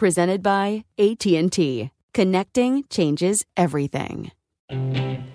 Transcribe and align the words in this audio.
Presented 0.00 0.42
by 0.42 0.86
AT&T. 0.98 1.90
Connecting 2.14 2.84
changes 2.88 3.44
everything. 3.54 4.32
Ron 4.70 5.26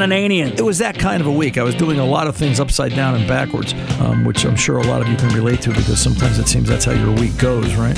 Ananian. 0.00 0.58
It 0.58 0.60
was 0.60 0.76
that 0.76 0.98
kind 0.98 1.22
of 1.22 1.26
a 1.26 1.32
week. 1.32 1.56
I 1.56 1.62
was 1.62 1.74
doing 1.74 1.98
a 1.98 2.04
lot 2.04 2.26
of 2.26 2.36
things 2.36 2.60
upside 2.60 2.94
down 2.94 3.14
and 3.14 3.26
backwards, 3.26 3.72
um, 4.00 4.26
which 4.26 4.44
I'm 4.44 4.56
sure 4.56 4.76
a 4.76 4.86
lot 4.86 5.00
of 5.00 5.08
you 5.08 5.16
can 5.16 5.34
relate 5.34 5.62
to 5.62 5.70
because 5.70 5.98
sometimes 5.98 6.38
it 6.38 6.48
seems 6.48 6.68
that's 6.68 6.84
how 6.84 6.92
your 6.92 7.14
week 7.14 7.38
goes, 7.38 7.74
right? 7.76 7.96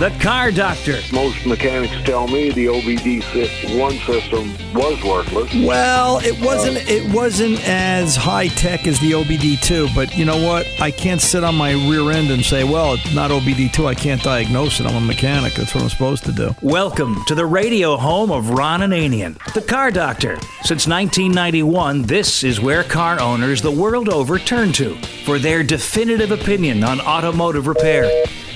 The 0.00 0.08
car 0.18 0.50
doctor. 0.50 0.98
Most 1.12 1.44
mechanics 1.44 1.92
tell 2.06 2.26
me 2.26 2.48
the 2.52 2.64
OBD1 2.64 4.06
system 4.06 4.50
was 4.72 5.04
worthless. 5.04 5.52
Well, 5.52 6.20
it 6.20 6.40
uh, 6.40 6.46
wasn't. 6.46 6.88
It 6.88 7.12
wasn't 7.12 7.62
as 7.68 8.16
high 8.16 8.48
tech 8.48 8.86
as 8.86 8.98
the 9.00 9.10
OBD2, 9.10 9.94
but 9.94 10.16
you 10.16 10.24
know 10.24 10.42
what? 10.42 10.66
I 10.80 10.90
can't 10.90 11.20
sit 11.20 11.44
on 11.44 11.54
my 11.54 11.72
rear 11.72 12.10
end 12.12 12.30
and 12.30 12.42
say, 12.42 12.64
"Well, 12.64 12.94
it's 12.94 13.14
not 13.14 13.30
OBD2. 13.30 13.84
I 13.84 13.94
can't 13.94 14.22
diagnose 14.22 14.80
it. 14.80 14.86
I'm 14.86 14.96
a 14.96 15.02
mechanic. 15.02 15.52
That's 15.52 15.74
what 15.74 15.84
I'm 15.84 15.90
supposed 15.90 16.24
to 16.24 16.32
do." 16.32 16.56
Welcome 16.62 17.22
to 17.26 17.34
the 17.34 17.44
radio 17.44 17.98
home 17.98 18.30
of 18.30 18.48
Ron 18.48 18.80
Ananian, 18.80 19.36
the 19.52 19.60
car 19.60 19.90
doctor. 19.90 20.38
Since 20.62 20.86
1991, 20.86 22.04
this 22.04 22.42
is 22.42 22.58
where 22.58 22.84
car 22.84 23.20
owners 23.20 23.60
the 23.60 23.70
world 23.70 24.08
over 24.08 24.38
turn 24.38 24.72
to 24.72 24.94
for 25.26 25.38
their 25.38 25.62
definitive 25.62 26.30
opinion 26.30 26.84
on 26.84 27.02
automotive 27.02 27.66
repair. 27.66 28.10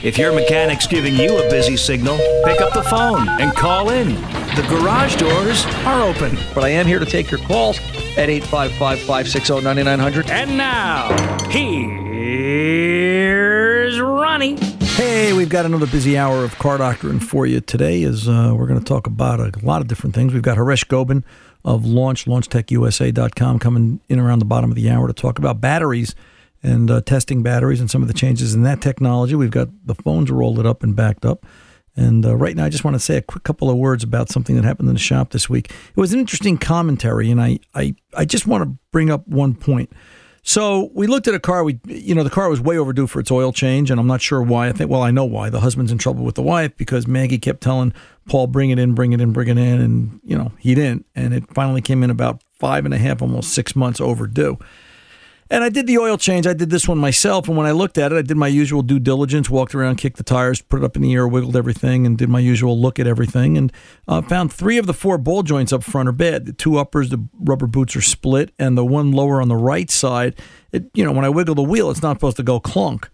If 0.05 0.19
your 0.19 0.33
mechanic's 0.35 0.87
giving 0.87 1.17
you 1.17 1.39
a 1.39 1.49
busy 1.49 1.79
signal, 1.79 2.19
pick 2.45 2.61
up 2.61 2.75
the 2.75 2.83
phone 2.83 3.27
and 3.41 3.55
call 3.55 3.89
in. 3.89 4.09
The 4.55 4.67
garage 4.69 5.17
doors 5.17 5.65
are 5.87 6.03
open. 6.03 6.37
But 6.55 6.63
I 6.63 6.69
am 6.69 6.87
here 6.87 6.99
to 6.99 7.07
take 7.07 7.31
your 7.31 7.41
calls 7.41 7.79
at 8.19 8.29
855 8.29 8.99
560 8.99 9.63
9900. 9.63 10.29
And 10.29 10.59
now, 10.59 11.09
here's 11.49 11.89
Ronnie. 13.99 14.57
Hey, 14.57 15.33
we've 15.33 15.49
got 15.49 15.65
another 15.65 15.87
busy 15.87 16.19
hour 16.19 16.45
of 16.45 16.59
car 16.59 16.77
doctoring 16.77 17.21
for 17.21 17.47
you 17.47 17.63
today. 17.63 18.03
As 18.03 18.29
uh, 18.29 18.53
we're 18.55 18.67
going 18.67 18.81
to 18.81 18.85
talk 18.85 19.07
about 19.07 19.41
a 19.41 19.53
lot 19.65 19.81
of 19.81 19.89
different 19.89 20.15
things. 20.15 20.35
We've 20.35 20.43
got 20.43 20.59
Haresh 20.59 20.87
Gobin 20.87 21.25
of 21.65 21.87
Launch 21.87 22.27
LaunchTechUSA.com 22.27 23.59
coming 23.59 24.01
in 24.11 24.21
around 24.21 24.41
the 24.41 24.45
bottom 24.45 24.71
of 24.71 24.77
the 24.77 24.91
hour 24.91 25.07
to 25.07 25.15
talk 25.15 25.39
about 25.39 25.63
batteries 25.63 26.15
and 26.65 26.91
uh, 26.91 27.01
testing 27.03 27.43
batteries 27.43 27.81
and 27.81 27.91
some 27.91 28.03
of 28.03 28.09
the 28.09 28.15
changes 28.15 28.55
in 28.55 28.63
that 28.63 28.81
technology. 28.81 29.35
We've 29.35 29.51
got 29.51 29.69
the 29.85 29.95
phones 29.95 30.31
rolled 30.31 30.65
up 30.65 30.83
and 30.83 30.97
backed 30.97 31.25
up. 31.25 31.47
And 31.95 32.27
uh, 32.27 32.35
right 32.35 32.57
now, 32.57 32.65
I 32.65 32.71
just 32.71 32.83
want 32.83 32.95
to 32.97 33.01
say 33.01 33.19
a 33.19 33.23
quick 33.23 33.45
couple 33.45 33.71
of 33.71 33.77
words 33.77 34.03
about 34.03 34.29
something 34.29 34.57
that 34.57 34.65
happened 34.65 34.89
in 34.89 34.95
the 34.95 35.01
shop 35.01 35.31
this 35.31 35.49
week. 35.49 35.71
It 35.71 36.01
was 36.01 36.13
an 36.13 36.19
interesting 36.19 36.59
commentary, 36.59 37.31
and 37.31 37.41
I, 37.41 37.61
I, 37.73 37.95
I 38.15 38.25
just 38.25 38.49
want 38.49 38.65
to 38.65 38.77
bring 38.91 39.11
up 39.11 39.29
one 39.29 39.55
point. 39.55 39.93
So 40.43 40.91
we 40.93 41.07
looked 41.07 41.29
at 41.29 41.35
a 41.35 41.39
car. 41.39 41.63
We, 41.63 41.79
you 41.87 42.15
know, 42.15 42.25
the 42.25 42.31
car 42.31 42.49
was 42.49 42.61
way 42.61 42.77
overdue 42.77 43.07
for 43.07 43.21
its 43.21 43.31
oil 43.31 43.53
change, 43.53 43.91
and 43.93 44.01
I'm 44.01 44.09
not 44.09 44.21
sure 44.21 44.43
why. 44.43 44.69
I 44.69 44.73
think, 44.73 44.91
well, 44.91 45.03
I 45.03 45.13
know 45.13 45.25
why. 45.25 45.51
The 45.51 45.61
husband's 45.61 45.93
in 45.93 45.99
trouble 45.99 46.25
with 46.25 46.35
the 46.35 46.43
wife 46.43 46.77
because 46.77 47.07
Maggie 47.07 47.39
kept 47.39 47.61
telling 47.61 47.95
Paul, 48.29 48.49
"Bring 48.49 48.71
it 48.71 48.79
in, 48.79 48.95
bring 48.95 49.13
it 49.13 49.21
in, 49.21 49.33
bring 49.33 49.49
it 49.49 49.57
in," 49.57 49.81
and 49.81 50.21
you 50.25 50.37
know 50.37 50.53
he 50.59 50.75
didn't, 50.75 51.07
and 51.15 51.33
it 51.33 51.45
finally 51.55 51.81
came 51.81 52.03
in 52.03 52.11
about 52.11 52.43
five 52.59 52.85
and 52.85 52.93
a 52.93 52.99
half, 52.99 53.23
almost 53.23 53.53
six 53.53 53.77
months 53.77 54.01
overdue. 54.01 54.59
And 55.51 55.63
I 55.63 55.69
did 55.69 55.87
the 55.87 55.99
oil 55.99 56.17
change. 56.17 56.47
I 56.47 56.55
did 56.55 56.71
this 56.71 56.89
one 56.89 56.99
myself. 56.99 57.49
And 57.49 57.57
when 57.57 57.67
I 57.67 57.73
looked 57.73 57.99
at 57.99 58.13
it, 58.13 58.17
I 58.17 58.23
did 58.23 58.37
my 58.37 58.49
usual 58.49 58.83
due 58.83 58.99
diligence, 58.99 59.51
walked 59.51 59.75
around, 59.75 59.97
kicked 59.97 60.17
the 60.17 60.23
tires, 60.23 60.63
put 60.63 60.81
it 60.81 60.85
up 60.85 60.97
in 60.97 61.03
the 61.03 61.13
air, 61.13 61.29
wiggled 61.29 61.57
everything, 61.57 62.07
and 62.07 62.17
did 62.17 62.29
my 62.29 62.41
usual 62.41 62.81
look 62.81 62.99
at 62.99 63.07
everything. 63.07 63.59
And 63.59 63.73
uh, 64.09 64.23
found 64.23 64.53
three 64.53 64.79
of 64.79 64.87
the 64.87 64.95
four 64.95 65.19
ball 65.19 65.43
joints 65.43 65.73
up 65.73 65.85
front 65.85 66.09
are 66.09 66.13
bad. 66.13 66.47
The 66.47 66.53
two 66.53 66.79
uppers, 66.79 67.11
the 67.11 67.23
rubber 67.39 67.67
boots 67.67 67.95
are 67.95 68.03
split, 68.03 68.53
and 68.59 68.77
the 68.79 68.85
one 68.85 69.13
lower 69.13 69.41
on 69.41 69.49
the 69.49 69.57
right 69.57 69.91
side, 69.91 70.35
it, 70.73 70.91
you 70.95 71.05
know, 71.05 71.13
when 71.13 71.25
I 71.25 71.29
wiggle 71.29 71.55
the 71.55 71.63
wheel, 71.63 71.91
it's 71.91 72.03
not 72.03 72.17
supposed 72.17 72.39
to 72.39 72.43
go 72.43 72.59
clunk. 72.59 73.11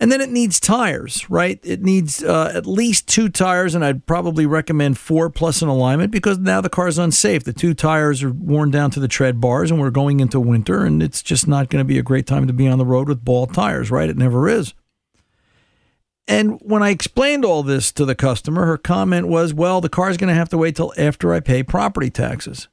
And 0.00 0.10
then 0.10 0.22
it 0.22 0.30
needs 0.30 0.58
tires, 0.58 1.28
right? 1.28 1.60
It 1.62 1.82
needs 1.82 2.24
uh, 2.24 2.50
at 2.54 2.66
least 2.66 3.06
two 3.06 3.28
tires, 3.28 3.74
and 3.74 3.84
I'd 3.84 4.06
probably 4.06 4.46
recommend 4.46 4.96
four 4.96 5.28
plus 5.28 5.60
an 5.60 5.68
alignment 5.68 6.10
because 6.10 6.38
now 6.38 6.62
the 6.62 6.70
car's 6.70 6.96
unsafe. 6.96 7.44
The 7.44 7.52
two 7.52 7.74
tires 7.74 8.22
are 8.22 8.32
worn 8.32 8.70
down 8.70 8.90
to 8.92 9.00
the 9.00 9.08
tread 9.08 9.42
bars, 9.42 9.70
and 9.70 9.78
we're 9.78 9.90
going 9.90 10.20
into 10.20 10.40
winter, 10.40 10.86
and 10.86 11.02
it's 11.02 11.20
just 11.22 11.46
not 11.46 11.68
going 11.68 11.80
to 11.80 11.88
be 11.88 11.98
a 11.98 12.02
great 12.02 12.26
time 12.26 12.46
to 12.46 12.54
be 12.54 12.66
on 12.66 12.78
the 12.78 12.86
road 12.86 13.10
with 13.10 13.26
ball 13.26 13.46
tires, 13.46 13.90
right? 13.90 14.08
It 14.08 14.16
never 14.16 14.48
is. 14.48 14.72
And 16.26 16.58
when 16.62 16.82
I 16.82 16.88
explained 16.88 17.44
all 17.44 17.62
this 17.62 17.92
to 17.92 18.06
the 18.06 18.14
customer, 18.14 18.64
her 18.64 18.78
comment 18.78 19.28
was, 19.28 19.52
well, 19.52 19.82
the 19.82 19.90
car's 19.90 20.16
going 20.16 20.28
to 20.28 20.34
have 20.34 20.48
to 20.50 20.58
wait 20.58 20.76
till 20.76 20.94
after 20.96 21.34
I 21.34 21.40
pay 21.40 21.62
property 21.62 22.08
taxes. 22.08 22.68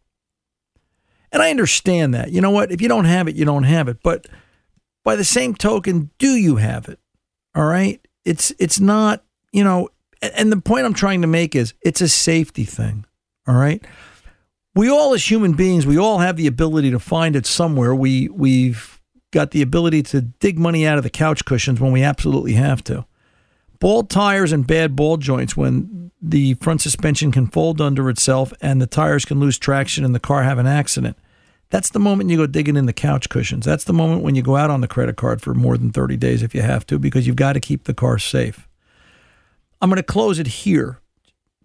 And 1.32 1.42
I 1.42 1.50
understand 1.50 2.14
that. 2.14 2.32
You 2.32 2.40
know 2.40 2.52
what? 2.52 2.72
If 2.72 2.82
you 2.82 2.88
don't 2.88 3.06
have 3.06 3.28
it, 3.28 3.36
you 3.36 3.44
don't 3.44 3.64
have 3.64 3.90
it. 3.90 3.98
But 4.02 4.28
by 5.04 5.18
the 5.18 5.26
same 5.26 5.56
token, 5.56 6.12
do 6.20 6.30
you 6.30 6.56
have 6.56 6.88
it? 6.88 7.00
All 7.58 7.66
right? 7.66 8.00
It's 8.24 8.54
it's 8.60 8.80
not, 8.80 9.24
you 9.52 9.64
know, 9.64 9.90
and 10.22 10.52
the 10.52 10.62
point 10.62 10.86
I'm 10.86 10.94
trying 10.94 11.22
to 11.22 11.28
make 11.28 11.56
is 11.56 11.74
it's 11.82 12.02
a 12.02 12.08
safety 12.08 12.64
thing. 12.64 13.04
All 13.48 13.56
right? 13.56 13.84
We 14.76 14.92
all 14.92 15.16
as 15.16 15.30
human 15.30 15.54
beings, 15.54 15.88
we 15.88 15.98
all 15.98 16.20
have 16.20 16.38
the 16.38 16.46
ability 16.46 16.92
to 16.92 17.00
find 17.00 17.36
it 17.36 17.48
somewhere. 17.48 17.96
We 17.96 18.30
we've 18.30 19.02
got 19.32 19.52
the 19.52 19.64
ability 19.64 20.04
to 20.04 20.22
dig 20.22 20.60
money 20.60 20.86
out 20.86 21.00
of 21.00 21.04
the 21.04 21.10
couch 21.10 21.46
cushions 21.46 21.82
when 21.82 21.92
we 21.92 22.04
absolutely 22.04 22.54
have 22.54 22.84
to. 22.84 23.06
Bald 23.80 24.12
tires 24.12 24.52
and 24.52 24.66
bad 24.66 24.96
ball 24.96 25.18
joints 25.18 25.58
when 25.58 26.12
the 26.22 26.54
front 26.56 26.82
suspension 26.82 27.32
can 27.32 27.48
fold 27.48 27.82
under 27.82 28.08
itself 28.10 28.54
and 28.62 28.80
the 28.80 28.88
tires 28.88 29.26
can 29.26 29.40
lose 29.40 29.58
traction 29.58 30.06
and 30.06 30.14
the 30.14 30.20
car 30.20 30.44
have 30.44 30.60
an 30.60 30.68
accident. 30.68 31.18
That's 31.70 31.90
the 31.90 32.00
moment 32.00 32.30
you 32.30 32.38
go 32.38 32.48
digging 32.48 32.78
in 32.78 32.86
the 32.86 32.94
couch 32.94 33.30
cushions. 33.30 33.66
That's 33.66 33.84
the 33.84 33.94
moment 33.94 34.24
when 34.24 34.36
you 34.36 34.42
go 34.42 34.56
out 34.56 34.70
on 34.70 34.82
the 34.82 34.88
credit 34.88 35.18
card 35.18 35.42
for 35.42 35.54
more 35.54 35.78
than 35.78 35.92
30 35.92 36.16
days 36.18 36.42
if 36.42 36.56
you 36.56 36.62
have 36.62 36.86
to, 36.88 36.98
because 36.98 37.28
you've 37.28 37.36
got 37.36 37.54
to 37.54 37.60
keep 37.60 37.84
the 37.84 37.94
car 37.94 38.18
safe. 38.18 38.68
I'm 39.82 39.90
going 39.90 39.98
to 39.98 40.04
close 40.04 40.40
it 40.40 40.48
here. 40.48 41.00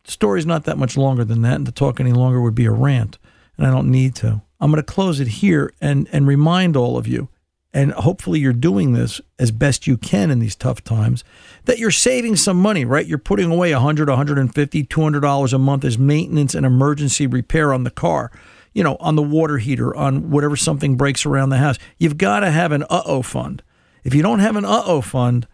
The 0.04 0.10
story's 0.10 0.46
not 0.46 0.64
that 0.64 0.78
much 0.78 0.96
longer 0.96 1.24
than 1.24 1.42
that, 1.42 1.54
and 1.54 1.66
to 1.66 1.72
talk 1.72 2.00
any 2.00 2.12
longer 2.12 2.40
would 2.40 2.54
be 2.54 2.66
a 2.66 2.72
rant, 2.72 3.18
and 3.56 3.66
I 3.66 3.70
don't 3.70 3.90
need 3.90 4.14
to. 4.16 4.42
I'm 4.60 4.70
going 4.70 4.82
to 4.82 4.92
close 4.92 5.20
it 5.20 5.28
here 5.28 5.72
and, 5.80 6.08
and 6.12 6.26
remind 6.26 6.76
all 6.76 6.96
of 6.96 7.06
you 7.06 7.28
and 7.74 7.92
hopefully 7.92 8.38
you're 8.38 8.52
doing 8.52 8.92
this 8.92 9.20
as 9.38 9.50
best 9.50 9.86
you 9.86 9.96
can 9.96 10.30
in 10.30 10.38
these 10.38 10.56
tough 10.56 10.84
times 10.84 11.24
that 11.64 11.78
you're 11.78 11.90
saving 11.90 12.36
some 12.36 12.56
money 12.60 12.84
right 12.84 13.06
you're 13.06 13.18
putting 13.18 13.50
away 13.50 13.72
100 13.72 14.08
150 14.08 14.84
200 14.84 15.20
dollars 15.20 15.52
a 15.52 15.58
month 15.58 15.84
as 15.84 15.98
maintenance 15.98 16.54
and 16.54 16.66
emergency 16.66 17.26
repair 17.26 17.72
on 17.72 17.84
the 17.84 17.90
car 17.90 18.30
you 18.72 18.82
know 18.82 18.96
on 19.00 19.16
the 19.16 19.22
water 19.22 19.58
heater 19.58 19.94
on 19.94 20.30
whatever 20.30 20.56
something 20.56 20.96
breaks 20.96 21.24
around 21.26 21.50
the 21.50 21.58
house 21.58 21.78
you've 21.98 22.18
got 22.18 22.40
to 22.40 22.50
have 22.50 22.72
an 22.72 22.82
uh-oh 22.84 23.22
fund 23.22 23.62
if 24.04 24.14
you 24.14 24.22
don't 24.22 24.40
have 24.40 24.56
an 24.56 24.64
uh-oh 24.64 25.00
fund 25.00 25.46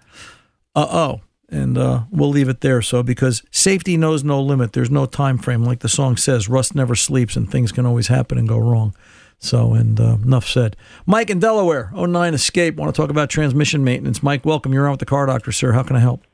uh-oh 0.75 1.21
and 1.51 1.79
uh, 1.79 2.03
we'll 2.11 2.29
leave 2.29 2.49
it 2.49 2.61
there 2.61 2.83
so 2.83 3.03
because 3.03 3.43
safety 3.51 3.97
knows 3.97 4.23
no 4.23 4.41
limit 4.41 4.73
there's 4.73 4.91
no 4.91 5.07
time 5.07 5.39
frame 5.39 5.65
like 5.65 5.81
the 5.81 5.89
song 5.89 6.17
says 6.17 6.49
rust 6.49 6.75
never 6.75 6.95
sleeps 6.95 7.37
and 7.37 7.51
things 7.51 7.73
can 7.73 7.87
always 7.87 8.09
happen 8.09 8.39
and 8.39 8.49
go 8.49 8.59
wrong 8.59 8.95
so, 9.41 9.75
and 9.75 10.01
uh, 10.01 10.17
enough 10.23 10.47
said. 10.47 10.77
Mike 11.07 11.31
in 11.31 11.39
Delaware, 11.39 11.93
09 11.95 12.35
Escape. 12.35 12.75
Want 12.75 12.93
to 12.93 13.01
talk 13.01 13.09
about 13.11 13.31
transmission 13.31 13.85
maintenance. 13.85 14.23
Mike, 14.23 14.45
welcome. 14.45 14.73
You're 14.73 14.87
on 14.87 14.93
with 14.93 15.01
the 15.01 15.07
car 15.07 15.27
doctor, 15.27 15.53
sir. 15.53 15.73
How 15.73 15.85
can 15.85 15.95
I 15.95 16.01
help? 16.01 16.25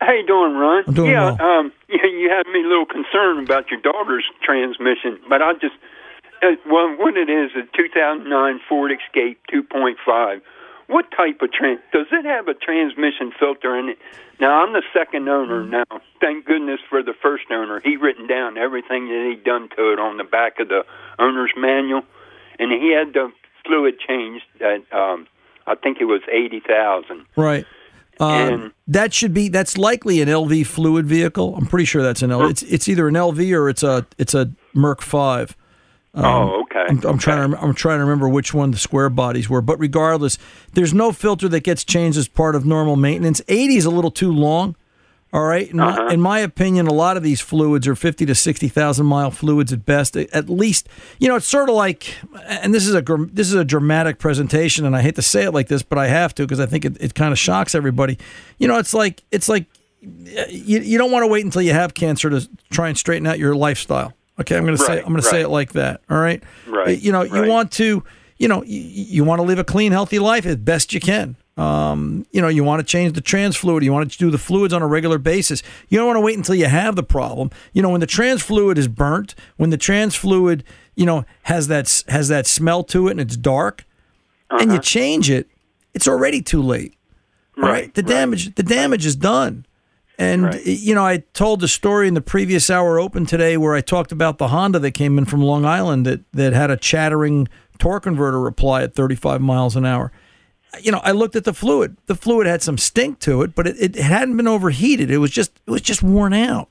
How 0.00 0.12
you 0.12 0.26
doing, 0.26 0.54
Ron? 0.54 0.84
I'm 0.86 0.94
doing 0.94 1.10
yeah, 1.10 1.36
well. 1.38 1.58
Um, 1.58 1.72
yeah, 1.88 2.04
you 2.06 2.30
had 2.30 2.46
me 2.52 2.64
a 2.64 2.66
little 2.66 2.86
concerned 2.86 3.44
about 3.44 3.70
your 3.70 3.80
daughter's 3.80 4.24
transmission, 4.42 5.20
but 5.28 5.42
I 5.42 5.52
just, 5.54 5.74
uh, 6.42 6.56
well, 6.66 6.96
what 6.96 7.16
it 7.16 7.30
is, 7.30 7.50
a 7.56 7.64
2009 7.76 8.60
Ford 8.68 8.92
Escape 8.92 9.40
2.5. 9.52 10.40
What 10.86 11.06
type 11.16 11.40
of 11.40 11.52
trans? 11.52 11.80
Does 11.92 12.06
it 12.10 12.24
have 12.24 12.48
a 12.48 12.54
transmission 12.54 13.32
filter 13.38 13.78
in 13.78 13.90
it? 13.90 13.98
Now 14.40 14.62
I'm 14.62 14.72
the 14.72 14.82
second 14.92 15.28
owner 15.28 15.62
now. 15.64 15.84
Thank 16.20 16.46
goodness 16.46 16.80
for 16.88 17.02
the 17.02 17.14
first 17.22 17.44
owner. 17.50 17.80
He 17.84 17.96
written 17.96 18.26
down 18.26 18.58
everything 18.58 19.06
that 19.08 19.30
he 19.30 19.40
done 19.40 19.68
to 19.76 19.92
it 19.92 20.00
on 20.00 20.16
the 20.16 20.24
back 20.24 20.58
of 20.58 20.68
the 20.68 20.84
owner's 21.18 21.52
manual 21.56 22.02
and 22.60 22.70
he 22.70 22.92
had 22.92 23.14
the 23.14 23.32
fluid 23.66 23.98
changed 23.98 24.44
at 24.60 24.80
um, 24.92 25.26
I 25.66 25.74
think 25.74 25.98
it 26.00 26.04
was 26.04 26.20
eighty 26.30 26.60
thousand. 26.60 27.26
Right. 27.34 27.66
Um, 28.20 28.74
that 28.86 29.14
should 29.14 29.32
be 29.32 29.48
that's 29.48 29.78
likely 29.78 30.20
an 30.20 30.28
LV 30.28 30.66
fluid 30.66 31.06
vehicle. 31.06 31.56
I'm 31.56 31.66
pretty 31.66 31.86
sure 31.86 32.02
that's 32.02 32.22
an 32.22 32.30
LV. 32.30 32.50
It's 32.50 32.62
it's 32.62 32.88
either 32.88 33.08
an 33.08 33.14
LV 33.14 33.52
or 33.56 33.70
it's 33.70 33.82
a 33.82 34.06
it's 34.18 34.34
a 34.34 34.52
Merc 34.74 35.00
five. 35.00 35.56
Um, 36.12 36.24
oh, 36.24 36.62
okay. 36.62 36.84
I'm, 36.88 37.00
I'm 37.04 37.18
trying 37.18 37.50
to 37.52 37.60
I'm 37.62 37.74
trying 37.74 37.98
to 37.98 38.04
remember 38.04 38.28
which 38.28 38.52
one 38.52 38.72
the 38.72 38.78
square 38.78 39.08
bodies 39.10 39.48
were, 39.48 39.60
but 39.62 39.78
regardless, 39.78 40.38
there's 40.74 40.92
no 40.92 41.12
filter 41.12 41.48
that 41.48 41.60
gets 41.62 41.84
changed 41.84 42.18
as 42.18 42.26
part 42.26 42.54
of 42.56 42.64
normal 42.66 42.96
maintenance. 42.96 43.40
80 43.48 43.76
is 43.76 43.84
a 43.84 43.90
little 43.90 44.10
too 44.10 44.32
long. 44.32 44.74
All 45.32 45.44
right. 45.44 45.70
In, 45.70 45.78
Uh-huh. 45.78 46.06
my, 46.06 46.12
in 46.12 46.20
my 46.20 46.38
opinion, 46.40 46.88
a 46.88 46.92
lot 46.92 47.16
of 47.16 47.22
these 47.22 47.40
fluids 47.40 47.86
are 47.86 47.94
50 47.94 48.26
to 48.26 48.34
60,000 48.34 49.06
mile 49.06 49.30
fluids 49.30 49.72
at 49.72 49.86
best. 49.86 50.16
At 50.16 50.50
least, 50.50 50.88
you 51.20 51.28
know, 51.28 51.36
it's 51.36 51.46
sort 51.46 51.68
of 51.68 51.76
like, 51.76 52.16
and 52.48 52.74
this 52.74 52.88
is 52.88 52.94
a 52.96 53.02
this 53.32 53.46
is 53.46 53.54
a 53.54 53.64
dramatic 53.64 54.18
presentation, 54.18 54.84
and 54.84 54.96
I 54.96 55.02
hate 55.02 55.14
to 55.14 55.22
say 55.22 55.44
it 55.44 55.52
like 55.52 55.68
this, 55.68 55.84
but 55.84 55.98
I 55.98 56.08
have 56.08 56.34
to 56.34 56.42
because 56.42 56.58
I 56.58 56.66
think 56.66 56.84
it, 56.84 56.96
it 57.00 57.14
kind 57.14 57.30
of 57.30 57.38
shocks 57.38 57.76
everybody. 57.76 58.18
You 58.58 58.66
know, 58.66 58.78
it's 58.78 58.92
like 58.92 59.22
it's 59.30 59.48
like 59.48 59.66
you, 60.02 60.80
you 60.80 60.98
don't 60.98 61.12
want 61.12 61.22
to 61.22 61.28
wait 61.28 61.44
until 61.44 61.62
you 61.62 61.72
have 61.74 61.94
cancer 61.94 62.28
to 62.30 62.48
try 62.70 62.88
and 62.88 62.98
straighten 62.98 63.28
out 63.28 63.38
your 63.38 63.54
lifestyle. 63.54 64.12
Okay, 64.40 64.56
I'm 64.56 64.64
going 64.64 64.76
to 64.76 64.82
say 64.82 64.98
I'm 64.98 65.04
going 65.08 65.16
to 65.16 65.22
say 65.22 65.42
it 65.42 65.48
like 65.48 65.72
that. 65.72 66.00
All 66.08 66.18
right. 66.18 66.42
Right, 66.66 66.98
You 66.98 67.12
know, 67.12 67.22
you 67.22 67.40
right. 67.40 67.48
want 67.48 67.72
to, 67.72 68.02
you 68.38 68.48
know, 68.48 68.62
you, 68.64 68.80
you 68.80 69.24
want 69.24 69.38
to 69.40 69.42
live 69.42 69.58
a 69.58 69.64
clean, 69.64 69.92
healthy 69.92 70.18
life 70.18 70.46
as 70.46 70.56
best 70.56 70.92
you 70.92 71.00
can. 71.00 71.36
Um, 71.56 72.24
you 72.30 72.40
know, 72.40 72.48
you 72.48 72.64
want 72.64 72.80
to 72.80 72.86
change 72.86 73.12
the 73.12 73.20
trans 73.20 73.54
fluid. 73.54 73.84
You 73.84 73.92
want 73.92 74.10
to 74.10 74.16
do 74.16 74.30
the 74.30 74.38
fluids 74.38 74.72
on 74.72 74.80
a 74.80 74.86
regular 74.86 75.18
basis. 75.18 75.62
You 75.88 75.98
don't 75.98 76.06
want 76.06 76.16
to 76.16 76.22
wait 76.22 76.38
until 76.38 76.54
you 76.54 76.64
have 76.66 76.96
the 76.96 77.02
problem. 77.02 77.50
You 77.74 77.82
know, 77.82 77.90
when 77.90 78.00
the 78.00 78.06
trans 78.06 78.40
fluid 78.42 78.78
is 78.78 78.88
burnt, 78.88 79.34
when 79.58 79.68
the 79.68 79.76
trans 79.76 80.14
fluid, 80.14 80.64
you 80.94 81.04
know, 81.04 81.26
has 81.42 81.68
that 81.68 82.02
has 82.08 82.28
that 82.28 82.46
smell 82.46 82.82
to 82.84 83.08
it 83.08 83.10
and 83.12 83.20
it's 83.20 83.36
dark, 83.36 83.84
and 84.48 84.72
you 84.72 84.78
change 84.78 85.28
it, 85.28 85.48
it's 85.92 86.08
already 86.08 86.40
too 86.40 86.62
late. 86.62 86.94
Right, 87.56 87.92
the 87.92 88.02
damage 88.02 88.54
the 88.54 88.62
damage 88.62 89.04
is 89.04 89.16
done. 89.16 89.66
And 90.20 90.60
you 90.66 90.94
know, 90.94 91.04
I 91.04 91.18
told 91.32 91.60
the 91.60 91.68
story 91.68 92.06
in 92.06 92.14
the 92.14 92.20
previous 92.20 92.68
hour 92.68 93.00
open 93.00 93.24
today 93.24 93.56
where 93.56 93.74
I 93.74 93.80
talked 93.80 94.12
about 94.12 94.36
the 94.38 94.48
Honda 94.48 94.78
that 94.78 94.90
came 94.92 95.16
in 95.16 95.24
from 95.24 95.40
Long 95.40 95.64
Island 95.64 96.04
that 96.06 96.20
that 96.32 96.52
had 96.52 96.70
a 96.70 96.76
chattering 96.76 97.48
torque 97.78 98.02
converter 98.02 98.38
reply 98.38 98.82
at 98.82 98.94
35 98.94 99.40
miles 99.40 99.76
an 99.76 99.86
hour. 99.86 100.12
You 100.82 100.92
know, 100.92 101.00
I 101.02 101.12
looked 101.12 101.36
at 101.36 101.44
the 101.44 101.54
fluid. 101.54 101.96
The 102.06 102.14
fluid 102.14 102.46
had 102.46 102.62
some 102.62 102.76
stink 102.78 103.18
to 103.20 103.40
it, 103.42 103.54
but 103.54 103.66
it, 103.66 103.96
it 103.96 103.96
hadn't 103.96 104.36
been 104.36 104.46
overheated. 104.46 105.10
It 105.10 105.18
was 105.18 105.30
just 105.30 105.52
it 105.66 105.70
was 105.70 105.80
just 105.80 106.02
worn 106.02 106.34
out. 106.34 106.68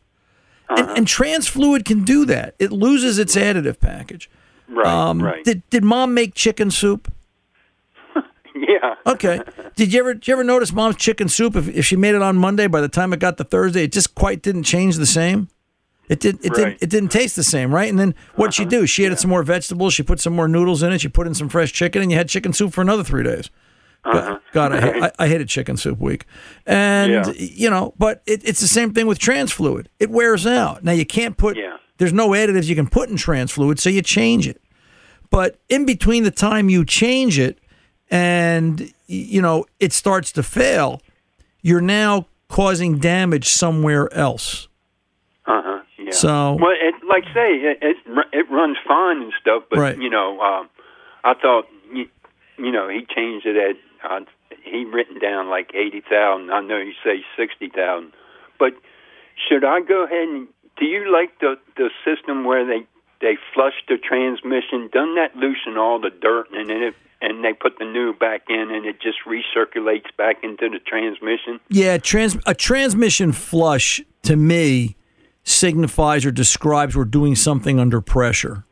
And, 0.69 0.89
and 0.91 1.07
trans 1.07 1.47
fluid 1.47 1.83
can 1.83 2.03
do 2.03 2.25
that. 2.25 2.53
It 2.59 2.71
loses 2.71 3.17
its 3.17 3.35
additive 3.35 3.79
package. 3.79 4.29
Right, 4.67 4.85
Um, 4.85 5.23
right. 5.23 5.43
Did 5.43 5.67
did 5.71 5.83
mom 5.83 6.13
make 6.13 6.35
chicken 6.35 6.69
soup? 6.69 7.11
Yeah. 8.67 8.95
Okay. 9.05 9.41
Did 9.75 9.93
you 9.93 9.99
ever 9.99 10.13
did 10.13 10.27
you 10.27 10.33
ever 10.33 10.43
notice 10.43 10.71
mom's 10.71 10.97
chicken 10.97 11.27
soup? 11.29 11.55
If, 11.55 11.67
if 11.69 11.85
she 11.85 11.95
made 11.95 12.15
it 12.15 12.21
on 12.21 12.37
Monday, 12.37 12.67
by 12.67 12.81
the 12.81 12.89
time 12.89 13.13
it 13.13 13.19
got 13.19 13.37
to 13.37 13.43
Thursday, 13.43 13.83
it 13.83 13.91
just 13.91 14.15
quite 14.15 14.41
didn't 14.41 14.63
change 14.63 14.97
the 14.97 15.05
same. 15.05 15.47
It 16.09 16.19
did. 16.19 16.43
It 16.43 16.49
Right. 16.49 16.55
didn't. 16.55 16.77
It 16.83 16.89
didn't 16.89 17.09
taste 17.09 17.35
the 17.35 17.43
same, 17.43 17.73
right? 17.73 17.89
And 17.89 17.97
then 17.99 18.15
what'd 18.35 18.53
she 18.53 18.63
uh-huh. 18.63 18.69
do? 18.69 18.87
She 18.87 19.05
added 19.05 19.19
some 19.19 19.29
more 19.29 19.43
vegetables. 19.43 19.93
She 19.93 20.03
put 20.03 20.19
some 20.19 20.33
more 20.33 20.47
noodles 20.47 20.83
in 20.83 20.91
it. 20.91 21.01
She 21.01 21.07
put 21.07 21.27
in 21.27 21.33
some 21.35 21.49
fresh 21.49 21.71
chicken, 21.71 22.01
and 22.01 22.11
you 22.11 22.17
had 22.17 22.27
chicken 22.27 22.51
soup 22.51 22.73
for 22.73 22.81
another 22.81 23.03
three 23.03 23.23
days. 23.23 23.49
God, 24.03 24.15
uh-huh. 24.15 24.39
God, 24.53 24.71
I, 24.73 24.81
hate- 24.81 25.03
I, 25.03 25.11
I 25.19 25.27
hated 25.27 25.49
chicken 25.49 25.77
soup 25.77 25.99
week, 25.99 26.25
and 26.65 27.11
Yeah. 27.11 27.31
you 27.35 27.69
know, 27.69 27.93
but 27.97 28.23
it, 28.25 28.41
it's 28.47 28.61
the 28.61 28.67
same 28.67 28.93
thing 28.93 29.07
with 29.07 29.19
trans 29.19 29.51
fluid. 29.51 29.89
It 29.99 30.09
wears 30.09 30.47
out. 30.47 30.83
Now 30.83 30.93
you 30.93 31.05
can't 31.05 31.37
put. 31.37 31.57
Yeah. 31.57 31.77
There's 31.97 32.13
no 32.13 32.29
additives 32.29 32.65
you 32.67 32.75
can 32.75 32.87
put 32.87 33.09
in 33.09 33.17
trans 33.17 33.51
fluid, 33.51 33.77
so 33.79 33.89
you 33.89 34.01
change 34.01 34.47
it. 34.47 34.61
But 35.29 35.59
in 35.69 35.85
between 35.85 36.23
the 36.23 36.31
time 36.31 36.69
you 36.69 36.85
change 36.85 37.37
it 37.37 37.58
and 38.11 38.91
you 39.07 39.41
know 39.41 39.65
it 39.79 39.93
starts 39.93 40.31
to 40.33 40.43
fail, 40.43 41.01
you're 41.61 41.81
now 41.81 42.25
causing 42.49 42.97
damage 42.99 43.49
somewhere 43.49 44.11
else. 44.13 44.67
Uh 45.45 45.61
huh. 45.63 45.81
Yeah. 45.97 46.11
So- 46.11 46.57
well, 46.59 46.71
it, 46.79 46.95
like 47.07 47.23
say 47.33 47.55
it, 47.55 47.77
it 47.81 47.97
it 48.33 48.49
runs 48.51 48.77
fine 48.87 49.21
and 49.21 49.33
stuff, 49.39 49.63
but 49.69 49.79
Right. 49.79 49.97
you 49.97 50.09
know, 50.09 50.39
um, 50.41 50.69
I 51.23 51.33
thought 51.33 51.67
you, 51.93 52.07
you 52.57 52.71
know 52.71 52.87
he 52.89 53.05
changed 53.13 53.45
it 53.45 53.55
at 53.57 53.75
uh, 54.09 54.21
he 54.63 54.85
written 54.85 55.19
down 55.19 55.49
like 55.49 55.71
eighty 55.75 56.01
thousand. 56.01 56.51
I 56.51 56.61
know 56.61 56.77
you 56.77 56.93
say 57.03 57.23
sixty 57.37 57.69
thousand, 57.69 58.13
but 58.57 58.73
should 59.47 59.63
I 59.63 59.81
go 59.81 60.03
ahead 60.03 60.27
and 60.27 60.47
do 60.77 60.85
you 60.85 61.11
like 61.11 61.37
the 61.39 61.55
the 61.77 61.89
system 62.05 62.43
where 62.45 62.65
they 62.65 62.85
they 63.21 63.37
flush 63.53 63.73
the 63.87 63.97
transmission? 63.97 64.89
Doesn't 64.93 65.15
that 65.15 65.35
loosen 65.35 65.77
all 65.77 65.99
the 65.99 66.09
dirt 66.09 66.47
and 66.53 66.69
then 66.69 66.81
it 66.83 66.95
and 67.21 67.43
they 67.43 67.51
put 67.53 67.77
the 67.77 67.85
new 67.85 68.13
back 68.13 68.43
in 68.47 68.71
and 68.71 68.85
it 68.85 69.01
just 69.01 69.17
recirculates 69.27 70.05
back 70.17 70.37
into 70.43 70.69
the 70.69 70.79
transmission? 70.79 71.59
Yeah, 71.69 71.97
trans 71.97 72.37
a 72.45 72.53
transmission 72.55 73.31
flush 73.33 74.01
to 74.23 74.35
me 74.37 74.95
signifies 75.43 76.25
or 76.25 76.31
describes 76.31 76.95
we're 76.95 77.05
doing 77.05 77.35
something 77.35 77.79
under 77.79 78.01
pressure. 78.01 78.63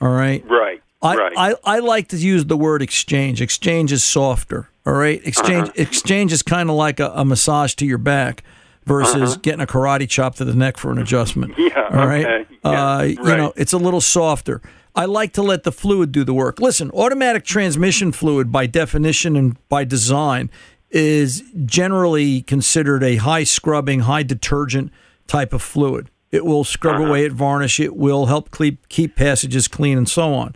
All 0.00 0.10
right. 0.10 0.44
Right. 0.48 0.82
I, 1.00 1.16
right. 1.16 1.32
I, 1.36 1.54
I 1.64 1.78
like 1.80 2.08
to 2.08 2.16
use 2.16 2.46
the 2.46 2.56
word 2.56 2.82
exchange. 2.82 3.40
Exchange 3.40 3.92
is 3.92 4.02
softer. 4.02 4.68
All 4.86 4.94
right. 4.94 5.20
Exchange 5.24 5.68
Uh-huh. 5.68 5.82
exchange 5.82 6.32
is 6.32 6.42
kind 6.42 6.68
of 6.70 6.76
like 6.76 6.98
a, 7.00 7.10
a 7.14 7.24
massage 7.24 7.74
to 7.76 7.86
your 7.86 7.98
back 7.98 8.42
versus 8.86 9.32
Uh-huh. 9.32 9.40
getting 9.42 9.60
a 9.60 9.66
karate 9.66 10.08
chop 10.08 10.34
to 10.36 10.44
the 10.44 10.54
neck 10.54 10.76
for 10.76 10.90
an 10.92 10.98
adjustment. 10.98 11.54
Yeah, 11.58 11.88
All 11.90 12.06
right. 12.06 12.26
okay. 12.26 12.46
Yeah, 12.64 12.96
uh, 12.96 13.02
You 13.02 13.16
know, 13.36 13.52
it's 13.56 13.72
a 13.72 13.78
little 13.78 14.00
softer. 14.00 14.60
I 14.94 15.06
like 15.06 15.32
to 15.34 15.42
let 15.42 15.64
the 15.64 15.72
fluid 15.72 16.12
do 16.12 16.22
the 16.24 16.34
work. 16.34 16.60
Listen, 16.60 16.90
automatic 16.92 17.44
transmission 17.44 18.12
fluid, 18.12 18.52
by 18.52 18.66
definition 18.66 19.36
and 19.36 19.56
by 19.68 19.84
design, 19.84 20.50
is 20.90 21.42
generally 21.66 22.42
considered 22.42 23.02
a 23.02 23.16
high 23.16 23.42
scrubbing, 23.44 24.00
high 24.00 24.22
detergent 24.22 24.92
type 25.26 25.52
of 25.52 25.62
fluid. 25.62 26.10
It 26.30 26.44
will 26.44 26.62
scrub 26.64 26.96
Uh-huh. 26.96 27.06
away 27.06 27.24
at 27.24 27.32
varnish. 27.32 27.80
It 27.80 27.96
will 27.96 28.26
help 28.26 28.56
keep, 28.56 28.88
keep 28.88 29.16
passages 29.16 29.66
clean 29.68 29.98
and 29.98 30.08
so 30.08 30.32
on. 30.34 30.54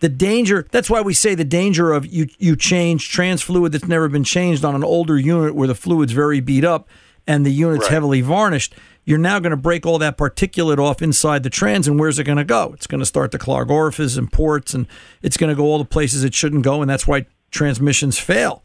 the 0.00 0.08
danger. 0.08 0.64
That's 0.70 0.88
why 0.88 1.00
we 1.00 1.12
say 1.12 1.34
the 1.34 1.44
danger 1.44 1.92
of 1.92 2.06
you 2.06 2.28
you 2.38 2.54
change 2.54 3.10
trans 3.10 3.42
fluid 3.42 3.72
that's 3.72 3.88
never 3.88 4.08
been 4.08 4.22
changed 4.22 4.64
on 4.64 4.76
an 4.76 4.84
older 4.84 5.18
unit 5.18 5.56
where 5.56 5.66
the 5.66 5.74
fluid's 5.74 6.12
very 6.12 6.38
beat 6.38 6.64
up 6.64 6.86
and 7.28 7.46
the 7.46 7.52
unit's 7.52 7.82
Right. 7.84 7.92
heavily 7.92 8.20
varnished. 8.22 8.74
You're 9.04 9.18
now 9.18 9.38
going 9.38 9.52
to 9.52 9.56
break 9.56 9.86
all 9.86 9.98
that 9.98 10.18
particulate 10.18 10.78
off 10.78 11.00
inside 11.00 11.42
the 11.44 11.50
trans, 11.50 11.86
and 11.86 11.98
where's 12.00 12.18
it 12.18 12.24
going 12.24 12.38
to 12.38 12.44
go? 12.44 12.72
It's 12.74 12.86
going 12.88 12.98
to 12.98 13.06
start 13.06 13.30
to 13.32 13.38
clog 13.38 13.70
orifices 13.70 14.16
and 14.18 14.30
ports, 14.32 14.74
and 14.74 14.86
it's 15.22 15.36
going 15.36 15.48
to 15.50 15.54
go 15.56 15.64
all 15.64 15.78
the 15.78 15.84
places 15.84 16.24
it 16.24 16.34
shouldn't 16.34 16.62
go, 16.64 16.80
and 16.82 16.90
that's 16.90 17.06
why 17.06 17.26
transmissions 17.50 18.18
fail. 18.18 18.62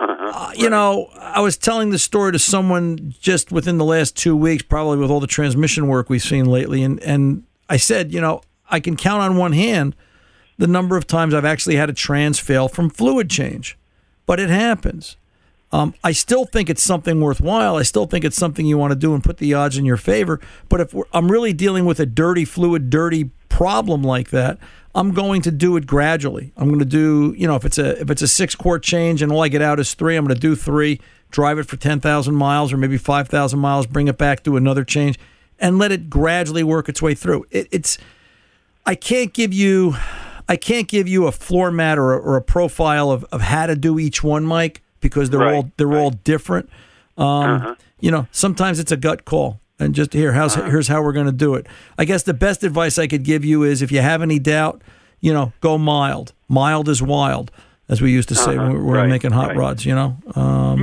Uh, 0.00 0.50
you 0.56 0.68
know, 0.68 1.08
I 1.20 1.40
was 1.40 1.56
telling 1.56 1.90
the 1.90 1.98
story 1.98 2.32
to 2.32 2.38
someone 2.38 3.14
just 3.20 3.52
within 3.52 3.78
the 3.78 3.84
last 3.84 4.16
two 4.16 4.36
weeks, 4.36 4.62
probably 4.62 4.98
with 4.98 5.10
all 5.10 5.20
the 5.20 5.26
transmission 5.26 5.86
work 5.86 6.10
we've 6.10 6.22
seen 6.22 6.46
lately, 6.46 6.82
and 6.82 6.98
and 7.00 7.44
I 7.68 7.76
said, 7.76 8.12
you 8.12 8.20
know, 8.20 8.40
I 8.70 8.80
can 8.80 8.96
count 8.96 9.22
on 9.22 9.36
one 9.36 9.52
hand 9.52 9.94
the 10.58 10.66
number 10.66 10.96
of 10.96 11.06
times 11.06 11.34
I've 11.34 11.44
actually 11.44 11.76
had 11.76 11.88
a 11.90 11.92
trans 11.92 12.38
fail 12.38 12.68
from 12.68 12.90
fluid 12.90 13.30
change, 13.30 13.78
but 14.26 14.40
it 14.40 14.50
happens. 14.50 15.16
Um, 15.72 15.94
I 16.04 16.12
still 16.12 16.44
think 16.44 16.68
it's 16.68 16.82
something 16.82 17.20
worthwhile. 17.20 17.76
I 17.76 17.82
still 17.82 18.06
think 18.06 18.24
it's 18.24 18.36
something 18.36 18.66
you 18.66 18.76
want 18.76 18.92
to 18.92 18.98
do 18.98 19.14
and 19.14 19.24
put 19.24 19.38
the 19.38 19.54
odds 19.54 19.78
in 19.78 19.86
your 19.86 19.96
favor. 19.96 20.38
But 20.68 20.80
if 20.80 20.94
I'm 21.12 21.30
really 21.30 21.54
dealing 21.54 21.86
with 21.86 21.98
a 21.98 22.06
dirty 22.06 22.44
fluid, 22.44 22.90
dirty 22.90 23.30
problem 23.48 24.02
like 24.02 24.30
that, 24.30 24.58
I'm 24.94 25.12
going 25.12 25.40
to 25.42 25.50
do 25.50 25.76
it 25.76 25.86
gradually. 25.86 26.52
I'm 26.56 26.68
going 26.68 26.78
to 26.78 26.84
do, 26.84 27.34
you 27.38 27.46
know, 27.46 27.56
if 27.56 27.64
it's 27.64 27.78
a 27.78 27.98
if 28.00 28.10
it's 28.10 28.20
a 28.20 28.28
six 28.28 28.54
quart 28.54 28.82
change 28.82 29.22
and 29.22 29.32
all 29.32 29.42
I 29.42 29.48
get 29.48 29.62
out 29.62 29.80
is 29.80 29.94
three, 29.94 30.16
I'm 30.16 30.26
going 30.26 30.34
to 30.34 30.40
do 30.40 30.54
three, 30.54 31.00
drive 31.30 31.58
it 31.58 31.64
for 31.64 31.76
ten 31.76 32.00
thousand 32.00 32.34
miles 32.34 32.72
or 32.72 32.76
maybe 32.76 32.98
five 32.98 33.28
thousand 33.28 33.60
miles, 33.60 33.86
bring 33.86 34.08
it 34.08 34.18
back, 34.18 34.42
do 34.42 34.56
another 34.56 34.84
change, 34.84 35.18
and 35.58 35.78
let 35.78 35.90
it 35.92 36.10
gradually 36.10 36.62
work 36.62 36.90
its 36.90 37.00
way 37.00 37.14
through. 37.14 37.46
It, 37.50 37.68
it's 37.70 37.96
I 38.84 38.94
can't 38.94 39.32
give 39.32 39.54
you 39.54 39.96
I 40.46 40.56
can't 40.56 40.88
give 40.88 41.08
you 41.08 41.26
a 41.26 41.32
floor 41.32 41.70
mat 41.70 41.98
or 41.98 42.12
a, 42.12 42.18
or 42.18 42.36
a 42.36 42.42
profile 42.42 43.10
of, 43.10 43.24
of 43.32 43.40
how 43.40 43.64
to 43.64 43.76
do 43.76 43.98
each 43.98 44.22
one, 44.22 44.44
Mike, 44.44 44.81
because 45.02 45.28
they're 45.28 45.40
Right, 45.40 45.54
all 45.54 45.70
they're 45.76 45.98
all 45.98 46.10
different. 46.10 46.70
Um, 47.18 47.76
You 48.00 48.10
know, 48.10 48.26
sometimes 48.32 48.80
it's 48.80 48.90
a 48.90 48.96
gut 48.96 49.24
call, 49.24 49.60
and 49.78 49.94
just 49.94 50.12
here, 50.12 50.32
how's 50.32 50.56
here's 50.56 50.88
how 50.88 51.02
we're 51.02 51.12
going 51.12 51.26
to 51.26 51.32
do 51.32 51.54
it. 51.54 51.66
I 51.96 52.04
guess 52.04 52.24
the 52.24 52.34
best 52.34 52.64
advice 52.64 52.98
I 52.98 53.06
could 53.06 53.22
give 53.22 53.44
you 53.44 53.62
is 53.62 53.80
if 53.80 53.92
you 53.92 54.00
have 54.00 54.22
any 54.22 54.40
doubt, 54.40 54.82
you 55.20 55.32
know, 55.32 55.52
go 55.60 55.78
mild. 55.78 56.32
Mild 56.48 56.88
is 56.88 57.00
wild, 57.00 57.52
as 57.88 58.02
we 58.02 58.10
used 58.10 58.28
to 58.30 58.34
say 58.34 58.56
when 58.58 58.72
we 58.72 58.78
were 58.80 58.96
right, 58.96 59.08
making 59.08 59.30
hot 59.30 59.48
right. 59.48 59.56
rods. 59.56 59.86
You 59.86 59.94
know, 59.94 60.16
um, 60.34 60.82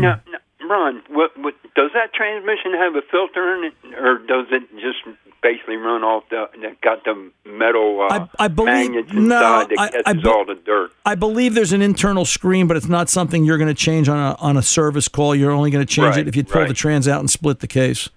Ron, 0.70 1.02
what, 1.10 1.32
what 1.38 1.56
does 1.76 1.92
that 1.94 2.14
transmission 2.14 2.74
have 2.74 2.96
a 2.96 3.02
filter 3.10 3.56
in 3.56 3.64
it, 3.66 3.74
or 3.98 4.20
does 4.20 4.46
it 4.52 4.64
just 4.76 5.04
basically 5.42 5.76
run 5.78 6.04
off 6.04 6.24
the 6.30 6.50
that 6.62 6.82
got 6.82 7.04
the 7.06 7.32
metal 7.46 8.02
uh, 8.10 8.28
I- 8.40 8.46
I 8.46 8.48
believe- 8.48 8.92
magnets 8.92 9.14
no, 9.14 9.20
inside 9.22 9.70
that 9.70 9.80
I- 9.80 9.90
catches 9.90 10.26
I 10.26 10.30
all 10.30 10.46
the 10.46 10.56
dirt? 10.56 10.92
I 11.06 11.16
believe 11.16 11.54
there's 11.56 11.74
an 11.74 11.82
internal 11.82 12.26
screen, 12.26 12.68
but 12.68 12.78
it's 12.78 12.88
not 12.90 13.10
something 13.10 13.44
you're 13.46 13.58
going 13.58 13.68
to 13.70 13.74
change 13.74 14.10
on 14.10 14.18
a 14.18 14.36
on 14.40 14.58
a 14.58 14.62
service 14.62 15.08
call. 15.08 15.34
You're 15.36 15.52
only 15.52 15.72
going 15.72 15.86
to 15.86 15.92
change 15.94 16.16
Right, 16.16 16.20
it 16.20 16.28
if 16.28 16.36
you 16.36 16.44
pull 16.44 16.62
right. 16.62 16.68
the 16.68 16.74
trans 16.74 17.08
out 17.08 17.20
and 17.20 17.30
split 17.30 17.60
the 17.60 17.68
case. 17.68 18.10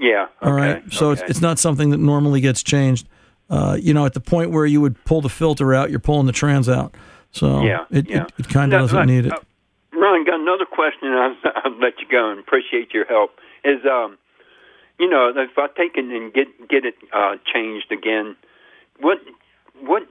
Yeah. 0.00 0.28
All 0.42 0.52
right. 0.52 0.82
So 0.92 1.10
it's, 1.10 1.22
it's 1.22 1.40
not 1.40 1.58
something 1.58 1.90
that 1.90 1.98
normally 1.98 2.40
gets 2.40 2.62
changed. 2.62 3.08
Uh, 3.50 3.76
you 3.80 3.92
know, 3.94 4.06
at 4.06 4.12
the 4.14 4.20
point 4.20 4.50
where 4.52 4.66
you 4.66 4.80
would 4.80 5.02
pull 5.04 5.20
the 5.20 5.28
filter 5.28 5.74
out, 5.74 5.90
you're 5.90 5.98
pulling 5.98 6.26
the 6.26 6.32
trans 6.32 6.68
out. 6.68 6.94
So 7.32 7.62
Yeah, 7.62 7.84
it, 7.90 8.08
yeah. 8.08 8.22
it, 8.24 8.32
it 8.38 8.48
kind 8.48 8.72
of 8.72 8.80
doesn't 8.82 9.06
need 9.06 9.26
it. 9.26 9.32
uh, 9.32 9.38
Ron, 9.92 10.24
got 10.24 10.38
another 10.38 10.66
question. 10.66 11.08
I'll, 11.08 11.34
I'll 11.64 11.78
let 11.80 11.98
you 11.98 12.06
go 12.08 12.30
and 12.30 12.38
appreciate 12.38 12.92
your 12.94 13.06
help. 13.06 13.30
Is 13.64 13.80
um, 13.86 14.18
you 14.98 15.08
know, 15.08 15.32
if 15.34 15.56
I 15.56 15.68
take 15.76 15.96
it 15.96 16.04
and 16.04 16.32
get 16.32 16.68
get 16.68 16.84
it 16.84 16.94
uh, 17.12 17.36
changed 17.52 17.90
again, 17.92 18.36
what 19.00 19.18
what 19.80 20.02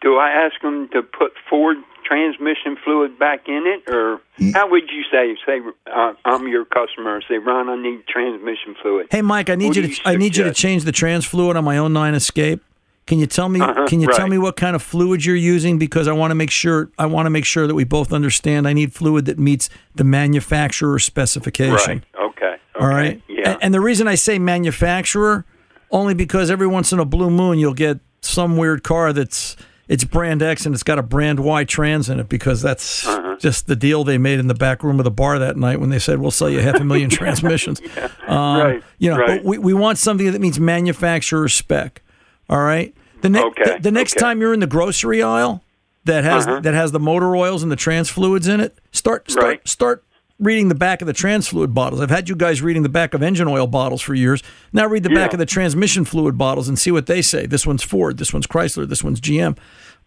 do 0.00 0.16
I 0.16 0.30
ask 0.30 0.60
them 0.62 0.88
to 0.92 1.02
put 1.02 1.32
Ford 1.48 1.76
transmission 2.04 2.76
fluid 2.82 3.18
back 3.18 3.48
in 3.48 3.64
it, 3.66 3.88
or 3.92 4.20
how 4.52 4.68
would 4.70 4.90
you 4.90 5.04
say? 5.10 5.36
Say 5.46 5.60
uh, 5.86 6.14
I'm 6.24 6.48
your 6.48 6.64
customer. 6.64 7.20
Say, 7.28 7.38
Ron, 7.38 7.68
I 7.68 7.80
need 7.80 8.06
transmission 8.06 8.74
fluid. 8.80 9.08
Hey, 9.10 9.22
Mike, 9.22 9.50
I 9.50 9.54
need 9.54 9.68
What 9.68 9.76
you 9.76 9.82
to 9.82 9.88
you 9.88 9.96
I 10.04 10.16
need 10.16 10.36
you 10.36 10.44
to 10.44 10.52
change 10.52 10.84
the 10.84 10.92
trans 10.92 11.24
fluid 11.24 11.56
on 11.56 11.64
my 11.64 11.78
own 11.78 11.92
nine 11.92 12.14
Escape. 12.14 12.62
Can 13.06 13.18
you 13.18 13.26
tell 13.26 13.48
me? 13.48 13.60
Uh-huh, 13.60 13.86
can 13.88 14.00
you 14.00 14.06
tell 14.12 14.28
me 14.28 14.38
what 14.38 14.56
kind 14.56 14.76
of 14.76 14.82
fluid 14.82 15.24
you're 15.24 15.34
using? 15.34 15.76
Because 15.76 16.06
I 16.06 16.12
want 16.12 16.30
to 16.30 16.36
make 16.36 16.50
sure 16.50 16.90
I 16.98 17.06
want 17.06 17.26
to 17.26 17.30
make 17.30 17.44
sure 17.44 17.66
that 17.66 17.74
we 17.74 17.84
both 17.84 18.12
understand. 18.12 18.68
I 18.68 18.72
need 18.72 18.92
fluid 18.92 19.24
that 19.24 19.38
meets 19.38 19.68
the 19.94 20.04
manufacturer 20.04 20.98
specification. 20.98 22.04
Right. 22.14 22.26
Okay. 22.26 22.56
All 22.80 22.86
right. 22.86 23.20
Yeah. 23.42 23.52
And, 23.52 23.62
and 23.64 23.74
the 23.74 23.80
reason 23.80 24.08
I 24.08 24.14
say 24.14 24.38
manufacturer, 24.38 25.44
only 25.90 26.14
because 26.14 26.50
every 26.50 26.66
once 26.66 26.92
in 26.92 26.98
a 26.98 27.04
blue 27.04 27.30
moon 27.30 27.58
you'll 27.58 27.74
get 27.74 27.98
some 28.20 28.56
weird 28.56 28.82
car 28.82 29.12
that's 29.12 29.56
it's 29.88 30.04
brand 30.04 30.42
X 30.42 30.64
and 30.64 30.74
it's 30.74 30.84
got 30.84 30.98
a 30.98 31.02
brand 31.02 31.40
Y 31.40 31.64
trans 31.64 32.08
in 32.08 32.18
it 32.20 32.28
because 32.28 32.62
that's 32.62 33.06
Uh-huh. 33.06 33.36
just 33.38 33.66
the 33.66 33.76
deal 33.76 34.04
they 34.04 34.16
made 34.16 34.38
in 34.38 34.46
the 34.46 34.54
back 34.54 34.82
room 34.82 34.98
of 35.00 35.04
the 35.04 35.10
bar 35.10 35.38
that 35.38 35.56
night 35.56 35.80
when 35.80 35.90
they 35.90 35.98
said 35.98 36.18
we'll 36.20 36.30
sell 36.30 36.48
you 36.48 36.60
half 36.60 36.80
a 36.80 36.84
million 36.84 37.10
transmissions. 37.20 37.80
Um, 38.26 38.58
Right, 38.60 38.82
You 38.98 39.10
know, 39.10 39.18
right. 39.18 39.44
we, 39.44 39.58
we 39.58 39.74
want 39.74 39.98
something 39.98 40.30
that 40.32 40.40
means 40.40 40.58
manufacturer 40.60 41.48
spec. 41.48 42.00
All 42.48 42.62
right. 42.62 42.94
The, 43.22 43.28
ne- 43.28 43.42
Okay, 43.42 43.74
the, 43.76 43.82
the 43.82 43.90
next 43.90 44.14
okay. 44.16 44.20
time 44.20 44.40
you're 44.40 44.54
in 44.54 44.60
the 44.60 44.66
grocery 44.66 45.22
aisle 45.22 45.62
that 46.04 46.24
has 46.24 46.46
Uh-huh. 46.46 46.60
that 46.60 46.74
has 46.74 46.92
the 46.92 47.00
motor 47.00 47.36
oils 47.36 47.62
and 47.62 47.70
the 47.70 47.76
trans 47.76 48.08
fluids 48.08 48.48
in 48.48 48.60
it, 48.60 48.78
start 48.92 49.30
start 49.30 49.44
Right. 49.46 49.68
start 49.68 50.04
reading 50.42 50.68
the 50.68 50.74
back 50.74 51.00
of 51.00 51.06
the 51.06 51.12
trans 51.12 51.48
fluid 51.48 51.72
bottles. 51.72 52.00
I've 52.00 52.10
had 52.10 52.28
you 52.28 52.34
guys 52.36 52.60
reading 52.62 52.82
the 52.82 52.88
back 52.88 53.14
of 53.14 53.22
engine 53.22 53.46
oil 53.48 53.66
bottles 53.66 54.02
for 54.02 54.14
years. 54.14 54.42
Now 54.72 54.86
read 54.86 55.02
the 55.04 55.10
back 55.10 55.32
of 55.32 55.38
the 55.38 55.46
transmission 55.46 56.04
fluid 56.04 56.36
bottles 56.36 56.68
and 56.68 56.78
see 56.78 56.90
what 56.90 57.06
they 57.06 57.22
say. 57.22 57.46
This 57.46 57.66
one's 57.66 57.82
Ford, 57.82 58.18
this 58.18 58.32
one's 58.32 58.46
Chrysler, 58.46 58.88
this 58.88 59.02
one's 59.04 59.20
GM. 59.20 59.56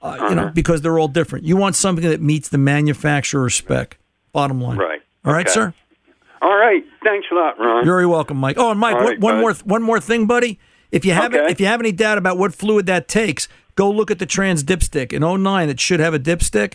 Uh, 0.01 0.15
You 0.19 0.25
Uh-huh. 0.25 0.33
know, 0.35 0.51
because 0.53 0.81
they're 0.81 0.99
all 0.99 1.07
different. 1.07 1.45
You 1.45 1.55
want 1.55 1.75
something 1.75 2.07
that 2.09 2.21
meets 2.21 2.49
the 2.49 2.57
manufacturer 2.57 3.49
spec. 3.49 3.97
Bottom 4.33 4.59
line. 4.61 4.77
Right. 4.77 5.01
All 5.23 5.33
right, 5.33 5.45
Okay. 5.47 5.53
sir. 5.53 5.73
All 6.41 6.55
right. 6.57 6.83
Thanks 7.03 7.27
a 7.31 7.35
lot, 7.35 7.57
Ron. 7.59 7.77
You're 7.85 7.93
very 7.95 8.05
welcome, 8.05 8.37
Mike. 8.37 8.57
Oh, 8.59 8.69
and 8.71 8.79
Mike, 8.79 8.95
one- 8.95 9.05
right, 9.05 9.19
one 9.19 9.35
bud. 9.35 9.41
more 9.41 9.53
one 9.63 9.81
more 9.81 9.99
thing, 9.99 10.25
buddy. 10.27 10.59
If 10.91 11.05
you 11.05 11.13
have 11.13 11.33
Okay. 11.33 11.45
if 11.49 11.59
you 11.59 11.65
have 11.65 11.79
any 11.79 11.91
doubt 11.91 12.17
about 12.17 12.37
what 12.37 12.53
fluid 12.53 12.85
that 12.87 13.07
takes, 13.07 13.47
go 13.75 13.89
look 13.89 14.11
at 14.11 14.19
the 14.19 14.25
trans 14.25 14.63
dipstick. 14.63 15.11
In 15.13 15.23
09, 15.23 15.69
it 15.69 15.79
should 15.79 15.99
have 16.01 16.13
a 16.13 16.19
dipstick. 16.19 16.73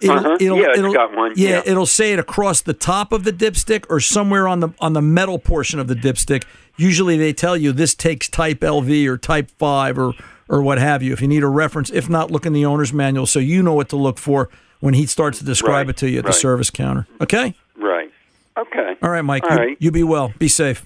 It'll, 0.00 0.16
Uh-huh. 0.18 0.36
it'll, 0.40 0.58
Yeah, 0.58 0.64
it's 0.70 0.78
it'll- 0.78 0.92
got 0.92 1.16
one. 1.16 1.32
Yeah, 1.36 1.48
Yeah. 1.48 1.62
it'll 1.64 1.86
say 1.86 2.12
it 2.12 2.18
across 2.18 2.60
the 2.60 2.74
top 2.74 3.12
of 3.12 3.24
the 3.24 3.32
dipstick 3.32 3.84
or 3.88 3.98
somewhere 4.00 4.46
on 4.46 4.60
the 4.60 4.68
on 4.80 4.92
the 4.92 5.00
metal 5.02 5.38
portion 5.38 5.80
of 5.80 5.88
the 5.88 5.94
dipstick. 5.94 6.44
Usually, 6.76 7.16
they 7.16 7.32
tell 7.32 7.56
you 7.56 7.72
this 7.72 7.94
takes 7.94 8.28
type 8.28 8.60
LV 8.62 9.06
or 9.06 9.16
type 9.16 9.50
five 9.58 9.98
or 9.98 10.12
or 10.48 10.62
what 10.62 10.78
have 10.78 11.02
you. 11.02 11.12
If 11.12 11.20
you 11.22 11.28
need 11.28 11.42
a 11.42 11.48
reference, 11.48 11.90
if 11.90 12.08
not, 12.10 12.30
look 12.30 12.44
in 12.46 12.52
the 12.52 12.64
owner's 12.66 12.92
manual 12.92 13.26
so 13.26 13.38
you 13.38 13.62
know 13.62 13.72
what 13.74 13.88
to 13.88 13.96
look 13.96 14.18
for 14.18 14.48
when 14.80 14.92
he 14.94 15.06
starts 15.06 15.38
to 15.38 15.44
describe 15.44 15.86
Right, 15.86 15.88
it 15.88 15.96
to 15.98 16.10
you 16.10 16.18
at 16.20 16.26
the 16.26 16.32
service 16.32 16.70
counter. 16.70 17.06
Okay. 17.22 17.54
Right. 17.78 18.10
Okay. 18.58 18.96
All 19.02 19.10
right, 19.10 19.22
Mike. 19.24 19.44
All 19.44 19.52
you, 19.52 19.56
right. 19.56 19.76
you 19.80 19.90
be 19.90 20.02
well. 20.02 20.32
Be 20.38 20.48
safe. 20.48 20.84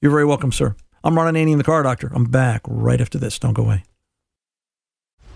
You're 0.00 0.12
very 0.12 0.24
welcome, 0.24 0.52
sir. 0.52 0.74
I'm 1.04 1.16
Ron 1.16 1.34
Ananian, 1.34 1.58
the 1.58 1.64
car 1.64 1.82
doctor. 1.82 2.10
I'm 2.14 2.24
back 2.26 2.62
right 2.68 3.00
after 3.00 3.18
this. 3.18 3.38
Don't 3.38 3.52
go 3.54 3.62
away. 3.64 3.82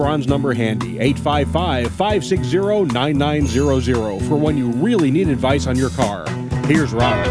Keep 0.00 0.06
Ron's 0.06 0.26
number 0.26 0.54
handy, 0.54 0.98
855 0.98 1.92
560 1.92 2.84
9900, 2.94 4.22
for 4.22 4.36
when 4.36 4.56
you 4.56 4.70
really 4.70 5.10
need 5.10 5.28
advice 5.28 5.66
on 5.66 5.76
your 5.76 5.90
car. 5.90 6.26
Here's 6.64 6.94
Ron. 6.94 7.22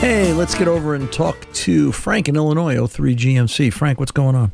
Hey, 0.00 0.34
let's 0.34 0.54
get 0.54 0.68
over 0.68 0.94
and 0.94 1.10
talk 1.10 1.50
to 1.54 1.92
Frank 1.92 2.28
in 2.28 2.36
Illinois, 2.36 2.86
03 2.86 3.16
GMC. 3.16 3.72
Frank, 3.72 3.98
what's 3.98 4.12
going 4.12 4.36
on? 4.36 4.52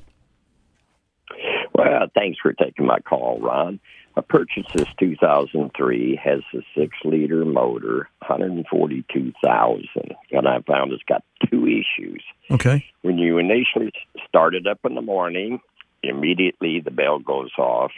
Well, 1.74 2.06
thanks 2.14 2.38
for 2.40 2.52
taking 2.52 2.86
my 2.86 3.00
call, 3.00 3.40
Ron. 3.40 3.80
I 4.16 4.20
purchased 4.20 4.68
this 4.72 4.86
2003, 5.00 6.20
has 6.22 6.42
a 6.54 6.58
six 6.78 6.96
liter 7.04 7.44
motor, 7.44 8.08
142,000, 8.20 10.14
and 10.30 10.48
I 10.48 10.60
found 10.60 10.92
it's 10.92 11.02
got 11.02 11.24
two 11.50 11.66
issues. 11.66 12.22
Okay. 12.48 12.84
When 13.02 13.18
you 13.18 13.38
initially 13.38 13.90
start 14.28 14.54
it 14.54 14.68
up 14.68 14.78
in 14.84 14.94
the 14.94 15.02
morning, 15.02 15.60
immediately 16.08 16.80
the 16.80 16.90
bell 16.90 17.18
goes 17.18 17.52
off, 17.58 17.92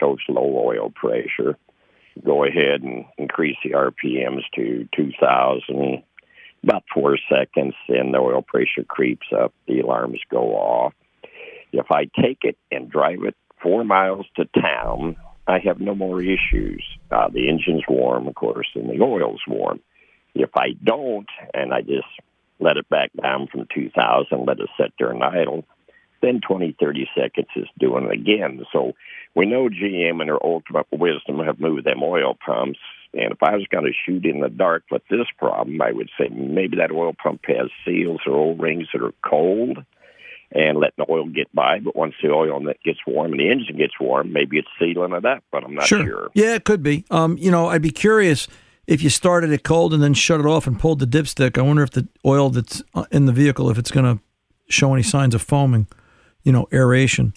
shows 0.00 0.18
low 0.28 0.64
oil 0.66 0.90
pressure. 0.94 1.56
Go 2.24 2.44
ahead 2.44 2.82
and 2.82 3.04
increase 3.18 3.56
the 3.64 3.70
RPMs 3.70 4.42
to 4.54 4.88
2,000, 4.94 6.02
about 6.62 6.84
four 6.92 7.16
seconds, 7.28 7.74
then 7.88 8.12
the 8.12 8.18
oil 8.18 8.42
pressure 8.42 8.84
creeps 8.86 9.26
up, 9.36 9.52
the 9.66 9.80
alarms 9.80 10.20
go 10.30 10.54
off. 10.54 10.92
If 11.72 11.90
I 11.90 12.04
take 12.20 12.40
it 12.42 12.56
and 12.70 12.90
drive 12.90 13.24
it 13.24 13.34
four 13.62 13.84
miles 13.84 14.26
to 14.36 14.44
town, 14.60 15.16
I 15.46 15.58
have 15.60 15.80
no 15.80 15.94
more 15.94 16.20
issues. 16.20 16.84
Uh, 17.10 17.28
the 17.28 17.48
engine's 17.48 17.82
warm, 17.88 18.28
of 18.28 18.34
course, 18.34 18.68
and 18.74 18.88
the 18.88 19.02
oil's 19.02 19.42
warm. 19.48 19.80
If 20.34 20.50
I 20.56 20.72
don't, 20.82 21.28
and 21.52 21.74
I 21.74 21.80
just 21.80 22.06
let 22.60 22.76
it 22.76 22.88
back 22.88 23.10
down 23.20 23.48
from 23.48 23.66
2,000, 23.74 24.46
let 24.46 24.60
it 24.60 24.68
sit 24.78 24.92
there 24.98 25.10
and 25.10 25.22
idle, 25.22 25.64
then 26.22 26.40
20, 26.46 26.76
30 26.80 27.10
seconds 27.16 27.48
is 27.56 27.68
doing 27.78 28.04
it 28.04 28.12
again. 28.12 28.64
So 28.72 28.92
we 29.34 29.46
know 29.46 29.68
GM 29.68 30.20
and 30.20 30.28
their 30.28 30.44
ultimate 30.44 30.86
wisdom 30.90 31.40
have 31.40 31.60
moved 31.60 31.84
them 31.84 32.02
oil 32.02 32.36
pumps. 32.44 32.78
And 33.14 33.32
if 33.32 33.42
I 33.42 33.56
was 33.56 33.66
going 33.70 33.84
to 33.84 33.92
shoot 34.06 34.24
in 34.24 34.40
the 34.40 34.48
dark 34.48 34.84
with 34.90 35.02
this 35.10 35.26
problem, 35.38 35.82
I 35.82 35.92
would 35.92 36.08
say 36.18 36.28
maybe 36.28 36.78
that 36.78 36.90
oil 36.90 37.12
pump 37.20 37.42
has 37.46 37.68
seals 37.84 38.20
or 38.26 38.32
O-rings 38.32 38.88
that 38.92 39.02
are 39.02 39.12
cold 39.28 39.84
and 40.54 40.78
letting 40.78 41.04
the 41.04 41.10
oil 41.10 41.26
get 41.26 41.52
by. 41.54 41.80
But 41.80 41.96
once 41.96 42.14
the 42.22 42.30
oil 42.30 42.60
gets 42.84 43.00
warm 43.06 43.32
and 43.32 43.40
the 43.40 43.50
engine 43.50 43.76
gets 43.76 43.98
warm, 44.00 44.32
maybe 44.32 44.58
it's 44.58 44.68
sealing 44.78 45.12
it 45.12 45.24
up, 45.24 45.44
but 45.50 45.64
I'm 45.64 45.74
not 45.74 45.86
sure. 45.86 46.04
sure. 46.04 46.30
Yeah, 46.34 46.54
it 46.54 46.64
could 46.64 46.82
be. 46.82 47.04
Um, 47.10 47.36
you 47.38 47.50
know, 47.50 47.68
I'd 47.68 47.82
be 47.82 47.90
curious 47.90 48.48
if 48.86 49.02
you 49.02 49.10
started 49.10 49.50
it 49.50 49.62
cold 49.62 49.94
and 49.94 50.02
then 50.02 50.14
shut 50.14 50.40
it 50.40 50.46
off 50.46 50.66
and 50.66 50.78
pulled 50.78 50.98
the 50.98 51.06
dipstick. 51.06 51.58
I 51.58 51.62
wonder 51.62 51.82
if 51.82 51.90
the 51.90 52.08
oil 52.24 52.50
that's 52.50 52.82
uh, 52.94 53.04
in 53.10 53.26
the 53.26 53.32
vehicle, 53.32 53.70
if 53.70 53.78
it's 53.78 53.90
going 53.90 54.16
to 54.16 54.22
show 54.68 54.92
any 54.94 55.02
signs 55.02 55.34
of 55.34 55.42
foaming, 55.42 55.86
you 56.44 56.52
know, 56.52 56.68
aeration. 56.72 57.34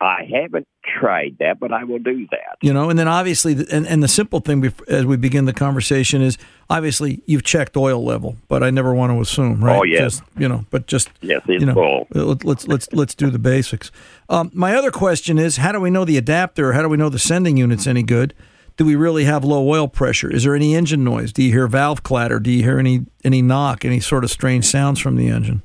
I 0.00 0.28
haven't 0.30 0.66
tried 0.84 1.36
that, 1.38 1.58
but 1.58 1.72
I 1.72 1.84
will 1.84 1.98
do 1.98 2.26
that. 2.30 2.58
You 2.60 2.74
know, 2.74 2.90
and 2.90 2.98
then 2.98 3.08
obviously, 3.08 3.52
and, 3.70 3.86
and 3.86 4.02
the 4.02 4.08
simple 4.08 4.40
thing 4.40 4.72
as 4.88 5.06
we 5.06 5.16
begin 5.16 5.46
the 5.46 5.52
conversation 5.54 6.20
is 6.20 6.36
obviously 6.68 7.22
you've 7.24 7.44
checked 7.44 7.76
oil 7.76 8.04
level, 8.04 8.36
but 8.48 8.62
I 8.62 8.70
never 8.70 8.92
want 8.92 9.12
to 9.12 9.20
assume, 9.20 9.64
right? 9.64 9.78
Oh, 9.78 9.82
yes. 9.82 10.18
Just, 10.18 10.22
you 10.36 10.48
know, 10.48 10.66
but 10.70 10.86
just 10.86 11.08
yes, 11.22 11.42
it's 11.48 11.60
you 11.60 11.66
know, 11.66 11.74
full. 11.74 12.06
let's 12.12 12.66
let's 12.68 12.92
let's 12.92 13.14
do 13.14 13.30
the 13.30 13.38
basics. 13.38 13.90
Um, 14.28 14.50
my 14.52 14.74
other 14.74 14.90
question 14.90 15.38
is, 15.38 15.56
how 15.56 15.72
do 15.72 15.80
we 15.80 15.90
know 15.90 16.04
the 16.04 16.18
adapter? 16.18 16.72
How 16.74 16.82
do 16.82 16.88
we 16.88 16.96
know 16.96 17.08
the 17.08 17.18
sending 17.18 17.56
unit's 17.56 17.86
any 17.86 18.02
good? 18.02 18.34
Do 18.76 18.84
we 18.84 18.96
really 18.96 19.24
have 19.24 19.44
low 19.44 19.66
oil 19.68 19.88
pressure? 19.88 20.30
Is 20.30 20.44
there 20.44 20.54
any 20.54 20.74
engine 20.74 21.04
noise? 21.04 21.32
Do 21.32 21.42
you 21.42 21.52
hear 21.52 21.68
valve 21.68 22.02
clatter? 22.02 22.40
Do 22.40 22.50
you 22.50 22.62
hear 22.62 22.78
any 22.78 23.06
any 23.22 23.40
knock? 23.40 23.84
Any 23.84 24.00
sort 24.00 24.24
of 24.24 24.30
strange 24.30 24.66
sounds 24.66 24.98
from 25.00 25.16
the 25.16 25.28
engine? 25.28 25.62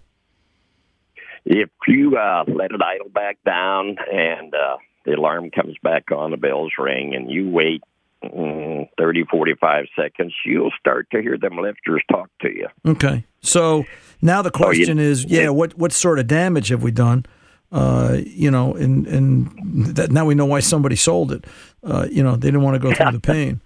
If 1.51 1.69
you 1.87 2.15
uh, 2.15 2.43
let 2.47 2.71
it 2.71 2.79
idle 2.81 3.09
back 3.09 3.37
down 3.43 3.97
and 4.13 4.53
uh, 4.53 4.77
the 5.05 5.13
alarm 5.13 5.49
comes 5.49 5.75
back 5.81 6.11
on, 6.11 6.29
the 6.31 6.37
bells 6.37 6.71
ring, 6.77 7.15
and 7.15 7.29
you 7.29 7.49
wait 7.49 7.81
mm, 8.23 8.87
30, 8.99 9.23
45 9.31 9.85
seconds, 9.95 10.31
you'll 10.45 10.69
start 10.79 11.07
to 11.11 11.21
hear 11.23 11.39
them 11.39 11.57
lifters 11.57 12.03
talk 12.11 12.29
to 12.41 12.49
you. 12.49 12.67
Okay. 12.85 13.23
So 13.41 13.85
now 14.21 14.43
the 14.43 14.51
Oh, 14.53 14.57
you- 14.57 14.65
question 14.65 14.99
is, 14.99 15.25
yeah, 15.25 15.49
what 15.49 15.75
what 15.77 15.91
sort 15.91 16.19
of 16.19 16.27
damage 16.27 16.67
have 16.69 16.83
we 16.83 16.91
done? 16.91 17.25
Uh, 17.71 18.17
you 18.25 18.51
know, 18.51 18.73
and 18.75 19.07
and 19.07 19.85
that 19.95 20.11
now 20.11 20.25
we 20.25 20.35
know 20.35 20.45
why 20.45 20.59
somebody 20.59 20.95
sold 20.95 21.31
it. 21.31 21.45
Uh, 21.83 22.07
you 22.11 22.21
know, 22.23 22.35
they 22.35 22.47
didn't 22.49 22.61
want 22.61 22.75
to 22.75 22.79
go 22.79 22.93
through 22.93 23.11
the 23.11 23.19
pain. 23.33 23.59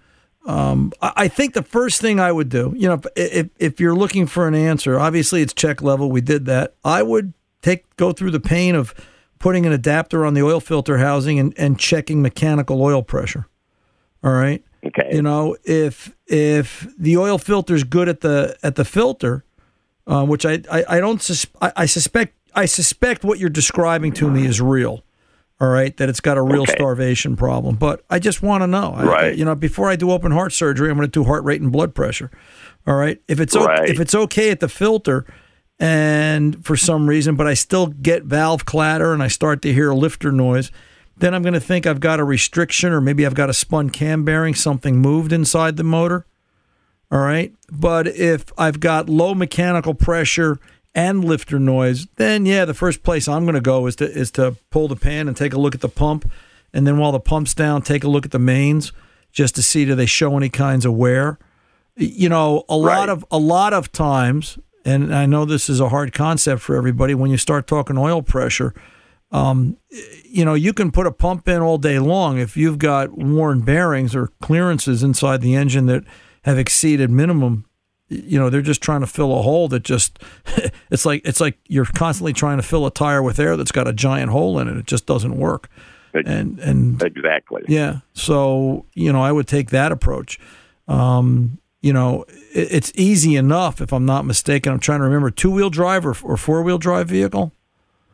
Um, 0.46 0.92
I, 1.02 1.14
I 1.16 1.28
think 1.28 1.54
the 1.54 1.64
first 1.64 2.00
thing 2.02 2.20
I 2.20 2.32
would 2.32 2.50
do, 2.50 2.74
you 2.78 2.88
know, 2.88 2.96
if, 2.96 3.06
if 3.16 3.50
if 3.60 3.80
you're 3.82 3.96
looking 3.96 4.26
for 4.26 4.48
an 4.48 4.56
answer, 4.56 5.00
obviously 5.00 5.42
it's 5.42 5.54
check 5.54 5.82
level. 5.82 6.10
We 6.12 6.22
did 6.22 6.46
that. 6.46 6.76
I 6.86 7.02
would 7.02 7.34
take 7.64 7.96
go 7.98 8.12
through 8.12 8.30
the 8.32 8.40
pain 8.40 8.76
of 8.76 8.94
putting 9.40 9.66
an 9.66 9.72
adapter 9.72 10.24
on 10.26 10.36
the 10.36 10.44
oil 10.44 10.60
filter 10.60 11.00
housing 11.00 11.40
and, 11.40 11.54
and 11.58 11.80
checking 11.80 12.22
mechanical 12.22 12.82
oil 12.82 13.02
pressure. 13.02 13.48
All 14.24 14.32
right. 14.34 14.64
Okay. 14.86 15.10
You 15.16 15.22
know, 15.24 15.58
if 15.64 16.16
if 16.28 16.88
the 17.00 17.18
oil 17.18 17.38
filter's 17.40 17.84
good 17.84 18.08
at 18.08 18.22
the 18.22 18.56
at 18.62 18.76
the 18.76 18.86
filter, 18.86 19.44
uh, 20.06 20.26
which 20.26 20.46
I 20.46 20.62
I, 20.72 20.86
I 20.88 21.00
don't 21.00 21.22
sus- 21.22 21.48
I, 21.62 21.72
I 21.76 21.86
suspect 21.88 22.36
I 22.54 22.66
suspect 22.66 23.24
what 23.24 23.40
you're 23.40 23.50
describing 23.50 24.12
to 24.14 24.30
me 24.30 24.46
is 24.46 24.62
real. 24.62 25.04
All 25.62 25.70
right, 25.70 25.96
that 25.98 26.10
it's 26.10 26.20
got 26.20 26.38
a 26.38 26.42
real 26.42 26.64
Okay. 26.64 26.74
starvation 26.74 27.38
problem, 27.38 27.76
but 27.76 28.04
I 28.10 28.20
just 28.20 28.42
want 28.44 28.64
to 28.64 28.68
know. 28.68 28.94
I- 28.98 29.04
Right. 29.06 29.36
you 29.38 29.46
know, 29.46 29.56
before 29.56 29.90
I 29.90 29.96
do 29.96 30.12
open 30.12 30.32
heart 30.34 30.52
surgery, 30.52 30.90
I'm 30.90 30.98
going 30.98 31.08
to 31.08 31.12
do 31.12 31.24
heart 31.24 31.44
rate 31.46 31.62
and 31.62 31.72
blood 31.72 31.96
pressure. 31.96 32.32
All 32.86 32.96
right. 32.96 33.22
If 33.30 33.40
it's 33.40 33.56
o- 33.56 33.64
Right. 33.66 33.88
if 33.88 34.00
it's 34.00 34.14
okay 34.14 34.50
at 34.52 34.60
the 34.60 34.68
filter, 34.68 35.26
and 35.80 36.64
for 36.66 36.76
some 36.76 37.08
reason, 37.08 37.36
but 37.36 37.48
I 37.48 37.54
still 37.54 37.88
get 37.88 38.24
valve 38.24 38.66
clatter 38.66 39.14
and 39.14 39.24
I 39.24 39.28
start 39.28 39.62
to 39.64 39.74
hear 39.74 39.92
a 39.92 39.96
lifter 39.96 40.32
noise, 40.32 40.72
then 41.18 41.34
I'm 41.34 41.42
going 41.42 41.54
to 41.54 41.60
think 41.60 41.86
I've 41.86 42.00
got 42.00 42.20
a 42.20 42.24
restriction 42.24 42.92
or 42.92 43.02
maybe 43.02 43.26
I've 43.26 43.34
got 43.34 43.50
a 43.50 43.54
spun 43.54 43.90
cam 43.90 44.24
bearing, 44.24 44.56
something 44.56 44.98
moved 45.00 45.32
inside 45.32 45.78
the 45.78 45.84
motor. 45.84 46.26
All 47.12 47.20
right. 47.20 47.54
But 47.72 48.08
if 48.08 48.46
I've 48.58 48.80
got 48.80 49.10
low 49.10 49.36
mechanical 49.36 49.94
pressure 49.94 50.60
and 50.96 51.24
lifter 51.24 51.60
noise, 51.60 52.08
then 52.16 52.46
yeah, 52.46 52.66
the 52.66 52.74
first 52.74 53.04
place 53.04 53.28
I'm 53.28 53.44
going 53.46 53.56
to 53.56 53.62
go 53.62 53.86
is 53.88 53.96
to 53.98 54.10
is 54.10 54.32
to 54.32 54.56
pull 54.70 54.88
the 54.88 54.96
pan 54.96 55.28
and 55.28 55.38
take 55.38 55.54
a 55.54 55.60
look 55.60 55.76
at 55.76 55.82
the 55.82 55.90
pump, 55.90 56.30
and 56.74 56.86
then 56.88 56.98
while 56.98 57.12
the 57.12 57.20
pump's 57.20 57.54
down, 57.54 57.82
take 57.82 58.04
a 58.04 58.08
look 58.08 58.26
at 58.26 58.32
the 58.32 58.40
mains 58.40 58.92
just 59.32 59.56
to 59.56 59.64
see 59.64 59.86
do 59.86 59.96
they 59.96 60.06
show 60.06 60.38
any 60.38 60.50
kinds 60.50 60.86
of 60.86 60.94
wear. 60.94 61.40
You 61.96 62.30
know, 62.30 62.64
a 62.70 62.78
lot 62.78 63.10
of 63.10 63.26
a 63.30 63.38
lot 63.38 63.74
of 63.74 63.92
times, 63.92 64.58
and 64.86 65.14
I 65.14 65.26
know 65.26 65.46
this 65.46 65.70
is 65.70 65.80
a 65.80 65.90
hard 65.90 66.14
concept 66.14 66.62
for 66.62 66.76
everybody. 66.76 67.14
When 67.14 67.32
you 67.32 67.38
start 67.38 67.68
talking 67.68 67.98
oil 67.98 68.22
pressure. 68.22 68.74
Um, 69.32 69.78
you 70.26 70.46
know, 70.46 70.54
you 70.54 70.74
can 70.74 70.92
put 70.92 71.08
a 71.08 71.12
pump 71.12 71.48
in 71.48 71.60
all 71.60 71.80
day 71.80 71.98
long 71.98 72.38
if 72.38 72.56
you've 72.56 72.78
got 72.78 73.18
worn 73.18 73.62
bearings 73.62 74.16
or 74.16 74.28
clearances 74.44 75.02
inside 75.02 75.42
the 75.42 75.56
engine 75.56 75.88
that 75.88 76.04
have 76.44 76.60
exceeded 76.60 77.10
minimum. 77.10 77.66
You 78.10 78.38
know 78.38 78.52
they're 78.52 78.62
just 78.62 78.82
trying 78.82 79.02
to 79.02 79.08
fill 79.08 79.38
a 79.38 79.42
hole 79.42 79.68
that 79.70 79.82
just 79.82 80.20
it's 80.92 81.04
like 81.04 81.22
it's 81.26 81.40
like 81.40 81.58
you're 81.68 81.86
constantly 81.86 82.34
trying 82.34 82.58
to 82.58 82.64
fill 82.64 82.86
a 82.86 82.92
tire 82.92 83.24
with 83.24 83.40
air 83.40 83.58
that's 83.58 83.72
got 83.72 83.88
a 83.88 83.94
giant 83.94 84.30
hole 84.30 84.60
in 84.60 84.68
it. 84.68 84.78
It 84.78 84.86
just 84.86 85.08
doesn't 85.08 85.36
work. 85.36 85.68
And 86.14 86.60
and 86.60 87.02
exactly. 87.02 87.64
Yeah. 87.68 88.00
So 88.14 88.86
you 88.94 89.12
know 89.12 89.24
i 89.24 89.32
would 89.32 89.48
take 89.48 89.72
that 89.72 89.92
approach. 89.92 90.40
Um, 90.88 91.58
you 91.84 91.94
know 91.94 92.26
it, 92.28 92.72
it's 92.72 92.92
easy 92.96 93.36
enough 93.36 93.80
if 93.80 93.94
i'm 93.94 94.06
not 94.06 94.26
mistaken 94.26 94.74
i'm 94.74 94.80
trying 94.80 95.00
to 95.00 95.06
remember 95.06 95.30
two-wheel 95.30 95.70
drive 95.70 96.04
or, 96.04 96.16
or 96.24 96.36
four-wheel 96.36 96.80
drive 96.80 97.08
vehicle 97.08 97.52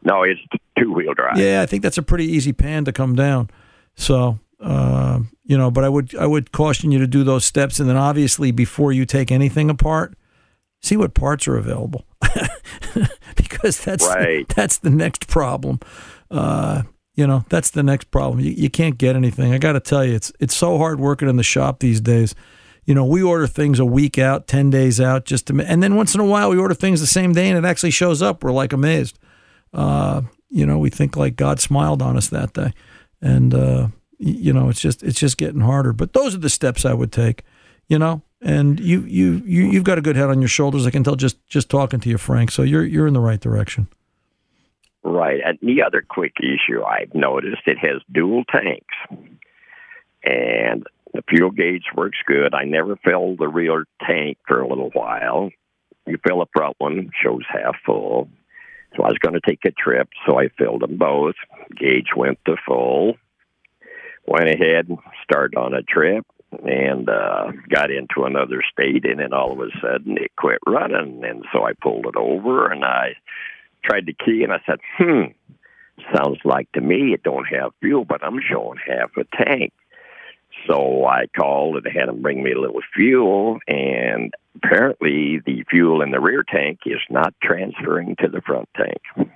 no 0.03 0.23
it's 0.23 0.41
two-wheel 0.77 1.13
drive 1.13 1.37
yeah 1.37 1.61
i 1.61 1.65
think 1.65 1.81
that's 1.81 1.97
a 1.97 2.03
pretty 2.03 2.25
easy 2.25 2.51
pan 2.51 2.83
to 2.83 2.91
come 2.91 3.15
down 3.15 3.49
so 3.95 4.37
uh, 4.61 5.19
you 5.45 5.57
know, 5.57 5.71
but 5.71 5.83
I 5.83 5.89
would 5.89 6.15
I 6.15 6.25
would 6.25 6.51
caution 6.51 6.91
you 6.91 6.99
to 6.99 7.07
do 7.07 7.23
those 7.23 7.45
steps, 7.45 7.79
and 7.79 7.89
then 7.89 7.97
obviously 7.97 8.51
before 8.51 8.91
you 8.91 9.05
take 9.05 9.31
anything 9.31 9.69
apart, 9.69 10.15
see 10.81 10.97
what 10.97 11.13
parts 11.13 11.47
are 11.47 11.57
available, 11.57 12.05
because 13.35 13.79
that's 13.83 14.05
right. 14.05 14.47
that's 14.49 14.77
the 14.77 14.89
next 14.89 15.27
problem. 15.27 15.79
Uh, 16.29 16.83
you 17.15 17.25
know, 17.25 17.45
that's 17.49 17.71
the 17.71 17.83
next 17.83 18.11
problem. 18.11 18.41
You, 18.41 18.51
you 18.51 18.69
can't 18.69 18.97
get 18.97 19.15
anything. 19.15 19.53
I 19.53 19.57
got 19.57 19.73
to 19.73 19.79
tell 19.79 20.03
you, 20.03 20.13
it's 20.13 20.31
it's 20.39 20.55
so 20.55 20.77
hard 20.77 20.99
working 20.99 21.29
in 21.29 21.37
the 21.37 21.43
shop 21.43 21.79
these 21.79 22.01
days. 22.01 22.35
You 22.89 22.95
know, 22.95 23.05
we 23.05 23.21
order 23.21 23.45
things 23.45 23.77
a 23.77 23.85
week 23.85 24.17
out, 24.17 24.47
ten 24.47 24.71
days 24.71 24.99
out, 24.99 25.23
just 25.23 25.45
to, 25.45 25.63
and 25.63 25.83
then 25.83 25.93
once 25.95 26.15
in 26.15 26.21
a 26.21 26.25
while 26.25 26.49
we 26.49 26.57
order 26.57 26.73
things 26.73 26.99
the 26.99 27.05
same 27.05 27.33
day, 27.33 27.47
and 27.47 27.55
it 27.55 27.63
actually 27.63 27.91
shows 27.91 28.23
up. 28.23 28.43
We're 28.43 28.51
like 28.51 28.73
amazed. 28.73 29.19
Uh, 29.71 30.23
you 30.49 30.65
know, 30.65 30.79
we 30.79 30.89
think 30.89 31.15
like 31.15 31.35
God 31.35 31.59
smiled 31.59 32.01
on 32.01 32.17
us 32.17 32.29
that 32.29 32.53
day, 32.53 32.73
and 33.21 33.53
uh, 33.53 33.89
you 34.17 34.51
know, 34.51 34.69
it's 34.69 34.81
just 34.81 35.03
it's 35.03 35.19
just 35.19 35.37
getting 35.37 35.61
harder. 35.61 35.93
But 35.93 36.13
those 36.13 36.33
are 36.33 36.39
the 36.39 36.49
steps 36.49 36.83
I 36.83 36.95
would 36.95 37.11
take, 37.11 37.43
you 37.89 37.99
know. 37.99 38.23
And 38.41 38.79
you 38.79 39.01
you 39.01 39.43
you 39.45 39.65
you've 39.65 39.83
got 39.83 39.99
a 39.99 40.01
good 40.01 40.15
head 40.15 40.31
on 40.31 40.41
your 40.41 40.49
shoulders. 40.49 40.87
I 40.87 40.89
can 40.89 41.03
tell 41.03 41.15
just 41.15 41.45
just 41.45 41.69
talking 41.69 41.99
to 41.99 42.09
you, 42.09 42.17
Frank. 42.17 42.49
So 42.49 42.63
you're 42.63 42.83
you're 42.83 43.05
in 43.05 43.13
the 43.13 43.19
right 43.19 43.39
direction. 43.39 43.87
Right. 45.03 45.41
And 45.45 45.59
the 45.61 45.83
other 45.83 46.03
quick 46.09 46.33
issue 46.39 46.81
I've 46.83 47.13
noticed 47.13 47.67
it 47.67 47.77
has 47.77 48.01
dual 48.11 48.45
tanks, 48.45 48.95
and 50.23 50.87
the 51.13 51.23
fuel 51.29 51.51
gauge 51.51 51.85
works 51.95 52.19
good. 52.25 52.53
I 52.53 52.63
never 52.65 52.95
fill 52.97 53.35
the 53.35 53.47
rear 53.47 53.85
tank 54.05 54.37
for 54.47 54.61
a 54.61 54.67
little 54.67 54.91
while. 54.93 55.49
You 56.05 56.17
fill 56.25 56.39
the 56.39 56.45
front 56.53 56.75
one, 56.79 57.11
shows 57.21 57.43
half 57.47 57.75
full. 57.85 58.29
So 58.95 59.03
I 59.03 59.09
was 59.09 59.19
going 59.19 59.35
to 59.35 59.41
take 59.45 59.65
a 59.65 59.71
trip, 59.71 60.09
so 60.25 60.39
I 60.39 60.49
filled 60.49 60.81
them 60.81 60.97
both. 60.97 61.35
Gauge 61.77 62.09
went 62.15 62.39
to 62.45 62.55
full 62.65 63.17
went 64.29 64.47
ahead 64.47 64.87
and 64.87 64.99
started 65.23 65.57
on 65.57 65.73
a 65.73 65.81
trip 65.81 66.25
and 66.63 67.09
uh, 67.09 67.51
got 67.69 67.91
into 67.91 68.23
another 68.25 68.61
state, 68.71 69.05
and 69.05 69.19
then 69.19 69.33
all 69.33 69.51
of 69.51 69.59
a 69.59 69.71
sudden 69.81 70.17
it 70.17 70.31
quit 70.37 70.59
running, 70.67 71.23
and 71.23 71.45
so 71.51 71.63
I 71.63 71.73
pulled 71.73 72.05
it 72.05 72.15
over 72.15 72.71
and 72.71 72.85
I 72.85 73.15
tried 73.83 74.07
to 74.07 74.13
key, 74.13 74.43
and 74.43 74.51
I 74.51 74.61
said, 74.65 74.79
"Hmm, 74.97 75.31
sounds 76.15 76.39
like 76.43 76.71
to 76.73 76.81
me 76.81 77.13
it 77.13 77.23
don't 77.23 77.45
have 77.45 77.71
fuel, 77.81 78.05
but 78.05 78.23
I'm 78.23 78.39
showing 78.41 78.79
half 78.85 79.11
a 79.17 79.25
tank." 79.43 79.73
So 80.67 81.05
I 81.05 81.25
called 81.37 81.77
and 81.77 81.87
had 81.87 82.07
them 82.07 82.21
bring 82.21 82.43
me 82.43 82.51
a 82.51 82.59
little 82.59 82.81
fuel, 82.95 83.59
and 83.67 84.33
apparently 84.55 85.41
the 85.45 85.63
fuel 85.69 86.01
in 86.01 86.11
the 86.11 86.19
rear 86.19 86.43
tank 86.43 86.79
is 86.85 86.99
not 87.09 87.33
transferring 87.41 88.15
to 88.19 88.27
the 88.27 88.41
front 88.41 88.69
tank. 88.75 89.29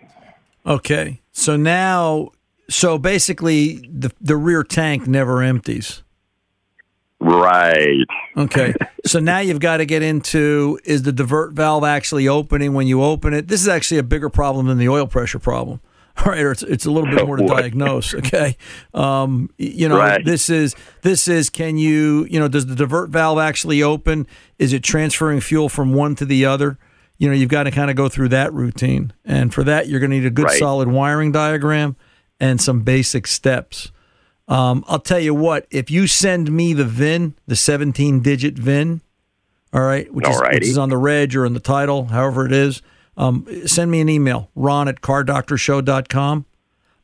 Okay, 0.66 1.22
so 1.32 1.58
now 1.58 2.30
so 2.70 2.98
basically, 2.98 3.88
the 3.92 4.12
the 4.22 4.38
rear 4.38 4.64
tank 4.64 5.08
never 5.08 5.42
empties. 5.42 6.04
Right. 7.20 8.06
Okay. 8.36 8.74
so 9.06 9.20
now 9.20 9.40
you've 9.40 9.60
got 9.60 9.78
to 9.78 9.86
get 9.86 10.02
into 10.02 10.80
is 10.84 11.04
the 11.04 11.12
divert 11.12 11.54
valve 11.54 11.84
actually 11.84 12.28
opening 12.28 12.74
when 12.74 12.88
you 12.88 13.02
open 13.02 13.34
it? 13.34 13.48
This 13.48 13.62
is 13.62 13.68
actually 13.68 14.00
a 14.00 14.04
bigger 14.04 14.30
problem 14.30 14.68
than 14.68 14.78
the 14.78 14.90
oil 14.90 15.08
pressure 15.08 15.40
problem. 15.40 15.80
All 16.18 16.26
right, 16.32 16.42
or 16.42 16.52
it's, 16.52 16.64
it's 16.64 16.86
a 16.86 16.92
little 16.92 17.10
bit 17.10 17.26
more 17.26 17.38
to 17.38 17.46
diagnose. 17.46 18.14
Okay, 18.14 18.56
um, 18.94 19.50
you 19.58 19.90
know 19.90 19.98
Right. 19.98 20.24
this 20.24 20.50
is 20.50 20.76
this 21.02 21.28
is 21.28 21.50
can 21.50 21.78
you 21.78 22.26
you 22.30 22.40
know 22.40 22.48
does 22.48 22.66
the 22.68 22.76
divert 22.76 23.10
valve 23.10 23.40
actually 23.40 23.82
open? 23.84 24.28
Is 24.60 24.74
it 24.74 24.84
transferring 24.84 25.40
fuel 25.42 25.70
from 25.70 25.94
one 25.94 26.16
to 26.16 26.26
the 26.26 26.46
other? 26.46 26.78
You 27.18 27.30
know 27.30 27.36
you've 27.36 27.50
got 27.50 27.64
to 27.64 27.72
kind 27.72 27.90
of 27.90 27.96
go 27.96 28.10
through 28.10 28.30
that 28.30 28.54
routine, 28.54 29.14
and 29.26 29.54
for 29.54 29.64
that 29.64 29.88
you're 29.88 30.00
going 30.00 30.12
to 30.12 30.18
need 30.20 30.26
a 30.26 30.30
good 30.32 30.46
Right. 30.46 30.60
solid 30.60 30.88
wiring 30.88 31.32
diagram 31.32 31.96
and 32.40 32.60
some 32.62 32.82
basic 32.82 33.26
steps. 33.28 33.92
Um, 34.48 34.84
I'll 34.88 35.00
tell 35.00 35.20
you 35.20 35.34
what, 35.34 35.66
if 35.72 35.90
you 35.90 36.06
send 36.06 36.52
me 36.52 36.74
the 36.74 36.84
VIN, 36.84 37.34
the 37.48 37.56
17 37.56 38.20
digit 38.20 38.58
VIN, 38.58 39.00
all 39.72 39.82
right, 39.82 40.14
which 40.14 40.28
is, 40.28 40.36
which 40.60 40.64
is 40.70 40.78
on 40.78 40.90
the 40.90 40.98
reg 40.98 41.34
or 41.36 41.46
in 41.46 41.54
the 41.54 41.62
title, 41.62 42.06
however 42.06 42.46
it 42.46 42.52
is, 42.52 42.82
um, 43.18 43.46
send 43.66 43.92
me 43.92 44.02
an 44.02 44.10
email, 44.10 44.50
ron 44.56 44.88
at 44.88 45.02
cardoctorshow.com. 45.02 46.46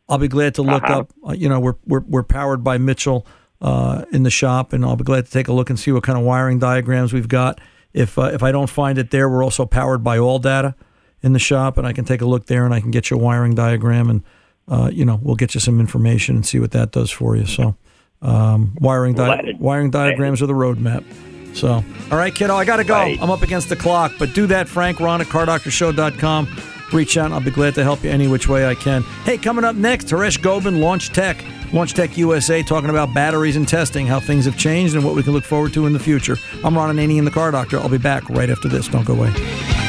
I'll 0.08 0.18
be 0.18 0.28
glad 0.28 0.56
to 0.56 0.62
look 0.64 0.84
Uh-huh. 0.84 1.00
up, 1.02 1.14
uh, 1.28 1.34
you 1.34 1.48
know, 1.50 1.60
we're, 1.60 1.76
we're, 1.86 2.00
we're 2.02 2.24
powered 2.24 2.64
by 2.64 2.78
Mitchell 2.80 3.28
uh, 3.62 4.06
in 4.12 4.24
the 4.24 4.30
shop, 4.32 4.74
and 4.74 4.84
I'll 4.84 4.96
be 4.96 5.04
glad 5.04 5.26
to 5.26 5.32
take 5.32 5.48
a 5.48 5.54
look 5.54 5.70
and 5.70 5.80
see 5.80 5.92
what 5.92 6.04
kind 6.04 6.18
of 6.18 6.24
wiring 6.24 6.58
diagrams 6.60 7.14
we've 7.14 7.28
got. 7.28 7.60
If, 7.94 8.18
uh, 8.18 8.24
if 8.34 8.42
I 8.42 8.52
don't 8.52 8.70
find 8.70 8.98
it 8.98 9.12
there, 9.12 9.30
we're 9.30 9.44
also 9.44 9.66
powered 9.66 10.04
by 10.04 10.18
ALLDATA 10.18 10.74
in 11.22 11.34
the 11.34 11.40
shop, 11.40 11.78
and 11.78 11.86
I 11.86 11.94
can 11.94 12.06
take 12.06 12.22
a 12.22 12.26
look 12.26 12.46
there 12.48 12.66
and 12.66 12.74
I 12.74 12.80
can 12.80 12.92
get 12.92 13.10
you 13.12 13.18
a 13.18 13.20
wiring 13.20 13.54
diagram 13.56 14.10
and 14.10 14.24
uh, 14.68 14.88
you 14.94 15.04
know, 15.04 15.20
we'll 15.24 15.36
get 15.36 15.56
you 15.56 15.60
some 15.60 15.80
information 15.80 16.36
and 16.36 16.46
see 16.46 16.60
what 16.60 16.70
that 16.72 16.92
does 16.92 17.10
for 17.10 17.36
you. 17.36 17.48
So, 17.48 17.76
um, 18.22 18.78
wiring 18.80 19.16
di- 19.16 19.56
wiring 19.60 19.90
diagrams 19.90 20.44
are 20.44 20.46
the 20.46 20.54
roadmap. 20.54 21.04
So, 21.54 21.84
all 22.12 22.18
right, 22.18 22.34
kiddo, 22.34 22.56
I 22.56 22.66
got 22.66 22.78
to 22.78 22.84
go. 22.84 22.94
Right. 22.94 23.18
I'm 23.22 23.30
up 23.32 23.42
against 23.42 23.70
the 23.70 23.76
clock, 23.76 24.14
but 24.18 24.34
do 24.34 24.48
that, 24.48 24.68
Frank, 24.70 25.00
Ron 25.00 25.22
at 25.22 25.28
cardoctorshow.com. 25.28 26.48
Reach 26.94 27.18
out. 27.18 27.26
and 27.26 27.34
I'll 27.34 27.40
be 27.42 27.52
glad 27.52 27.76
to 27.76 27.84
help 27.84 28.04
you 28.04 28.10
any 28.10 28.28
which 28.28 28.48
way 28.48 28.66
I 28.66 28.76
can. 28.76 29.04
Hey, 29.24 29.38
coming 29.38 29.64
up 29.64 29.76
next, 29.76 30.08
Haresh 30.08 30.42
Gobin, 30.42 30.80
Launch 30.82 31.10
Tech. 31.10 31.44
Launch 31.72 31.94
Tech 31.94 32.18
USA 32.18 32.64
talking 32.64 32.90
about 32.90 33.14
batteries 33.14 33.56
and 33.56 33.68
testing, 33.68 34.08
how 34.08 34.20
things 34.20 34.46
have 34.46 34.58
changed, 34.58 34.96
and 34.96 35.04
what 35.04 35.16
we 35.16 35.22
can 35.22 35.34
look 35.34 35.44
forward 35.44 35.72
to 35.74 35.86
in 35.86 35.94
the 35.94 36.00
future. 36.00 36.36
I'm 36.64 36.76
Ron 36.76 36.96
Ananian, 36.96 37.26
the 37.26 37.32
Car 37.32 37.52
Doctor. 37.52 37.80
I'll 37.80 37.90
be 37.90 38.00
back 38.00 38.28
right 38.30 38.50
after 38.50 38.68
this. 38.68 38.88
Don't 38.88 39.06
go 39.06 39.14
away. 39.14 39.89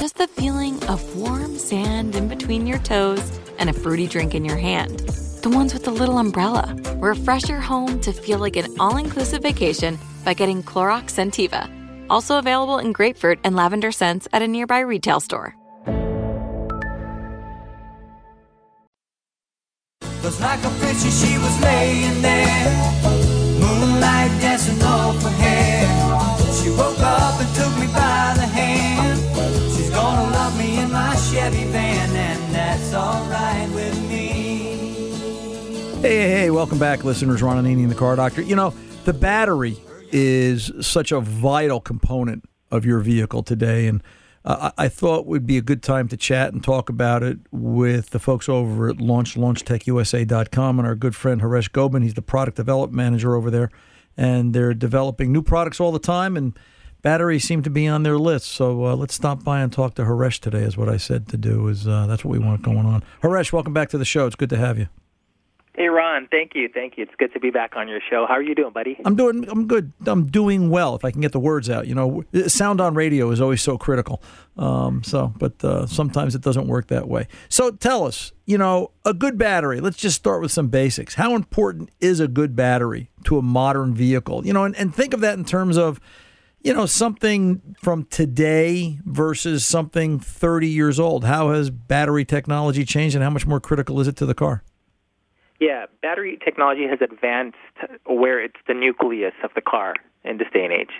just 0.00 0.16
the 0.16 0.28
feeling 0.28 0.82
of 0.84 1.14
warm 1.14 1.58
sand 1.58 2.16
in 2.16 2.26
between 2.26 2.66
your 2.66 2.78
toes 2.78 3.38
and 3.58 3.68
a 3.68 3.72
fruity 3.72 4.06
drink 4.06 4.34
in 4.34 4.46
your 4.46 4.56
hand. 4.56 5.00
The 5.42 5.50
ones 5.50 5.74
with 5.74 5.84
the 5.84 5.90
little 5.90 6.16
umbrella. 6.16 6.74
Refresh 6.96 7.50
your 7.50 7.60
home 7.60 8.00
to 8.00 8.12
feel 8.14 8.38
like 8.38 8.56
an 8.56 8.74
all 8.80 8.96
inclusive 8.96 9.42
vacation 9.42 9.98
by 10.24 10.32
getting 10.32 10.62
Clorox 10.62 11.12
Scentiva. 11.12 11.68
Also 12.08 12.38
available 12.38 12.78
in 12.78 12.92
grapefruit 12.92 13.40
and 13.44 13.54
lavender 13.54 13.92
scents 13.92 14.26
at 14.32 14.40
a 14.40 14.48
nearby 14.48 14.80
retail 14.80 15.20
store. 15.20 15.54
Like 20.40 20.64
a 20.64 20.70
picture 20.80 21.10
she 21.10 21.36
was 21.36 21.60
laying 21.60 22.22
there, 22.22 22.92
moonlight 23.60 24.30
dancing 24.40 24.80
her 24.80 25.12
Chevy 31.30 31.62
van, 31.66 32.16
and 32.16 32.52
that's 32.52 32.92
alright 32.92 33.70
with 33.70 33.96
me. 34.08 34.30
Hey, 36.02 36.16
hey, 36.16 36.30
hey, 36.30 36.50
welcome 36.50 36.80
back, 36.80 37.04
listeners. 37.04 37.40
Ron 37.40 37.64
Ananian 37.64 37.88
the 37.88 37.94
Car 37.94 38.16
Doctor. 38.16 38.42
You 38.42 38.56
know, 38.56 38.74
the 39.04 39.12
battery 39.12 39.76
is 40.10 40.72
such 40.80 41.12
a 41.12 41.20
vital 41.20 41.80
component 41.80 42.44
of 42.72 42.84
your 42.84 42.98
vehicle 42.98 43.44
today, 43.44 43.86
and 43.86 44.02
uh, 44.44 44.72
I 44.76 44.88
thought 44.88 45.26
would 45.26 45.46
be 45.46 45.56
a 45.56 45.62
good 45.62 45.84
time 45.84 46.08
to 46.08 46.16
chat 46.16 46.52
and 46.52 46.64
talk 46.64 46.88
about 46.88 47.22
it 47.22 47.38
with 47.52 48.10
the 48.10 48.18
folks 48.18 48.48
over 48.48 48.88
at 48.88 49.00
Launch, 49.00 49.36
LaunchTechUSA.com, 49.36 50.78
and 50.80 50.88
our 50.88 50.96
good 50.96 51.14
friend 51.14 51.42
Haresh 51.42 51.70
Gobin. 51.70 52.02
He's 52.02 52.14
the 52.14 52.22
product 52.22 52.56
development 52.56 52.96
manager 52.96 53.36
over 53.36 53.52
there, 53.52 53.70
and 54.16 54.52
they're 54.52 54.74
developing 54.74 55.30
new 55.30 55.42
products 55.42 55.78
all 55.78 55.92
the 55.92 56.00
time, 56.00 56.36
and 56.36 56.58
batteries 57.02 57.44
seem 57.44 57.62
to 57.62 57.70
be 57.70 57.86
on 57.86 58.02
their 58.02 58.18
list. 58.18 58.46
So 58.46 58.86
uh, 58.86 58.96
let's 58.96 59.14
stop 59.14 59.44
by 59.44 59.60
and 59.60 59.72
talk 59.72 59.94
to 59.94 60.02
Haresh 60.02 60.40
today. 60.40 60.62
Is 60.62 60.76
what 60.76 60.88
I 60.88 60.96
said 60.96 61.28
to 61.28 61.36
do. 61.36 61.68
Is 61.68 61.86
uh, 61.86 62.06
that's 62.06 62.24
what 62.24 62.32
we 62.32 62.38
want 62.38 62.62
going 62.62 62.86
on. 62.86 63.02
Haresh, 63.22 63.52
welcome 63.52 63.72
back 63.72 63.88
to 63.90 63.98
the 63.98 64.04
show. 64.04 64.26
It's 64.26 64.36
good 64.36 64.50
to 64.50 64.58
have 64.58 64.78
you. 64.78 64.88
Hey 65.74 65.86
Ron, 65.86 66.26
thank 66.30 66.54
you, 66.54 66.68
thank 66.68 66.98
you. 66.98 67.04
It's 67.04 67.14
good 67.16 67.32
to 67.32 67.40
be 67.40 67.50
back 67.50 67.74
on 67.76 67.88
your 67.88 68.00
show. 68.10 68.26
How 68.28 68.34
are 68.34 68.42
you 68.42 68.54
doing, 68.54 68.72
buddy? 68.72 68.98
I'm 69.04 69.14
doing. 69.14 69.48
I'm 69.48 69.66
good. 69.66 69.92
I'm 70.04 70.26
doing 70.26 70.68
well. 70.68 70.94
If 70.96 71.04
I 71.04 71.10
can 71.10 71.20
get 71.20 71.32
the 71.32 71.40
words 71.40 71.70
out, 71.70 71.86
you 71.86 71.94
know, 71.94 72.24
sound 72.48 72.80
on 72.80 72.94
radio 72.94 73.30
is 73.30 73.40
always 73.40 73.62
so 73.62 73.78
critical. 73.78 74.20
Um, 74.58 75.02
so, 75.04 75.32
but 75.38 75.64
uh, 75.64 75.86
sometimes 75.86 76.34
it 76.34 76.42
doesn't 76.42 76.66
work 76.66 76.88
that 76.88 77.08
way. 77.08 77.28
So, 77.48 77.70
tell 77.70 78.04
us, 78.04 78.32
you 78.44 78.58
know, 78.58 78.90
a 79.06 79.14
good 79.14 79.38
battery. 79.38 79.80
Let's 79.80 79.96
just 79.96 80.16
start 80.16 80.42
with 80.42 80.50
some 80.50 80.68
basics. 80.68 81.14
How 81.14 81.34
important 81.34 81.88
is 82.00 82.20
a 82.20 82.28
good 82.28 82.54
battery 82.54 83.10
to 83.24 83.38
a 83.38 83.42
modern 83.42 83.94
vehicle? 83.94 84.44
You 84.44 84.52
know, 84.52 84.64
and, 84.64 84.76
and 84.76 84.94
think 84.94 85.14
of 85.14 85.20
that 85.20 85.38
in 85.38 85.44
terms 85.44 85.78
of, 85.78 85.98
you 86.62 86.74
know, 86.74 86.86
something 86.86 87.74
from 87.78 88.04
today 88.04 88.98
versus 89.04 89.64
something 89.64 90.18
30 90.18 90.68
years 90.68 91.00
old. 91.00 91.24
How 91.24 91.50
has 91.50 91.70
battery 91.70 92.24
technology 92.24 92.84
changed, 92.84 93.14
and 93.14 93.24
how 93.24 93.30
much 93.30 93.46
more 93.46 93.60
critical 93.60 94.00
is 94.00 94.08
it 94.08 94.16
to 94.16 94.26
the 94.26 94.34
car? 94.34 94.62
Yeah, 95.58 95.86
battery 96.02 96.38
technology 96.42 96.86
has 96.88 97.00
advanced 97.02 97.56
where 98.06 98.42
it's 98.42 98.56
the 98.66 98.74
nucleus 98.74 99.34
of 99.44 99.50
the 99.54 99.60
car 99.60 99.94
in 100.24 100.38
this 100.38 100.48
day 100.52 100.64
and 100.64 100.72
age. 100.72 100.90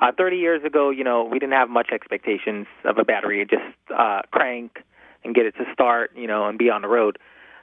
Uh, 0.00 0.12
30 0.16 0.36
years 0.36 0.64
ago, 0.64 0.90
you 0.90 1.04
know, 1.04 1.24
we 1.24 1.38
didn't 1.38 1.54
have 1.54 1.68
much 1.68 1.88
expectations 1.92 2.66
of 2.84 2.98
a 2.98 3.04
battery. 3.04 3.46
Just 3.48 3.62
uh, 3.94 4.20
crank 4.30 4.78
and 5.24 5.34
get 5.34 5.46
it 5.46 5.54
to 5.56 5.64
start, 5.72 6.12
you 6.14 6.26
know, 6.26 6.46
and 6.46 6.58
be 6.58 6.70
on 6.70 6.82
the 6.82 6.88
road. 6.88 7.18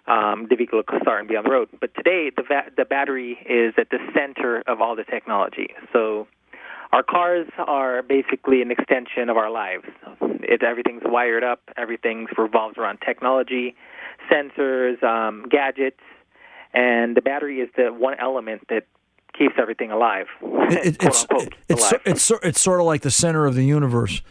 Um, 0.05 0.47
the 0.49 0.55
vehicle 0.55 0.83
could 0.85 1.01
start 1.01 1.21
and 1.21 1.29
be 1.29 1.35
on 1.35 1.43
the 1.43 1.49
road. 1.49 1.69
But 1.79 1.95
today, 1.95 2.29
the 2.35 2.43
va- 2.43 2.71
the 2.75 2.85
battery 2.85 3.37
is 3.47 3.73
at 3.77 3.89
the 3.89 3.99
center 4.13 4.61
of 4.67 4.81
all 4.81 4.95
the 4.95 5.05
technology. 5.05 5.69
So 5.93 6.27
our 6.93 7.03
cars 7.03 7.47
are 7.58 8.01
basically 8.03 8.62
an 8.62 8.71
extension 8.71 9.29
of 9.29 9.36
our 9.38 9.49
lives. 9.51 9.86
It, 10.21 10.63
everything's 10.63 11.01
wired 11.06 11.43
up. 11.43 11.60
Everything 11.75 12.27
revolves 12.38 12.77
around 12.77 12.99
technology, 13.06 13.75
sensors, 14.32 15.01
um, 15.03 15.45
gadgets, 15.49 15.99
and 16.73 17.17
the 17.17 17.21
battery 17.21 17.60
is 17.60 17.69
the 17.75 17.91
one 17.91 18.15
element 18.19 18.62
that 18.69 18.84
keeps 19.38 19.56
everything 19.58 19.91
alive. 19.91 20.27
It, 20.41 20.86
it, 20.86 21.03
it's 21.03 21.25
it's 21.67 21.89
so- 21.89 21.99
it's 22.06 22.21
so- 22.23 22.39
it's 22.43 22.62
sort 22.62 22.79
of 22.79 22.86
like 22.86 23.01
the 23.01 23.12
center 23.12 23.45
of 23.45 23.56
the 23.56 23.65
universe. 23.65 24.21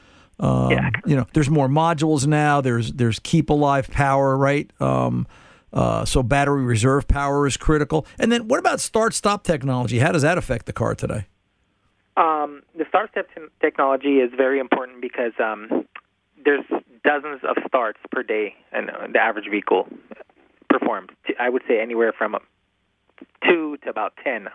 Um, 0.40 0.70
Yeah. 0.70 0.90
You 1.06 1.16
know, 1.16 1.26
there's 1.34 1.50
more 1.50 1.68
modules 1.68 2.26
now. 2.26 2.60
There's 2.60 2.92
there's 2.92 3.18
keep 3.18 3.50
alive 3.50 3.90
power, 3.90 4.36
right? 4.36 4.70
Um, 4.80 5.26
uh, 5.72 6.04
so 6.04 6.22
battery 6.22 6.64
reserve 6.64 7.06
power 7.08 7.46
is 7.46 7.56
critical. 7.56 8.06
And 8.18 8.30
then 8.30 8.46
what 8.48 8.58
about 8.60 8.80
start 8.80 9.14
stop 9.14 9.42
technology? 9.44 9.98
How 10.00 10.12
does 10.12 10.22
that 10.22 10.38
affect 10.38 10.66
the 10.66 10.72
car 10.72 10.94
today? 10.94 11.26
Um, 12.16 12.62
the 12.76 12.84
start 12.88 13.10
stop 13.12 13.26
te- 13.34 13.42
technology 13.60 14.18
is 14.18 14.30
very 14.36 14.58
important 14.58 15.00
because 15.00 15.32
um, 15.38 15.86
there's 16.44 16.64
dozens 17.04 17.40
of 17.42 17.56
starts 17.66 17.98
per 18.10 18.22
day, 18.22 18.54
and 18.72 18.90
uh, 18.90 19.06
the 19.12 19.18
average 19.18 19.48
vehicle 19.50 19.88
performs. 20.68 21.08
I 21.40 21.48
would 21.48 21.62
say 21.66 21.80
anywhere 21.80 22.12
from 22.16 22.36
two 23.48 23.78
to 23.84 23.90
about 23.90 24.14
ten. 24.22 24.48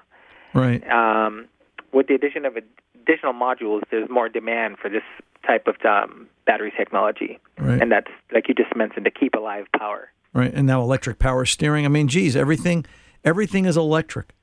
Right. 0.54 0.88
Um, 0.90 1.48
with 1.94 2.08
the 2.08 2.16
addition 2.16 2.46
of 2.46 2.58
additional 2.58 3.34
modules, 3.34 3.82
there's 3.92 4.10
more 4.10 4.30
demand 4.30 4.78
for 4.78 4.90
this 4.90 5.04
type 5.46 5.68
of 5.68 5.76
um, 5.86 6.28
battery 6.46 6.74
technology, 6.78 7.40
Right. 7.58 7.82
and 7.82 7.92
that's 7.92 8.12
like 8.32 8.48
you 8.48 8.54
just 8.54 8.76
mentioned, 8.76 9.06
the 9.06 9.12
keep 9.12 9.34
alive 9.34 9.66
power. 9.78 10.12
Right. 10.34 10.54
And 10.54 10.68
now 10.68 10.82
electric 10.82 11.18
power 11.20 11.46
steering. 11.46 11.86
I 11.86 11.88
mean, 11.88 12.08
geez, 12.08 12.36
everything 12.36 12.86
everything 13.24 13.66
is 13.66 13.78
electric. 13.78 14.34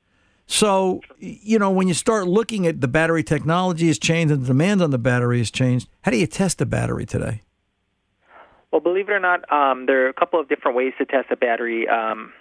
So, 0.47 1.01
you 1.17 1.57
know, 1.57 1.71
when 1.71 1.87
you 1.87 1.93
start 1.93 2.27
looking 2.27 2.67
at 2.67 2.81
the 2.81 2.87
battery 2.87 3.23
technology 3.23 3.87
has 3.87 3.97
changed 3.97 4.31
and 4.31 4.43
the 4.43 4.47
demands 4.47 4.83
on 4.83 4.91
the 4.91 4.97
battery 4.97 5.39
has 5.39 5.49
changed, 5.49 5.89
how 6.03 6.11
do 6.11 6.17
you 6.17 6.27
test 6.27 6.61
a 6.61 6.65
battery 6.65 7.05
today? 7.05 7.41
Well, 8.71 8.81
believe 8.81 9.09
it 9.09 9.13
or 9.13 9.19
not, 9.19 9.51
um, 9.51 9.85
there 9.85 10.05
are 10.05 10.09
a 10.09 10.13
couple 10.13 10.39
of 10.39 10.49
different 10.49 10.77
ways 10.77 10.93
to 10.97 11.05
test 11.05 11.27
a 11.31 11.35
battery. 11.35 11.87
Um, 11.87 12.33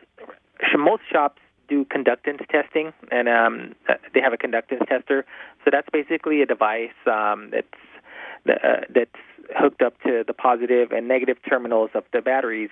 most 0.77 1.03
shops 1.11 1.41
do 1.69 1.85
conductance 1.85 2.47
testing, 2.49 2.93
and 3.11 3.29
um, 3.29 3.75
uh, 3.89 3.95
they 4.13 4.21
have 4.21 4.33
a 4.33 4.37
conductance 4.37 4.87
tester. 4.87 5.25
So 5.65 5.71
that's 5.71 5.89
basically 5.91 6.43
a 6.43 6.47
device 6.47 6.91
um, 7.07 7.51
that's 7.53 7.69
uh, 8.49 8.81
that's 8.95 9.11
hooked 9.57 9.83
up 9.83 10.01
to 10.03 10.25
the 10.27 10.33
positive 10.33 10.91
and 10.93 11.07
negative 11.07 11.37
terminals 11.49 11.91
of 11.95 12.05
the 12.13 12.21
batteries, 12.21 12.71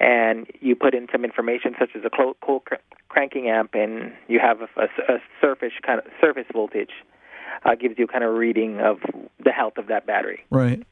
and 0.00 0.46
you 0.60 0.76
put 0.76 0.94
in 0.94 1.08
some 1.10 1.24
information 1.24 1.74
such 1.78 1.90
as 1.94 2.02
a 2.04 2.10
cold 2.10 2.64
cr- 2.64 2.74
cranking 3.08 3.48
amp, 3.48 3.74
and 3.74 4.12
you 4.28 4.38
have 4.40 4.60
a, 4.60 4.68
a, 4.80 5.14
a 5.14 5.18
surface 5.40 5.72
kind 5.84 6.00
of 6.00 6.06
surface 6.20 6.46
voltage. 6.52 6.92
Uh, 7.64 7.76
gives 7.76 7.96
you 7.96 8.08
kind 8.08 8.24
of 8.24 8.34
reading 8.34 8.80
of 8.80 8.98
the 9.44 9.52
health 9.52 9.74
of 9.76 9.86
that 9.86 10.04
battery. 10.04 10.42
Right. 10.50 10.82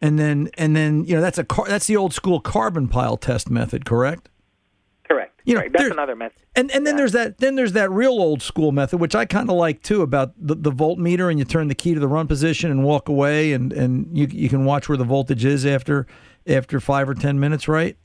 And 0.00 0.16
then 0.16 0.48
and 0.56 0.76
then 0.76 1.04
you 1.04 1.16
know 1.16 1.20
that's 1.20 1.38
a 1.38 1.44
car, 1.44 1.66
that's 1.66 1.86
the 1.86 1.96
old 1.96 2.14
school 2.14 2.40
carbon 2.40 2.86
pile 2.86 3.16
test 3.16 3.50
method, 3.50 3.84
correct? 3.84 4.28
You 5.48 5.54
know, 5.54 5.60
right. 5.62 5.72
That's 5.72 5.90
another 5.90 6.14
method. 6.14 6.38
And 6.54 6.70
and 6.70 6.86
then 6.86 6.96
there's 6.96 7.12
that 7.12 7.38
then 7.38 7.54
there's 7.54 7.72
that 7.72 7.90
real 7.90 8.10
old 8.12 8.42
school 8.42 8.70
method 8.72 8.98
which 9.00 9.14
I 9.14 9.24
kind 9.24 9.48
of 9.48 9.56
like 9.56 9.82
too 9.82 10.02
about 10.02 10.32
the, 10.38 10.54
the 10.54 10.70
voltmeter 10.70 11.30
and 11.30 11.38
you 11.38 11.44
turn 11.44 11.68
the 11.68 11.74
key 11.74 11.94
to 11.94 12.00
the 12.00 12.08
run 12.08 12.26
position 12.26 12.70
and 12.70 12.84
walk 12.84 13.08
away 13.08 13.52
and 13.52 13.72
and 13.72 14.16
you 14.16 14.26
you 14.30 14.48
can 14.48 14.64
watch 14.64 14.88
where 14.88 14.98
the 14.98 15.04
voltage 15.04 15.44
is 15.44 15.64
after 15.64 16.06
after 16.46 16.80
5 16.80 17.08
or 17.10 17.14
10 17.14 17.38
minutes, 17.40 17.68
right? 17.68 17.96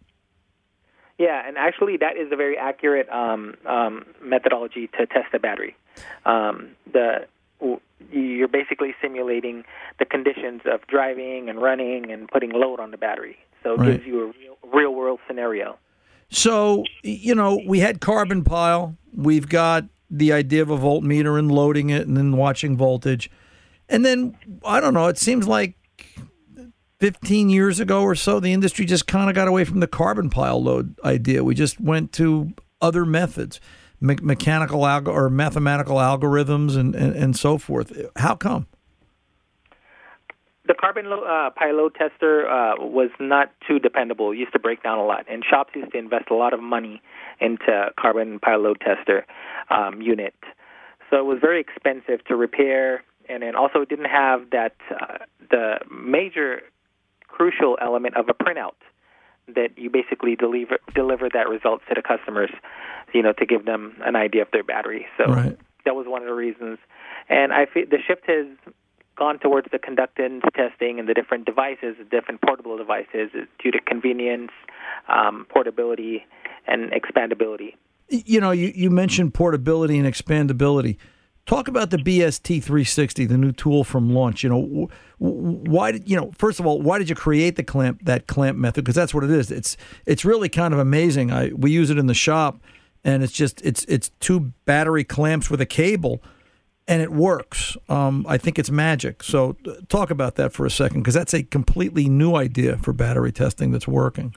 Yeah, 1.17 1.47
and 1.47 1.57
actually, 1.57 1.95
that 1.97 2.17
is 2.17 2.31
a 2.31 2.35
very 2.35 2.57
accurate 2.57 3.07
um, 3.09 3.55
um, 3.65 4.05
methodology 4.21 4.87
to 4.97 5.05
test 5.05 5.31
the 5.31 5.39
battery. 5.39 5.75
Um, 6.25 6.69
the 6.91 7.27
you're 8.11 8.47
basically 8.49 8.93
simulating 9.01 9.63
the 9.99 10.05
conditions 10.05 10.61
of 10.65 10.85
driving 10.87 11.49
and 11.49 11.61
running 11.61 12.11
and 12.11 12.27
putting 12.27 12.51
load 12.51 12.79
on 12.79 12.91
the 12.91 12.97
battery. 12.97 13.37
So 13.63 13.75
it 13.75 13.79
Right. 13.79 13.91
gives 13.93 14.05
you 14.05 14.21
a 14.21 14.25
real, 14.25 14.57
real 14.73 14.93
world 14.93 15.19
scenario. 15.27 15.77
So, 16.33 16.83
you 17.03 17.35
know, 17.35 17.61
we 17.65 17.79
had 17.79 18.01
carbon 18.01 18.43
pile. 18.43 18.97
We've 19.15 19.47
got 19.47 19.85
the 20.09 20.33
idea 20.33 20.63
of 20.63 20.71
a 20.71 20.77
voltmeter 20.77 21.37
and 21.37 21.51
loading 21.51 21.91
it 21.91 22.07
and 22.07 22.17
then 22.17 22.35
watching 22.35 22.75
voltage. 22.75 23.29
And 23.87 24.03
then, 24.03 24.35
I 24.65 24.79
don't 24.79 24.95
know, 24.95 25.07
it 25.07 25.19
seems 25.19 25.47
like 25.47 25.75
15 26.99 27.49
years 27.49 27.79
ago 27.79 28.01
or 28.01 28.15
so, 28.15 28.39
the 28.39 28.51
industry 28.51 28.85
just 28.85 29.05
kind 29.05 29.29
of 29.29 29.35
got 29.35 29.47
away 29.47 29.63
from 29.63 29.79
the 29.79 29.87
carbon 29.87 30.31
pile 30.31 30.61
load 30.61 30.99
idea. 31.05 31.43
We 31.43 31.53
just 31.53 31.79
went 31.79 32.11
to 32.13 32.53
other 32.81 33.05
methods, 33.05 33.59
me- 34.01 34.17
mechanical 34.19 34.81
alg- 34.81 35.07
or 35.07 35.29
mathematical 35.29 35.97
algorithms 35.97 36.75
and, 36.75 36.95
and, 36.95 37.15
and 37.15 37.37
so 37.37 37.59
forth. 37.59 37.95
How 38.15 38.35
come? 38.35 38.65
The 40.65 40.73
carbon 40.73 41.09
lo- 41.09 41.23
uh, 41.23 41.49
pile 41.49 41.75
load 41.75 41.95
tester 41.95 42.47
uh, 42.49 42.75
was 42.79 43.09
not 43.19 43.51
too 43.67 43.79
dependable. 43.79 44.31
It 44.31 44.37
used 44.37 44.53
to 44.53 44.59
break 44.59 44.81
down 44.81 44.97
a 44.97 45.05
lot, 45.05 45.25
and 45.29 45.43
shops 45.43 45.71
used 45.75 45.91
to 45.91 45.97
invest 45.97 46.25
a 46.31 46.35
lot 46.35 46.53
of 46.53 46.61
money 46.61 47.01
into 47.41 47.89
carbon 47.99 48.39
pile 48.39 48.59
load 48.59 48.79
tester 48.79 49.25
um, 49.69 50.01
unit. 50.01 50.35
So 51.09 51.17
it 51.19 51.25
was 51.25 51.39
very 51.41 51.59
expensive 51.59 52.23
to 52.25 52.35
repair, 52.35 53.03
and 53.27 53.43
then 53.43 53.55
also 53.55 53.81
it 53.81 53.89
didn't 53.89 54.05
have 54.09 54.51
that 54.51 54.75
uh, 54.89 55.17
the 55.51 55.79
major 55.91 56.61
crucial 57.27 57.77
element 57.81 58.15
of 58.15 58.29
a 58.29 58.33
printout 58.33 58.75
that 59.47 59.77
you 59.77 59.89
basically 59.89 60.35
deliver 60.37 60.77
deliver 60.95 61.27
that 61.33 61.49
results 61.49 61.83
to 61.89 61.95
the 61.95 62.01
customers, 62.01 62.51
you 63.13 63.21
know, 63.21 63.33
to 63.33 63.45
give 63.45 63.65
them 63.65 63.97
an 64.05 64.15
idea 64.15 64.41
of 64.41 64.47
their 64.53 64.63
battery. 64.63 65.07
So 65.17 65.25
Right. 65.25 65.57
that 65.83 65.95
was 65.95 66.07
one 66.07 66.21
of 66.21 66.27
the 66.27 66.33
reasons. 66.33 66.77
And 67.27 67.51
I 67.51 67.65
feel 67.65 67.85
the 67.89 67.97
shift 68.07 68.23
has 68.27 68.47
gone 69.15 69.39
towards 69.39 69.67
the 69.71 69.79
conductance 69.79 70.41
testing 70.55 70.99
and 70.99 71.07
the 71.07 71.13
different 71.13 71.45
devices, 71.45 71.95
the 71.99 72.05
different 72.05 72.41
portable 72.41 72.77
devices, 72.77 73.29
due 73.61 73.71
to 73.71 73.79
convenience, 73.85 74.51
um, 75.07 75.45
portability, 75.49 76.25
and 76.67 76.91
expandability. 76.91 77.75
you 78.09 78.39
know, 78.39 78.51
you, 78.51 78.71
you 78.75 78.89
mentioned 78.89 79.33
portability 79.33 79.97
and 79.97 80.07
expandability. 80.07 80.97
Talk 81.45 81.67
about 81.67 81.89
the 81.89 81.97
BST 81.97 82.63
360, 82.63 83.25
the 83.25 83.37
new 83.37 83.51
tool 83.51 83.83
from 83.83 84.13
launch. 84.13 84.43
You 84.43 84.49
know, 84.49 84.61
wh- 84.87 84.91
wh- 85.17 85.67
why 85.67 85.91
did 85.91 86.09
you 86.09 86.15
know? 86.15 86.31
First 86.37 86.59
of 86.61 86.65
all, 86.65 86.81
why 86.81 86.97
did 86.99 87.09
you 87.09 87.15
create 87.15 87.57
the 87.57 87.63
clamp 87.63 88.05
that 88.05 88.27
clamp 88.27 88.57
method? 88.57 88.85
Because 88.85 88.95
that's 88.95 89.13
what 89.13 89.25
it 89.25 89.29
is. 89.29 89.51
It's 89.51 89.75
it's 90.05 90.23
really 90.23 90.47
kind 90.47 90.73
of 90.73 90.79
amazing. 90.79 91.31
I 91.31 91.51
we 91.53 91.69
use 91.69 91.89
it 91.89 91.97
in 91.97 92.07
the 92.07 92.13
shop, 92.13 92.61
and 93.03 93.23
it's 93.23 93.33
just 93.33 93.61
it's 93.61 93.83
it's 93.89 94.09
two 94.21 94.53
battery 94.65 95.03
clamps 95.03 95.49
with 95.49 95.59
a 95.59 95.65
cable, 95.65 96.23
and 96.87 97.01
it 97.01 97.11
works. 97.11 97.77
Um, 97.89 98.25
I 98.27 98.37
think 98.37 98.59
it's 98.59 98.69
magic. 98.69 99.23
So 99.23 99.55
uh, 99.67 99.73
talk 99.87 100.09
about 100.09 100.35
that 100.35 100.53
for 100.53 100.65
a 100.65 100.71
second, 100.71 101.01
because 101.01 101.13
that's 101.13 101.33
a 101.33 101.43
completely 101.43 102.09
new 102.09 102.35
idea 102.35 102.77
for 102.77 102.93
battery 102.93 103.31
testing 103.31 103.71
that's 103.71 103.87
working. 103.87 104.35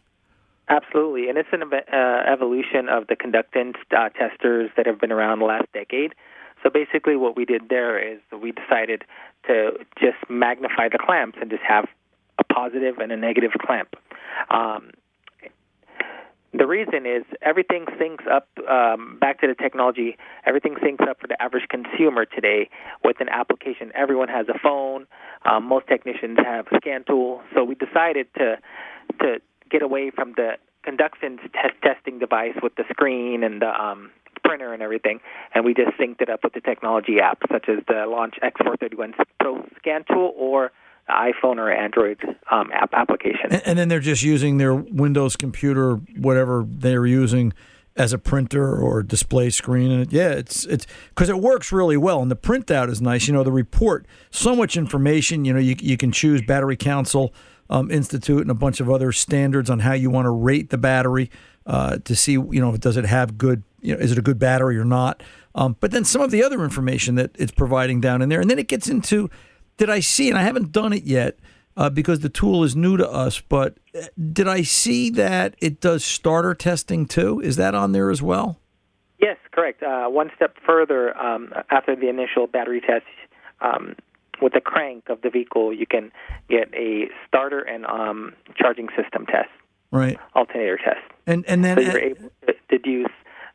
Absolutely, 0.69 1.29
and 1.29 1.39
it's 1.39 1.49
an 1.53 1.63
uh, 1.63 2.33
evolution 2.33 2.89
of 2.89 3.07
the 3.07 3.15
conductance 3.15 3.77
uh, 3.97 4.09
testers 4.11 4.71
that 4.77 4.87
have 4.87 5.01
been 5.01 5.13
around 5.13 5.39
the 5.39 5.45
last 5.45 5.67
decade. 5.73 6.13
So 6.63 6.71
basically, 6.71 7.17
what 7.17 7.37
we 7.37 7.45
did 7.45 7.69
there 7.69 7.97
is 7.99 8.19
we 8.33 8.51
decided 8.51 9.05
to 9.47 9.79
just 10.01 10.17
magnify 10.29 10.89
the 10.89 10.99
clamps 10.99 11.39
and 11.41 11.51
just 11.51 11.63
have 11.63 11.87
a 12.39 12.45
positive 12.45 12.99
and 12.99 13.13
a 13.13 13.17
negative 13.17 13.53
clamp. 13.61 13.95
Um, 14.51 14.91
the 16.59 16.67
reason 16.67 17.07
is 17.07 17.25
everything 17.43 17.87
syncs 18.01 18.27
up 18.31 18.49
um, 18.69 19.19
back 19.21 19.41
to 19.41 19.47
the 19.47 19.55
technology. 19.55 20.17
Everything 20.45 20.75
syncs 20.75 21.07
up 21.09 21.21
for 21.21 21.27
the 21.27 21.41
average 21.41 21.69
consumer 21.69 22.25
today 22.25 22.69
with 23.05 23.21
an 23.21 23.29
application. 23.29 23.93
Everyone 23.95 24.29
has 24.29 24.47
a 24.49 24.59
phone. 24.59 25.07
Um, 25.45 25.65
most 25.65 25.87
technicians 25.87 26.39
have 26.45 26.67
a 26.73 26.77
scan 26.77 27.05
tool. 27.05 27.43
So 27.55 27.65
we 27.65 27.75
decided 27.75 28.27
to 28.39 28.57
to 29.21 29.41
get 29.71 29.83
away 29.83 30.11
from 30.11 30.33
the 30.37 30.53
conductance 30.87 31.41
test 31.53 31.75
testing 31.83 32.19
device 32.19 32.55
with 32.63 32.75
the 32.77 32.85
screen 32.91 33.43
and 33.43 33.61
the 33.61 33.69
um, 33.69 34.11
printer 34.45 34.73
and 34.73 34.83
everything, 34.83 35.21
and 35.55 35.65
we 35.65 35.75
just 35.75 35.91
synced 35.99 36.21
it 36.21 36.31
up 36.31 36.41
with 36.45 36.53
the 36.53 36.61
technology 36.61 37.19
app, 37.21 37.43
such 37.51 37.69
as 37.69 37.79
the 37.89 38.07
Launch 38.07 38.35
X431 38.43 39.15
Pro 39.41 39.67
scan 39.79 40.05
tool 40.09 40.33
or 40.37 40.71
iPhone 41.09 41.59
or 41.59 41.71
Android 41.71 42.19
um, 42.51 42.71
app 42.73 42.93
application. 42.93 43.53
And, 43.53 43.63
and 43.65 43.79
then 43.79 43.89
they're 43.89 44.01
just 44.01 44.23
using 44.23 44.59
their 44.59 44.75
Windows 44.75 45.37
computer, 45.37 45.97
whatever 46.17 46.65
they're 46.67 47.07
using, 47.07 47.53
as 47.97 48.13
a 48.13 48.19
printer 48.19 48.77
or 48.77 49.03
display 49.03 49.51
screen. 49.51 49.91
And 49.91 50.13
yeah, 50.13 50.31
it's 50.31 50.65
it's 50.67 50.87
because 51.11 51.29
it 51.29 51.39
works 51.39 51.73
really 51.73 51.97
well. 51.97 52.21
And 52.23 52.31
the 52.31 52.37
printout 52.37 52.91
is 52.91 53.01
nice. 53.01 53.27
You 53.27 53.35
know, 53.35 53.43
the 53.43 53.53
report, 53.53 54.07
so 54.31 54.55
much 54.55 54.77
information. 54.77 55.45
You 55.45 55.55
know, 55.55 55.61
you 55.61 55.77
you 55.81 55.97
can 55.97 56.13
choose 56.13 56.43
Battery 56.43 56.77
Council 56.77 57.33
um, 57.71 57.91
Institute 57.91 58.43
and 58.43 58.51
a 58.51 58.55
bunch 58.55 58.81
of 58.81 58.91
other 58.91 59.13
standards 59.13 59.71
on 59.71 59.81
how 59.81 59.93
you 59.93 60.11
want 60.11 60.27
to 60.27 60.31
rate 60.31 60.71
the 60.71 60.79
battery 60.79 61.31
uh, 61.67 61.99
to 62.05 62.15
see, 62.15 62.33
you 62.33 62.61
know, 62.61 62.77
does 62.77 62.97
it 62.97 63.05
have 63.07 63.39
good, 63.39 63.63
you 63.81 63.95
know, 63.95 64.01
is 64.01 64.13
it 64.13 64.19
a 64.19 64.23
good 64.23 64.39
battery 64.39 64.79
or 64.79 64.85
not. 64.85 65.23
Um, 65.55 65.77
but 65.81 65.91
then 65.91 66.05
some 66.05 66.21
of 66.21 66.31
the 66.31 66.45
other 66.45 66.63
information 66.63 67.15
that 67.15 67.31
it's 67.39 67.51
providing 67.51 68.01
down 68.01 68.21
in 68.23 68.29
there, 68.29 68.41
and 68.41 68.51
then 68.51 68.59
it 68.59 68.69
gets 68.69 68.89
into 68.89 69.31
did 69.77 69.91
I 69.91 70.01
see, 70.01 70.29
and 70.29 70.39
I 70.39 70.43
haven't 70.43 70.73
done 70.73 70.93
it 70.93 71.05
yet 71.05 71.39
uh, 71.77 71.91
because 71.91 72.21
the 72.21 72.29
tool 72.29 72.65
is 72.65 72.75
new 72.75 72.97
to 72.97 73.09
us, 73.09 73.41
but 73.41 73.79
uh, 73.95 74.07
did 74.33 74.49
I 74.49 74.63
see 74.63 75.11
that 75.11 75.55
it 75.61 75.81
does 75.81 76.05
starter 76.05 76.55
testing 76.55 77.07
too? 77.07 77.41
Is 77.41 77.57
that 77.57 77.75
on 77.75 77.93
there 77.93 78.11
as 78.11 78.23
well? 78.23 78.59
Yes, 79.21 79.37
correct. 79.53 79.83
Uh, 79.83 80.07
one 80.09 80.31
step 80.37 80.57
further, 80.67 81.17
um, 81.19 81.53
after 81.71 81.97
the 81.97 82.09
initial 82.09 82.47
battery 82.47 82.81
test, 82.81 83.05
um, 83.61 83.97
with 84.43 84.53
the 84.53 84.61
crank 84.61 85.05
of 85.09 85.23
the 85.23 85.31
vehicle, 85.31 85.73
you 85.73 85.87
can 85.87 86.13
get 86.51 86.73
a 86.75 87.09
starter 87.27 87.61
and 87.61 87.87
um, 87.87 88.35
charging 88.57 88.89
system 89.01 89.25
test, 89.27 89.49
Right. 89.91 90.19
alternator 90.35 90.77
test. 90.77 91.01
And 91.27 91.45
and 91.47 91.65
then 91.65 91.79
so 91.79 91.83
you're 91.83 91.99
able 91.99 92.31
to 92.47 92.55
deduce 92.69 93.11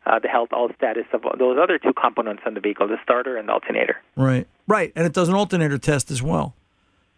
uh, 0.06 0.20
the 0.20 0.28
health, 0.28 0.50
all 0.52 0.70
status 0.76 1.06
of 1.14 1.22
those 1.38 1.58
other 1.62 1.78
two 1.78 1.94
components 1.94 2.44
on 2.46 2.54
the 2.54 2.60
vehicle, 2.60 2.88
the 2.88 2.98
starter 3.04 3.38
and 3.38 3.48
the 3.50 3.54
alternator. 3.54 3.98
Right. 4.16 4.48
Right. 4.68 4.92
And 4.96 5.06
it 5.06 5.14
does 5.14 5.30
an 5.30 5.36
alternator 5.36 5.78
test 5.78 6.12
as 6.12 6.22
well. 6.22 6.56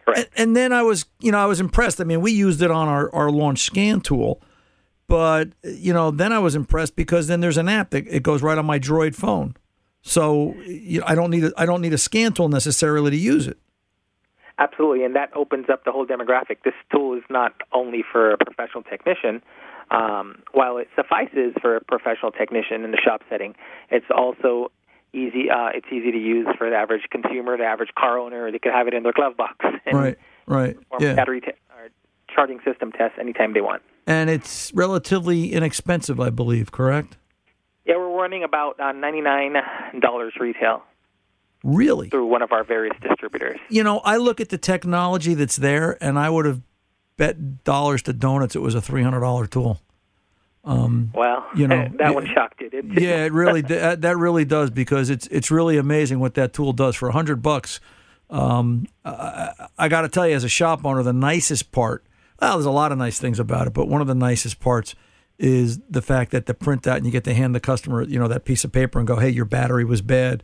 Correct. 0.06 0.30
And, 0.36 0.50
and 0.50 0.56
then 0.56 0.74
I 0.74 0.84
was, 0.84 1.06
you 1.20 1.32
know, 1.32 1.40
I 1.40 1.46
was 1.46 1.60
impressed. 1.60 2.02
I 2.02 2.04
mean, 2.04 2.22
we 2.22 2.32
used 2.32 2.62
it 2.62 2.72
on 2.72 2.88
our, 2.88 3.14
our 3.14 3.32
launch 3.32 3.60
scan 3.60 4.02
tool, 4.02 4.42
but, 5.08 5.50
you 5.64 5.94
know, 5.94 6.12
then 6.12 6.34
I 6.34 6.40
was 6.40 6.56
impressed 6.56 6.96
because 6.96 7.28
then 7.28 7.40
there's 7.40 7.58
an 7.58 7.70
app 7.70 7.92
that 7.92 8.06
it 8.08 8.24
goes 8.24 8.42
right 8.42 8.58
on 8.58 8.66
my 8.66 8.80
Droid 8.80 9.16
phone. 9.16 9.56
So 10.04 10.54
you 10.66 11.00
know, 11.00 11.06
I 11.08 11.16
don't 11.16 11.32
need 11.32 11.46
a, 11.46 11.54
I 11.58 11.66
don't 11.66 11.82
need 11.82 11.94
a 11.94 11.98
scan 11.98 12.34
tool 12.34 12.50
necessarily 12.50 13.12
to 13.12 13.18
use 13.18 13.48
it. 13.48 13.58
Absolutely, 14.60 15.04
and 15.04 15.16
that 15.16 15.36
opens 15.36 15.68
up 15.72 15.86
the 15.86 15.92
whole 15.92 16.06
demographic. 16.06 16.58
This 16.64 16.74
tool 16.92 17.18
is 17.18 17.24
not 17.30 17.54
only 17.72 18.04
for 18.12 18.32
a 18.32 18.38
professional 18.38 18.84
technician. 18.84 19.42
Um, 19.92 20.44
while 20.52 20.78
it 20.78 20.88
suffices 20.96 21.54
for 21.62 21.78
a 21.78 21.82
professional 21.84 22.32
technician 22.32 22.84
in 22.84 22.92
the 22.92 22.98
shop 23.04 23.22
setting, 23.30 23.56
it's 23.92 24.06
also 24.16 24.72
easy. 25.14 25.50
Uh, 25.50 25.70
it's 25.74 25.88
easy 25.92 26.12
to 26.12 26.18
use 26.18 26.48
for 26.58 26.70
the 26.70 26.76
average 26.76 27.04
consumer, 27.12 27.58
the 27.58 27.64
average 27.66 27.92
car 27.98 28.18
owner. 28.18 28.52
They 28.52 28.60
could 28.60 28.72
have 28.74 28.88
it 28.88 28.94
in 28.94 29.04
their 29.04 29.14
glove 29.14 29.38
box 29.38 29.58
and 29.86 29.96
Right. 29.98 30.18
Right. 30.48 30.78
Yeah. 31.00 31.14
battery 31.14 31.42
te- 31.42 31.52
or 31.78 31.90
charging 32.34 32.60
system 32.66 32.92
tests 32.92 33.18
anytime 33.20 33.54
they 33.54 33.62
want. 33.62 33.82
And 34.08 34.30
it's 34.30 34.72
relatively 34.74 35.54
inexpensive, 35.54 36.20
I 36.20 36.30
believe. 36.30 36.72
Correct. 36.72 37.16
Yeah, 37.86 37.98
we're 37.98 38.18
running 38.20 38.44
about 38.44 38.80
uh, 38.80 38.92
ninety-nine 38.94 39.56
dollars 40.02 40.34
retail 40.40 40.84
Really. 41.64 42.10
through 42.10 42.26
one 42.28 42.42
of 42.42 42.52
our 42.52 42.64
various 42.64 42.96
distributors. 43.02 43.60
You 43.70 43.84
know, 43.84 44.00
I 44.00 44.18
look 44.18 44.42
at 44.42 44.50
the 44.50 44.58
technology 44.58 45.34
that's 45.34 45.56
there, 45.58 45.98
and 46.04 46.18
I 46.20 46.30
would 46.30 46.46
have 46.46 46.62
bet 47.18 47.64
dollars 47.64 48.02
to 48.04 48.14
donuts 48.14 48.56
it 48.56 48.60
was 48.60 48.76
a 48.76 48.82
three 48.82 49.04
hundred 49.04 49.22
dollar 49.22 49.46
tool. 49.48 49.80
Um, 50.66 51.12
Well, 51.14 51.46
you 51.56 51.68
know, 51.68 51.90
that 52.00 52.16
one 52.16 52.26
shocked 52.34 52.62
you, 52.62 52.70
didn't 52.70 52.98
it? 52.98 53.04
yeah, 53.04 53.26
it 53.26 53.34
really 53.34 53.62
that 53.74 54.02
that 54.02 54.18
really 54.18 54.46
does 54.46 54.70
because 54.70 55.10
it's 55.10 55.28
it's 55.28 55.52
really 55.52 55.78
amazing 55.78 56.20
what 56.20 56.36
that 56.36 56.54
tool 56.54 56.74
does 56.74 56.96
for 56.96 57.10
a 57.10 57.12
hundred 57.12 57.42
bucks. 57.42 57.80
Um, 58.30 58.88
I, 59.06 59.52
I 59.78 59.88
got 59.90 60.02
to 60.02 60.10
tell 60.10 60.28
you, 60.28 60.36
as 60.36 60.44
a 60.44 60.50
shop 60.50 60.86
owner, 60.86 61.04
the 61.04 61.14
nicest 61.14 61.72
part. 61.72 62.04
Well, 62.42 62.54
there's 62.58 62.66
a 62.66 62.72
lot 62.72 62.92
of 62.92 62.98
nice 62.98 63.20
things 63.20 63.40
about 63.40 63.68
it, 63.68 63.74
but 63.74 63.88
one 63.88 64.02
of 64.02 64.08
the 64.08 64.16
nicest 64.16 64.60
parts 64.60 64.96
is 65.38 65.80
the 65.90 66.02
fact 66.02 66.32
that 66.32 66.46
the 66.46 66.54
printout 66.54 66.98
and 66.98 67.06
you 67.06 67.12
get 67.12 67.24
to 67.26 67.34
hand 67.34 67.54
the 67.54 67.60
customer, 67.60 68.02
you 68.04 68.18
know, 68.20 68.28
that 68.28 68.44
piece 68.46 68.64
of 68.64 68.72
paper 68.72 68.98
and 69.00 69.08
go, 69.08 69.18
"Hey, 69.18 69.30
your 69.30 69.46
battery 69.46 69.84
was 69.86 70.02
bad," 70.02 70.44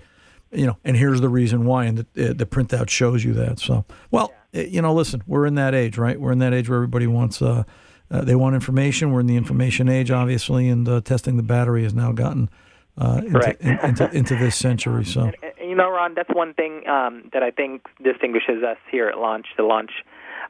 you 0.51 0.65
know, 0.65 0.77
and 0.83 0.97
here's 0.97 1.21
the 1.21 1.29
reason 1.29 1.65
why, 1.65 1.85
and 1.85 2.05
the, 2.13 2.33
the 2.33 2.45
printout 2.45 2.89
shows 2.89 3.23
you 3.23 3.33
that. 3.33 3.59
So, 3.59 3.85
well, 4.11 4.33
eh, 4.53 4.65
you 4.65 4.81
know, 4.81 4.93
listen, 4.93 5.23
we're 5.27 5.45
in 5.45 5.55
that 5.55 5.75
age, 5.75 5.97
right? 5.97 6.19
We're 6.19 6.31
in 6.31 6.39
that 6.39 6.53
age 6.53 6.69
where 6.69 6.77
everybody 6.77 7.07
wants. 7.07 7.41
Uh, 7.41 7.63
uh, 8.11 8.21
they 8.21 8.35
want 8.35 8.55
information. 8.55 9.11
We're 9.11 9.19
in 9.19 9.27
the 9.27 9.35
information 9.35 9.87
age, 9.87 10.09
obviously, 10.09 10.67
and 10.67 10.87
uh, 10.89 11.01
testing 11.01 11.37
the 11.37 11.43
battery 11.43 11.83
has 11.83 11.93
now 11.93 12.11
gotten 12.11 12.49
uh, 12.97 13.21
into, 13.23 13.57
in, 13.59 13.79
into 13.79 14.11
into 14.11 14.35
this 14.35 14.55
century. 14.55 15.05
So, 15.05 15.31
And, 15.43 15.53
You 15.61 15.75
know, 15.75 15.89
Ron, 15.89 16.15
that's 16.15 16.29
one 16.33 16.53
thing 16.55 16.87
um, 16.87 17.29
that 17.33 17.43
I 17.43 17.51
think 17.51 17.85
distinguishes 18.03 18.63
us 18.63 18.77
here 18.91 19.07
at 19.07 19.19
Launch, 19.19 19.47
the 19.55 19.63
Launch 19.63 19.91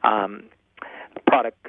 um, 0.02 0.44
product 1.26 1.66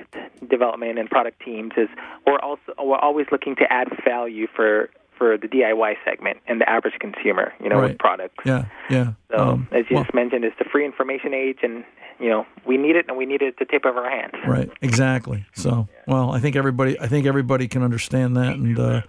development 0.50 0.98
and 0.98 1.10
product 1.10 1.42
teams, 1.44 1.74
is 1.76 1.90
we're 2.26 2.40
also 2.40 2.62
we're 2.80 2.98
always 2.98 3.28
looking 3.32 3.56
to 3.58 3.72
add 3.72 3.90
value 4.06 4.48
for 4.56 4.90
for 5.22 5.38
the 5.38 5.48
DIY 5.48 5.94
segment 6.04 6.38
and 6.48 6.60
the 6.60 6.68
average 6.68 6.96
consumer. 7.00 7.54
You 7.64 7.70
know, 7.70 7.76
Right. 7.80 7.90
with 7.92 8.00
products. 8.00 8.44
yeah, 8.44 8.66
yeah. 8.90 9.12
So, 9.30 9.38
Um, 9.38 9.68
as 9.72 9.86
you 9.88 9.98
well, 9.98 10.04
just 10.06 10.16
mentioned, 10.16 10.44
it's 10.44 10.58
the 10.58 10.66
free 10.66 10.84
information 10.84 11.32
age, 11.36 11.60
and 11.62 11.84
you 12.20 12.30
know, 12.30 12.48
we 12.66 12.76
need 12.78 12.96
it, 12.96 13.06
and 13.08 13.16
we 13.18 13.28
need 13.28 13.44
it 13.44 13.50
at 13.50 13.58
the 13.60 13.66
tip 13.66 13.86
of 13.86 13.98
our 13.98 14.10
hands. 14.10 14.34
Right, 14.48 14.70
exactly. 14.82 15.46
So, 15.54 15.88
well, 16.08 16.32
I 16.32 16.40
think 16.40 16.56
everybody, 16.56 17.00
I 17.00 17.06
think 17.08 17.28
everybody 17.28 17.68
can 17.68 17.84
understand 17.84 18.36
that, 18.38 18.56
and 18.56 18.80
uh, 18.80 19.02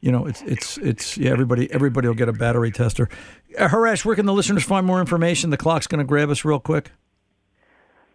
you 0.00 0.10
know, 0.10 0.26
it's 0.26 0.42
it's 0.42 0.78
it's 0.78 1.16
yeah, 1.16 1.30
everybody 1.30 1.70
everybody 1.72 2.08
will 2.08 2.16
get 2.16 2.28
a 2.28 2.32
battery 2.32 2.72
tester. 2.72 3.08
Uh, 3.56 3.68
Harash, 3.68 4.04
where 4.04 4.16
can 4.16 4.26
the 4.26 4.32
listeners 4.32 4.64
find 4.64 4.84
more 4.84 4.98
information? 4.98 5.50
The 5.50 5.56
clock's 5.56 5.86
going 5.86 6.00
to 6.00 6.04
grab 6.04 6.28
us 6.28 6.44
real 6.44 6.58
quick. 6.58 6.90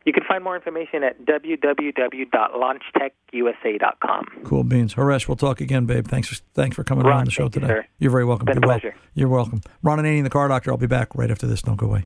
You 0.07 0.13
can 0.13 0.23
find 0.23 0.41
more 0.41 0.55
information 0.55 1.03
at 1.03 1.19
www.launchtechusa.com. 1.25 4.25
Cool 4.45 4.63
beans, 4.63 4.95
Harash. 4.95 5.27
We'll 5.27 5.35
talk 5.35 5.59
again, 5.59 5.85
babe. 5.85 6.07
Thanks 6.07 6.29
for 6.29 6.35
thanks 6.53 6.77
for 6.77 6.85
coming 6.85 7.05
Ron, 7.05 7.17
on 7.19 7.25
the 7.25 7.31
show 7.31 7.43
you, 7.43 7.49
today. 7.49 7.67
sir. 7.67 7.85
You're 7.99 8.11
very 8.11 8.23
welcome. 8.23 8.45
Been 8.45 8.57
a 8.57 8.61
You're 8.61 8.67
wel- 8.69 8.79
pleasure. 8.79 8.95
You're 9.15 9.27
welcome. 9.27 9.59
Ron 9.83 9.99
Ananian, 9.99 10.23
the 10.23 10.29
car 10.29 10.47
doctor. 10.47 10.71
I'll 10.71 10.77
be 10.77 10.87
back 10.87 11.13
right 11.15 11.29
after 11.29 11.45
this. 11.45 11.61
Don't 11.61 11.75
go 11.75 11.87
away. 11.87 12.05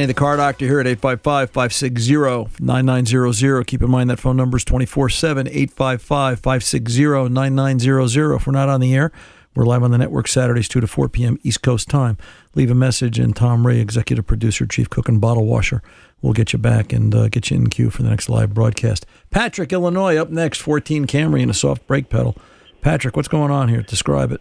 And 0.00 0.10
the 0.10 0.14
car 0.14 0.36
doctor 0.36 0.64
here 0.66 0.80
at 0.80 0.86
855 0.86 1.50
560 1.50 2.64
9900. 2.64 3.64
Keep 3.66 3.82
in 3.82 3.90
mind 3.90 4.10
that 4.10 4.18
phone 4.18 4.36
number 4.36 4.56
is 4.56 4.64
24 4.64 5.08
7 5.10 5.46
855 5.48 6.40
560 6.40 7.28
9900. 7.28 8.34
If 8.34 8.46
we're 8.46 8.52
not 8.52 8.68
on 8.68 8.80
the 8.80 8.94
air, 8.94 9.12
we're 9.54 9.66
live 9.66 9.82
on 9.82 9.90
the 9.90 9.98
network 9.98 10.28
Saturdays 10.28 10.68
2 10.68 10.80
to 10.80 10.86
4 10.86 11.08
p.m. 11.10 11.38
East 11.42 11.62
Coast 11.62 11.88
time. 11.90 12.16
Leave 12.54 12.70
a 12.70 12.74
message, 12.74 13.18
and 13.18 13.36
Tom 13.36 13.66
Ray, 13.66 13.80
executive 13.80 14.26
producer, 14.26 14.66
chief 14.66 14.88
cook, 14.88 15.08
and 15.08 15.20
bottle 15.20 15.44
washer, 15.46 15.82
will 16.22 16.32
get 16.32 16.52
you 16.52 16.58
back 16.58 16.92
and 16.92 17.14
uh, 17.14 17.28
get 17.28 17.50
you 17.50 17.56
in 17.56 17.68
queue 17.68 17.90
for 17.90 18.02
the 18.02 18.08
next 18.08 18.28
live 18.28 18.54
broadcast. 18.54 19.04
Patrick, 19.30 19.72
Illinois, 19.72 20.16
up 20.16 20.30
next 20.30 20.60
14 20.60 21.06
Camry 21.06 21.42
and 21.42 21.50
a 21.50 21.54
soft 21.54 21.86
brake 21.86 22.08
pedal. 22.08 22.36
Patrick, 22.80 23.16
what's 23.16 23.28
going 23.28 23.50
on 23.50 23.68
here? 23.68 23.82
Describe 23.82 24.32
it. 24.32 24.40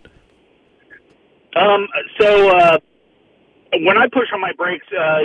Um, 1.56 1.88
so 2.20 2.58
uh, 2.58 2.80
when 3.80 3.98
I 3.98 4.08
push 4.08 4.28
on 4.34 4.42
my 4.42 4.52
brakes, 4.54 4.86
uh, 4.92 5.24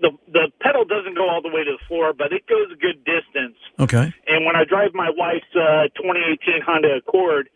the 0.00 0.10
the 0.32 0.52
pedal 0.60 0.84
doesn't 0.84 1.14
go 1.14 1.28
all 1.28 1.42
the 1.42 1.48
way 1.48 1.64
to 1.64 1.72
the 1.72 1.84
floor, 1.88 2.12
but 2.12 2.32
it 2.32 2.46
goes 2.46 2.68
a 2.72 2.76
good 2.76 3.04
distance. 3.04 3.56
Okay. 3.78 4.12
And 4.26 4.44
when 4.44 4.56
I 4.56 4.64
drive 4.64 4.94
my 4.94 5.10
wife's 5.10 5.52
uh, 5.54 5.88
2018 5.96 6.62
Honda 6.64 6.96
Accord, 6.96 7.48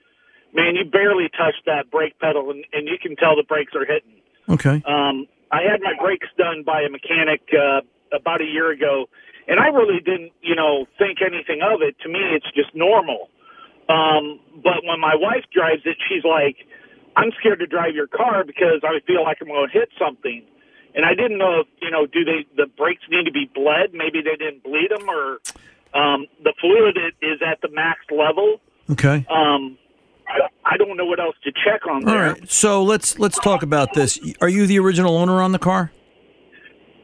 man, 0.54 0.76
you 0.76 0.84
barely 0.84 1.28
touch 1.36 1.54
that 1.66 1.90
brake 1.90 2.18
pedal, 2.18 2.50
and, 2.50 2.64
and 2.72 2.88
you 2.88 2.96
can 3.00 3.16
tell 3.16 3.36
the 3.36 3.44
brakes 3.44 3.72
are 3.74 3.84
hitting. 3.84 4.20
Okay. 4.48 4.82
Um, 4.86 5.26
I 5.52 5.62
had 5.62 5.80
my 5.82 5.94
brakes 6.00 6.28
done 6.38 6.62
by 6.64 6.82
a 6.82 6.88
mechanic 6.88 7.42
uh, 7.52 7.80
about 8.12 8.40
a 8.40 8.46
year 8.46 8.70
ago, 8.70 9.06
and 9.48 9.58
I 9.58 9.68
really 9.68 10.00
didn't, 10.00 10.32
you 10.42 10.54
know, 10.54 10.86
think 10.98 11.18
anything 11.20 11.60
of 11.62 11.82
it. 11.82 11.96
To 12.02 12.08
me, 12.08 12.20
it's 12.32 12.50
just 12.54 12.74
normal. 12.74 13.28
Um, 13.88 14.38
but 14.62 14.86
when 14.86 15.00
my 15.00 15.16
wife 15.18 15.44
drives 15.52 15.82
it, 15.84 15.98
she's 16.08 16.22
like, 16.22 16.56
"I'm 17.16 17.30
scared 17.38 17.58
to 17.60 17.66
drive 17.66 17.94
your 17.94 18.06
car 18.06 18.44
because 18.44 18.80
I 18.82 19.00
feel 19.06 19.22
like 19.22 19.38
I'm 19.40 19.48
going 19.48 19.68
to 19.68 19.72
hit 19.72 19.90
something." 19.98 20.42
And 20.94 21.04
I 21.06 21.14
didn't 21.14 21.38
know 21.38 21.60
if 21.60 21.66
you 21.80 21.90
know, 21.90 22.06
do 22.06 22.24
they 22.24 22.46
the 22.56 22.66
brakes 22.66 23.02
need 23.10 23.24
to 23.24 23.32
be 23.32 23.48
bled? 23.54 23.92
Maybe 23.92 24.22
they 24.22 24.36
didn't 24.36 24.62
bleed 24.64 24.90
them, 24.90 25.08
or 25.08 25.38
um, 25.94 26.26
the 26.42 26.52
fluid 26.60 26.96
is 27.22 27.40
at 27.46 27.60
the 27.62 27.68
max 27.70 28.00
level. 28.10 28.60
Okay. 28.90 29.24
Um, 29.30 29.78
I, 30.28 30.48
I 30.64 30.76
don't 30.76 30.96
know 30.96 31.04
what 31.04 31.20
else 31.20 31.36
to 31.44 31.52
check 31.52 31.86
on 31.86 32.08
All 32.08 32.14
there. 32.14 32.32
right. 32.32 32.50
So 32.50 32.82
let's 32.82 33.18
let's 33.20 33.38
talk 33.38 33.62
about 33.62 33.94
this. 33.94 34.18
Are 34.40 34.48
you 34.48 34.66
the 34.66 34.78
original 34.80 35.16
owner 35.16 35.40
on 35.42 35.52
the 35.52 35.58
car? 35.60 35.92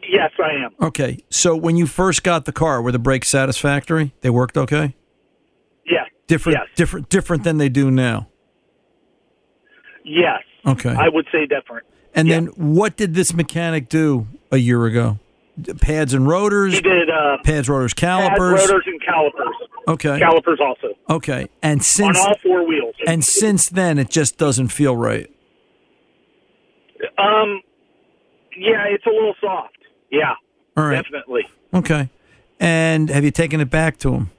Yes, 0.08 0.30
I 0.38 0.64
am. 0.64 0.74
Okay. 0.80 1.18
So 1.30 1.56
when 1.56 1.76
you 1.76 1.86
first 1.86 2.22
got 2.22 2.44
the 2.44 2.52
car, 2.52 2.80
were 2.82 2.92
the 2.92 2.98
brakes 2.98 3.28
satisfactory? 3.28 4.14
They 4.20 4.30
worked 4.30 4.56
okay? 4.56 4.94
Yes. 5.84 6.06
Different 6.26 6.58
Yes. 6.58 6.68
different 6.76 7.08
different 7.08 7.42
than 7.44 7.58
they 7.58 7.68
do 7.68 7.90
now. 7.90 8.28
Yes. 10.08 10.42
Okay. 10.64 10.94
I 10.96 11.08
would 11.08 11.26
say 11.32 11.46
different. 11.46 11.84
And 12.14 12.30
then 12.30 12.46
what 12.56 12.96
did 12.96 13.14
this 13.14 13.34
mechanic 13.34 13.88
do 13.88 14.26
a 14.52 14.56
year 14.56 14.86
ago? 14.86 15.18
Pads 15.80 16.14
and 16.14 16.28
rotors? 16.28 16.74
He 16.74 16.80
did 16.80 17.10
uh, 17.10 17.38
Pads, 17.44 17.68
rotors, 17.68 17.92
calipers. 17.92 18.60
pads, 18.60 18.70
rotors, 18.70 18.84
and 18.86 19.02
calipers. 19.02 19.54
Okay. 19.88 20.18
Calipers 20.18 20.60
also 20.60 20.88
Okay. 21.10 21.48
And 21.62 21.82
since 21.84 22.16
on 22.18 22.26
all 22.28 22.34
four 22.42 22.66
wheels. 22.66 22.94
and 23.06 23.24
since 23.24 23.68
then 23.68 23.98
it 23.98 24.08
just 24.10 24.38
doesn't 24.38 24.68
feel 24.68 24.96
right. 24.96 25.28
Um, 27.18 27.60
yeah, 28.56 28.84
it's 28.88 29.04
a 29.06 29.10
little 29.10 29.34
soft. 29.40 29.76
Yeah, 30.10 30.34
All 30.76 30.84
right. 30.84 31.02
definitely. 31.02 31.42
Okay. 31.74 32.08
And 32.60 33.10
have 33.10 33.24
you 33.24 33.30
taken 33.30 33.60
it 33.60 33.68
back 33.70 33.98
to 33.98 34.12
him? 34.14 34.30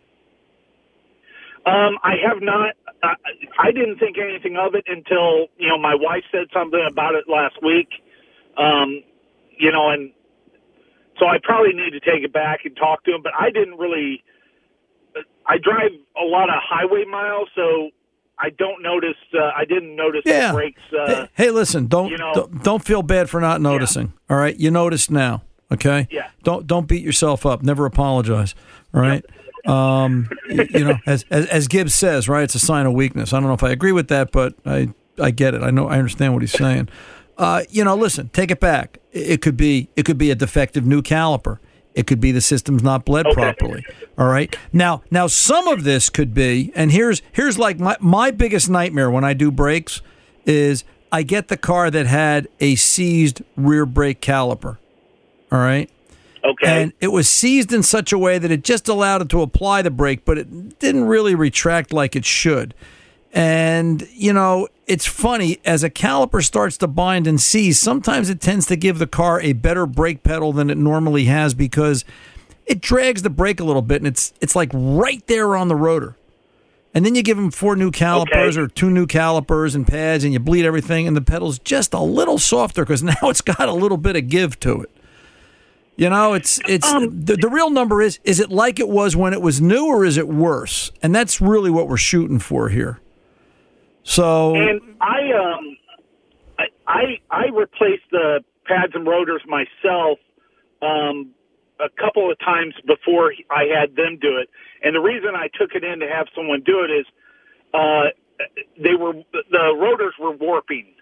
Um, 1.66 1.98
I 2.04 2.14
have 2.26 2.42
not. 2.42 2.76
I, 3.04 3.14
I 3.60 3.72
didn't 3.72 4.00
think 4.00 4.18
anything 4.18 4.58
of 4.58 4.74
it 4.76 4.84
until 4.88 5.48
you 5.58 5.68
know 5.70 5.78
my 5.78 5.96
wife 5.96 6.24
said 6.32 6.48
something 6.54 6.82
about 6.90 7.16
it 7.16 7.26
last 7.28 7.56
week. 7.64 7.90
Um, 8.58 9.04
you 9.58 9.72
know, 9.72 9.90
and 9.90 10.12
so 11.20 11.26
I 11.28 11.38
probably 11.44 11.74
need 11.74 11.92
to 11.92 12.00
take 12.00 12.24
it 12.24 12.34
back 12.34 12.62
and 12.66 12.76
talk 12.76 13.04
to 13.06 13.14
him. 13.16 13.22
But 13.24 13.34
I 13.40 13.50
didn't 13.50 13.78
really. 13.78 14.24
I 15.48 15.58
drive 15.58 15.92
a 16.22 16.26
lot 16.26 16.50
of 16.50 16.56
highway 16.62 17.06
miles, 17.06 17.50
so 17.56 17.90
I 18.38 18.50
don't 18.52 18.84
notice. 18.84 19.16
Uh, 19.34 19.52
I 19.56 19.66
didn't 19.66 19.96
notice 19.96 20.22
Yeah. 20.26 20.48
the 20.52 20.54
brakes. 20.54 20.82
Uh, 20.94 21.28
Hey, 21.34 21.50
listen, 21.52 21.88
don't, 21.88 22.10
you 22.10 22.18
know- 22.18 22.34
don't 22.34 22.64
don't 22.64 22.84
feel 22.86 23.02
bad 23.02 23.30
for 23.30 23.40
not 23.42 23.62
noticing. 23.62 24.14
All 24.30 24.38
right, 24.38 24.56
you 24.58 24.70
noticed 24.72 25.10
now. 25.10 25.44
Okay. 25.72 26.08
Yeah. 26.12 26.30
Don't 26.44 26.66
don't 26.68 26.88
beat 26.88 27.04
yourself 27.04 27.46
up. 27.46 27.62
Never 27.64 27.86
apologize. 27.86 28.56
All 28.94 29.02
right. 29.02 29.24
Um, 29.68 30.30
you 30.50 30.86
know, 30.86 30.98
as, 31.06 31.26
as 31.30 31.46
as 31.48 31.68
Gibbs 31.68 31.94
says, 31.94 32.30
right? 32.30 32.44
It's 32.44 32.56
a 32.56 32.60
sign 32.60 32.86
of 32.86 32.94
weakness. 32.94 33.34
I 33.34 33.40
don't 33.40 33.48
know 33.48 33.54
if 33.54 33.64
I 33.64 33.72
agree 33.72 33.92
with 33.92 34.08
that, 34.08 34.32
but 34.32 34.54
I 34.66 34.90
I 35.22 35.32
get 35.32 35.54
it. 35.54 35.62
I 35.62 35.72
know 35.72 35.88
I 35.88 35.98
understand 35.98 36.34
what 36.34 36.42
he's 36.42 36.54
saying. 36.54 36.90
Uh, 37.38 37.64
you 37.70 37.84
know, 37.84 37.96
listen, 37.96 38.30
take 38.30 38.50
it 38.50 38.60
back. 38.60 39.00
It 39.12 39.30
it 39.32 39.42
could 39.42 39.58
be 39.58 39.90
it 39.96 40.06
could 40.06 40.18
be 40.18 40.32
a 40.32 40.36
defective 40.36 40.86
new 40.86 41.02
caliper. 41.02 41.60
It 41.94 42.06
could 42.06 42.22
be 42.22 42.32
the 42.32 42.42
system's 42.42 42.84
not 42.84 43.06
bled 43.06 43.26
properly. 43.34 43.84
All 44.18 44.28
right. 44.28 44.56
Now 44.72 45.02
now 45.12 45.28
some 45.28 45.68
of 45.68 45.84
this 45.84 46.10
could 46.10 46.34
be, 46.34 46.72
and 46.76 46.92
here's 46.92 47.22
here's 47.32 47.58
like 47.58 47.80
my 47.80 47.98
my 48.00 48.32
biggest 48.32 48.70
nightmare 48.70 49.12
when 49.12 49.24
I 49.24 49.34
do 49.34 49.52
brakes 49.52 50.02
is 50.46 50.84
I 51.12 51.24
get 51.24 51.48
the 51.48 51.58
car 51.58 51.90
that 51.92 52.06
had 52.06 52.48
a 52.60 52.76
seized 52.76 53.42
rear 53.56 53.86
brake 53.86 54.22
caliper. 54.22 54.78
All 55.52 55.60
right. 55.60 55.90
Okay. 56.44 56.84
And 56.84 56.94
it 57.00 57.10
was 57.10 57.30
seized 57.30 57.74
in 57.74 57.84
such 57.84 58.12
a 58.12 58.18
way 58.18 58.38
that 58.38 58.52
it 58.52 58.64
just 58.64 58.88
allowed 58.88 59.22
it 59.22 59.30
to 59.30 59.42
apply 59.42 59.82
the 59.82 59.92
brake, 59.92 60.26
but 60.26 60.38
it 60.38 60.80
didn't 60.80 61.06
really 61.06 61.36
retract 61.36 61.92
like 61.94 62.16
it 62.16 62.26
should. 62.26 62.74
And, 63.34 64.08
you 64.14 64.34
know, 64.34 64.68
it's 64.88 65.06
funny, 65.06 65.60
as 65.66 65.84
a 65.84 65.90
caliper 65.90 66.44
starts 66.44 66.78
to 66.78 66.88
bind 66.88 67.28
and 67.28 67.40
seize, 67.40 67.80
sometimes 67.80 68.30
it 68.30 68.40
tends 68.40 68.66
to 68.68 68.76
give 68.76 69.00
the 69.00 69.08
car 69.08 69.42
a 69.42 69.54
better 69.54 69.86
brake 69.86 70.24
pedal 70.24 70.54
than 70.54 70.70
it 70.70 70.78
normally 70.78 71.26
has 71.26 71.54
because 71.54 72.06
it 72.66 72.82
drags 72.82 73.22
the 73.22 73.30
brake 73.30 73.60
a 73.60 73.64
little 73.64 73.82
bit 73.82 73.98
and 73.98 74.08
it's 74.08 74.34
it's 74.42 74.56
like 74.56 74.70
right 74.74 75.26
there 75.28 75.56
on 75.56 75.68
the 75.68 75.76
rotor. 75.76 76.16
And 76.94 77.06
then 77.06 77.16
you 77.16 77.22
give 77.22 77.38
them 77.38 77.52
four 77.52 77.76
new 77.76 77.92
calipers 77.92 78.58
or 78.58 78.68
two 78.68 78.90
new 78.90 79.06
calipers 79.06 79.76
and 79.76 79.86
pads 79.86 80.24
and 80.24 80.34
you 80.34 80.40
bleed 80.40 80.66
everything 80.66 81.08
and 81.08 81.16
the 81.16 81.22
pedal's 81.22 81.60
just 81.60 81.94
a 81.94 82.00
little 82.00 82.40
softer 82.40 82.84
because 82.84 83.04
now 83.04 83.16
it's 83.24 83.42
got 83.42 83.70
a 83.70 83.74
little 83.74 83.98
bit 83.98 84.16
of 84.16 84.30
give 84.30 84.60
to 84.62 84.82
it. 84.82 84.92
You 85.98 86.12
know, 86.12 86.36
it's 86.36 86.60
it's 86.68 86.90
the, 86.92 87.38
the 87.42 87.50
real 87.50 87.72
number 87.72 88.04
is 88.04 88.20
is 88.24 88.40
it 88.40 88.52
like 88.52 88.80
it 88.80 88.88
was 88.88 89.16
when 89.16 89.34
it 89.34 89.42
was 89.42 89.60
new 89.60 89.88
or 89.88 90.06
is 90.06 90.16
it 90.18 90.28
worse? 90.28 90.92
And 91.02 91.14
that's 91.14 91.42
really 91.42 91.72
what 91.72 91.90
we're 91.90 91.98
shooting 91.98 92.38
for 92.38 92.70
here. 92.70 93.00
So 94.04 94.56
And 94.56 94.80
I 95.02 95.32
um 95.34 95.78
I 96.60 96.66
I, 96.88 97.04
I 97.32 97.46
replaced 97.48 98.04
the 98.12 98.44
pads 98.66 98.94
and 98.94 99.08
rotors 99.08 99.42
myself 99.48 100.20
um 100.84 101.32
a 101.80 101.90
couple 101.90 102.30
of 102.32 102.38
times 102.40 102.76
before 102.86 103.34
I 103.50 103.64
had 103.64 103.96
them 103.96 104.20
do 104.22 104.38
it. 104.38 104.50
And 104.84 104.96
the 104.96 105.00
reason 105.00 105.32
I 105.36 105.50
took 105.60 105.72
it 105.74 105.84
in 105.84 106.00
to 106.02 106.08
have 106.08 106.28
someone 106.36 106.62
do 106.62 106.84
it 106.84 106.92
is 106.92 107.08
uh 107.74 108.46
they 108.80 108.94
were 108.94 109.14
the 109.34 109.76
rotors 109.76 110.14
were 110.20 110.34
warping. 110.34 110.94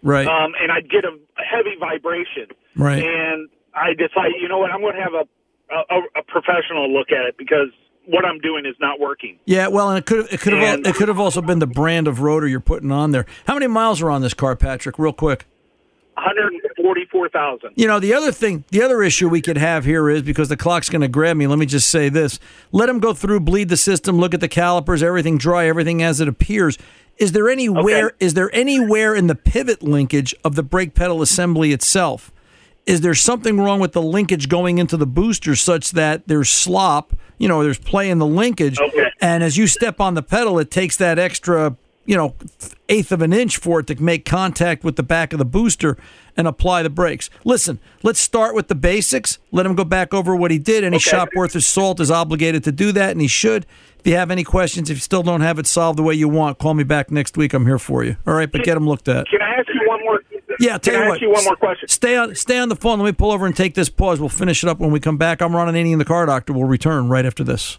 Right. 0.00 0.28
Um 0.28 0.54
and 0.62 0.70
I'd 0.70 0.88
get 0.88 1.04
a 1.04 1.18
heavy 1.42 1.74
vibration. 1.80 2.46
Right. 2.76 3.02
And 3.02 3.48
I 3.74 3.90
decided, 3.94 4.34
you 4.40 4.48
know 4.48 4.58
what, 4.58 4.70
I'm 4.70 4.80
going 4.80 4.94
to 4.96 5.02
have 5.02 5.14
a, 5.14 5.24
a 5.74 6.00
a 6.20 6.22
professional 6.22 6.92
look 6.92 7.08
at 7.10 7.26
it 7.26 7.36
because 7.36 7.68
what 8.06 8.24
I'm 8.24 8.38
doing 8.40 8.66
is 8.66 8.74
not 8.80 9.00
working. 9.00 9.38
yeah, 9.46 9.66
well, 9.68 9.88
and 9.90 9.98
it 9.98 10.06
could 10.06 10.26
it 10.32 10.40
could 10.40 10.52
have 10.52 10.62
And- 10.62 10.86
it 10.86 10.94
could 10.94 11.08
have 11.08 11.18
also 11.18 11.40
been 11.42 11.58
the 11.58 11.66
brand 11.66 12.06
of 12.06 12.20
rotor 12.20 12.46
you're 12.46 12.60
putting 12.60 12.92
on 12.92 13.10
there. 13.12 13.24
How 13.46 13.54
many 13.54 13.66
miles 13.66 14.02
are 14.02 14.10
on 14.10 14.20
this 14.22 14.34
car, 14.34 14.54
Patrick? 14.56 14.98
Real 14.98 15.12
quick. 15.12 15.46
144,000. 16.16 17.70
You 17.74 17.86
know, 17.88 17.98
the 17.98 18.14
other 18.14 18.30
thing, 18.30 18.64
the 18.70 18.82
other 18.82 19.02
issue 19.02 19.28
we 19.28 19.40
could 19.40 19.56
have 19.58 19.84
here 19.84 20.08
is 20.08 20.22
because 20.22 20.48
the 20.48 20.56
clock's 20.56 20.88
going 20.88 21.02
to 21.02 21.08
grab 21.08 21.36
me. 21.36 21.46
Let 21.46 21.58
me 21.58 21.66
just 21.66 21.88
say 21.88 22.08
this: 22.08 22.38
let 22.72 22.88
him 22.88 23.00
go 23.00 23.14
through, 23.14 23.40
bleed 23.40 23.68
the 23.68 23.76
system, 23.76 24.18
look 24.18 24.34
at 24.34 24.40
the 24.40 24.48
calipers, 24.48 25.02
everything 25.02 25.38
dry, 25.38 25.66
everything 25.66 26.02
as 26.02 26.20
it 26.20 26.28
appears. 26.28 26.78
Is 27.16 27.32
there 27.32 27.48
anywhere? 27.48 28.12
Is 28.20 28.34
there 28.34 28.50
anywhere 28.54 29.14
in 29.14 29.26
the 29.28 29.34
pivot 29.34 29.82
linkage 29.82 30.34
of 30.44 30.56
the 30.56 30.62
brake 30.62 30.94
pedal 30.94 31.22
assembly 31.22 31.72
itself? 31.72 32.32
Is 32.86 33.00
there 33.00 33.14
something 33.14 33.58
wrong 33.58 33.80
with 33.80 33.92
the 33.92 34.02
linkage 34.02 34.48
going 34.48 34.78
into 34.78 34.96
the 34.96 35.06
booster 35.06 35.56
such 35.56 35.92
that 35.92 36.28
there's 36.28 36.50
slop? 36.50 37.14
You 37.38 37.48
know, 37.48 37.62
there's 37.62 37.78
play 37.78 38.10
in 38.10 38.18
the 38.18 38.26
linkage, 38.26 38.78
and 39.20 39.42
as 39.42 39.56
you 39.56 39.66
step 39.66 40.00
on 40.00 40.14
the 40.14 40.22
pedal, 40.22 40.58
it 40.58 40.70
takes 40.70 40.96
that 40.98 41.18
extra, 41.18 41.76
you 42.06 42.16
know, 42.16 42.34
eighth 42.88 43.12
of 43.12 43.22
an 43.22 43.32
inch 43.32 43.56
for 43.56 43.80
it 43.80 43.86
to 43.88 44.02
make 44.02 44.24
contact 44.24 44.84
with 44.84 44.96
the 44.96 45.02
back 45.02 45.32
of 45.32 45.38
the 45.38 45.44
booster 45.44 45.96
and 46.36 46.46
apply 46.46 46.82
the 46.82 46.90
brakes. 46.90 47.30
Listen, 47.44 47.78
let's 48.02 48.20
start 48.20 48.54
with 48.54 48.68
the 48.68 48.74
basics. 48.74 49.38
Let 49.52 49.66
him 49.66 49.74
go 49.74 49.84
back 49.84 50.12
over 50.12 50.34
what 50.36 50.50
he 50.50 50.58
did. 50.58 50.84
Any 50.84 50.98
shop 50.98 51.28
worth 51.34 51.52
his 51.54 51.66
salt 51.66 52.00
is 52.00 52.10
obligated 52.10 52.64
to 52.64 52.72
do 52.72 52.92
that, 52.92 53.12
and 53.12 53.20
he 53.20 53.28
should. 53.28 53.66
If 54.00 54.06
you 54.08 54.16
have 54.16 54.30
any 54.30 54.44
questions, 54.44 54.90
if 54.90 54.98
you 54.98 55.00
still 55.00 55.22
don't 55.22 55.40
have 55.40 55.58
it 55.58 55.66
solved 55.66 55.98
the 55.98 56.02
way 56.02 56.12
you 56.14 56.28
want, 56.28 56.58
call 56.58 56.74
me 56.74 56.84
back 56.84 57.10
next 57.10 57.38
week. 57.38 57.54
I'm 57.54 57.64
here 57.64 57.78
for 57.78 58.04
you. 58.04 58.16
All 58.26 58.34
right, 58.34 58.50
but 58.50 58.62
get 58.64 58.76
him 58.76 58.86
looked 58.86 59.08
at. 59.08 59.26
Can 59.28 59.40
I 59.40 59.54
ask 59.54 59.68
you 59.68 59.80
one 59.88 60.00
more? 60.04 60.20
Yeah, 60.60 60.76
tell 60.78 60.92
Can 60.92 60.94
you 60.94 60.98
I 60.98 61.08
what. 61.08 61.14
ask 61.14 61.22
you 61.22 61.30
one 61.30 61.44
more 61.44 61.56
question? 61.56 61.88
Stay 61.88 62.16
on, 62.16 62.34
stay 62.34 62.58
on 62.58 62.68
the 62.68 62.76
phone. 62.76 62.98
Let 62.98 63.06
me 63.06 63.12
pull 63.12 63.32
over 63.32 63.46
and 63.46 63.56
take 63.56 63.74
this 63.74 63.88
pause. 63.88 64.20
We'll 64.20 64.28
finish 64.28 64.62
it 64.62 64.68
up 64.68 64.78
when 64.78 64.90
we 64.90 65.00
come 65.00 65.16
back. 65.16 65.40
I'm 65.40 65.56
Ron 65.56 65.72
Ananian, 65.72 65.98
the 65.98 66.04
car 66.04 66.26
doctor. 66.26 66.52
We'll 66.52 66.68
return 66.68 67.08
right 67.08 67.24
after 67.24 67.42
this. 67.42 67.78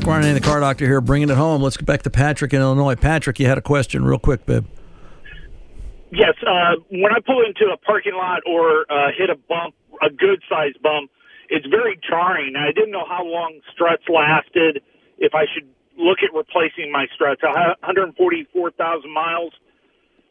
Back. 0.00 0.06
Ron 0.06 0.34
the 0.34 0.40
Car 0.40 0.60
Doctor 0.60 0.86
here, 0.86 1.00
bringing 1.00 1.30
it 1.30 1.36
home. 1.36 1.62
Let's 1.62 1.76
get 1.76 1.86
back 1.86 2.02
to 2.02 2.10
Patrick 2.10 2.52
in 2.52 2.60
Illinois. 2.60 2.94
Patrick, 2.94 3.38
you 3.38 3.46
had 3.46 3.58
a 3.58 3.62
question 3.62 4.04
real 4.04 4.18
quick, 4.18 4.46
babe. 4.46 4.66
Yes, 6.10 6.34
uh, 6.46 6.76
when 6.90 7.12
I 7.12 7.20
pull 7.24 7.44
into 7.44 7.72
a 7.72 7.76
parking 7.76 8.14
lot 8.14 8.40
or 8.46 8.86
uh, 8.90 9.10
hit 9.16 9.28
a 9.30 9.36
bump, 9.36 9.74
a 10.02 10.10
good 10.10 10.42
sized 10.48 10.80
bump, 10.82 11.10
it's 11.50 11.66
very 11.66 11.98
jarring. 12.08 12.54
I 12.56 12.72
didn't 12.72 12.90
know 12.90 13.04
how 13.06 13.24
long 13.24 13.60
struts 13.72 14.04
lasted. 14.08 14.82
If 15.18 15.34
I 15.34 15.44
should 15.52 15.68
look 15.98 16.18
at 16.22 16.34
replacing 16.34 16.90
my 16.92 17.06
struts, 17.14 17.42
I 17.44 17.58
have 17.58 17.76
144,000 17.80 19.12
miles. 19.12 19.52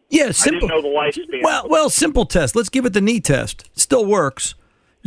Yeah, 0.10 0.32
simple. 0.32 0.70
I 0.70 0.70
didn't 0.70 0.70
know 0.70 0.82
the 0.82 0.96
lifespan. 0.96 1.44
Well, 1.44 1.68
well, 1.70 1.90
simple 1.90 2.26
test. 2.26 2.56
Let's 2.56 2.70
give 2.70 2.86
it 2.86 2.94
the 2.94 3.02
knee 3.02 3.20
test. 3.20 3.70
It 3.74 3.80
still 3.80 4.06
works. 4.06 4.56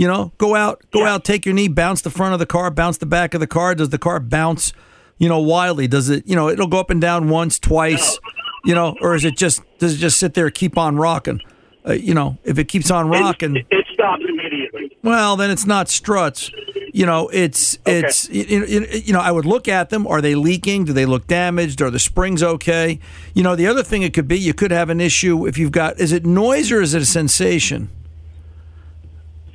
You 0.01 0.07
know, 0.07 0.33
go 0.39 0.55
out, 0.55 0.83
go 0.93 1.05
out, 1.05 1.25
take 1.25 1.45
your 1.45 1.55
knee, 1.55 1.69
bounce 1.69 2.01
the 2.01 2.09
front 2.09 2.33
of 2.33 2.39
the 2.39 2.47
car, 2.47 2.71
bounce 2.71 2.97
the 2.97 3.05
back 3.05 3.35
of 3.35 3.41
the 3.41 3.47
car. 3.47 3.75
Does 3.75 3.91
the 3.91 3.99
car 3.99 4.19
bounce, 4.19 4.73
you 5.19 5.29
know, 5.29 5.41
wildly? 5.41 5.87
Does 5.89 6.09
it, 6.09 6.27
you 6.27 6.35
know, 6.35 6.49
it'll 6.49 6.69
go 6.69 6.81
up 6.81 6.89
and 6.89 7.03
down 7.03 7.29
once, 7.29 7.59
twice, 7.59 8.19
you 8.65 8.75
know, 8.75 8.97
or 9.03 9.15
is 9.15 9.27
it 9.27 9.37
just 9.37 9.61
does 9.79 9.93
it 9.93 9.99
just 9.99 10.19
sit 10.19 10.33
there, 10.33 10.49
keep 10.49 10.79
on 10.79 10.97
rocking? 10.97 11.39
Uh, 11.87 11.93
you 11.93 12.15
know, 12.15 12.39
if 12.45 12.59
it 12.59 12.65
keeps 12.65 12.91
on 12.91 13.11
rocking, 13.11 13.57
It, 13.57 13.67
it 13.71 13.85
stopped 13.93 14.23
immediately. 14.23 14.91
well, 15.03 15.37
then 15.37 15.51
it's 15.51 15.67
not 15.67 15.91
struts. 15.91 16.51
You 16.95 17.05
know, 17.05 17.29
it's 17.29 17.77
it's 17.85 18.27
you, 18.31 18.65
you, 18.65 18.87
you 19.05 19.13
know, 19.13 19.21
I 19.21 19.31
would 19.31 19.45
look 19.45 19.69
at 19.69 19.91
them. 19.91 20.07
Are 20.07 20.23
they 20.23 20.35
leaking? 20.35 20.87
Do 20.87 20.95
they 20.95 21.05
look 21.05 21.27
damaged? 21.27 21.83
Are 21.83 21.91
the 21.91 21.99
springs 21.99 22.43
okay? 22.43 23.01
You 23.35 23.43
know, 23.43 23.55
the 23.55 23.67
other 23.67 23.83
thing 23.83 24.01
it 24.01 24.15
could 24.15 24.29
be, 24.29 24.39
you 24.39 24.55
could 24.55 24.71
have 24.71 24.89
an 24.89 24.99
issue 24.99 25.47
if 25.47 25.59
you've 25.59 25.73
got 25.73 26.01
is 26.01 26.11
it 26.11 26.25
noise 26.25 26.73
or 26.73 26.81
is 26.81 26.95
it 26.95 27.03
a 27.03 27.05
sensation? 27.05 27.91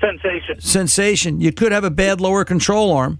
Sensation. 0.05 0.61
Sensation. 0.61 1.41
You 1.41 1.51
could 1.51 1.71
have 1.71 1.83
a 1.83 1.89
bad 1.89 2.21
lower 2.21 2.45
control 2.45 2.91
arm. 2.91 3.19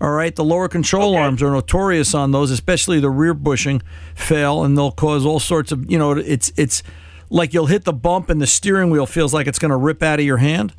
All 0.00 0.10
right, 0.10 0.34
the 0.34 0.44
lower 0.44 0.68
control 0.68 1.16
arms 1.16 1.42
are 1.42 1.50
notorious 1.50 2.14
on 2.14 2.30
those, 2.30 2.52
especially 2.52 3.00
the 3.00 3.10
rear 3.10 3.34
bushing 3.34 3.82
fail, 4.14 4.62
and 4.62 4.78
they'll 4.78 4.92
cause 4.92 5.26
all 5.26 5.40
sorts 5.40 5.72
of. 5.72 5.90
You 5.90 5.98
know, 5.98 6.12
it's 6.12 6.52
it's 6.56 6.84
like 7.30 7.52
you'll 7.52 7.66
hit 7.66 7.84
the 7.84 7.92
bump 7.92 8.30
and 8.30 8.40
the 8.40 8.46
steering 8.46 8.90
wheel 8.90 9.06
feels 9.06 9.34
like 9.34 9.48
it's 9.48 9.58
going 9.58 9.70
to 9.70 9.76
rip 9.76 10.02
out 10.02 10.20
of 10.20 10.24
your 10.24 10.36
hand. 10.36 10.72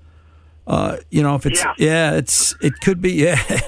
Uh, 0.65 0.97
you 1.09 1.21
know, 1.21 1.35
if 1.35 1.45
it's 1.45 1.65
yeah. 1.77 2.13
it's 2.13 2.55
it 2.61 2.79
could 2.79 3.01
be 3.01 3.11
yeah. 3.23 3.59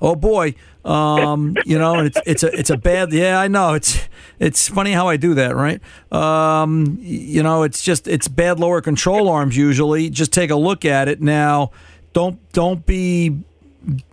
oh 0.00 0.14
boy, 0.14 0.54
um, 0.88 1.54
you 1.66 1.78
know, 1.78 2.00
it's 2.00 2.18
it's 2.24 2.42
a 2.42 2.58
it's 2.58 2.70
a 2.70 2.78
bad 2.78 3.12
yeah. 3.12 3.38
I 3.38 3.46
know 3.46 3.74
it's 3.74 4.08
it's 4.38 4.68
funny 4.68 4.92
how 4.92 5.06
I 5.06 5.18
do 5.18 5.34
that, 5.34 5.54
right? 5.54 5.82
Um, 6.10 6.96
you 7.02 7.42
know, 7.42 7.62
it's 7.62 7.82
just 7.82 8.08
it's 8.08 8.26
bad 8.26 8.58
lower 8.58 8.80
control 8.80 9.28
arms 9.28 9.54
usually. 9.54 10.08
Just 10.08 10.32
take 10.32 10.48
a 10.48 10.56
look 10.56 10.86
at 10.86 11.06
it 11.06 11.20
now. 11.20 11.72
Don't 12.14 12.40
don't 12.52 12.86
be 12.86 13.38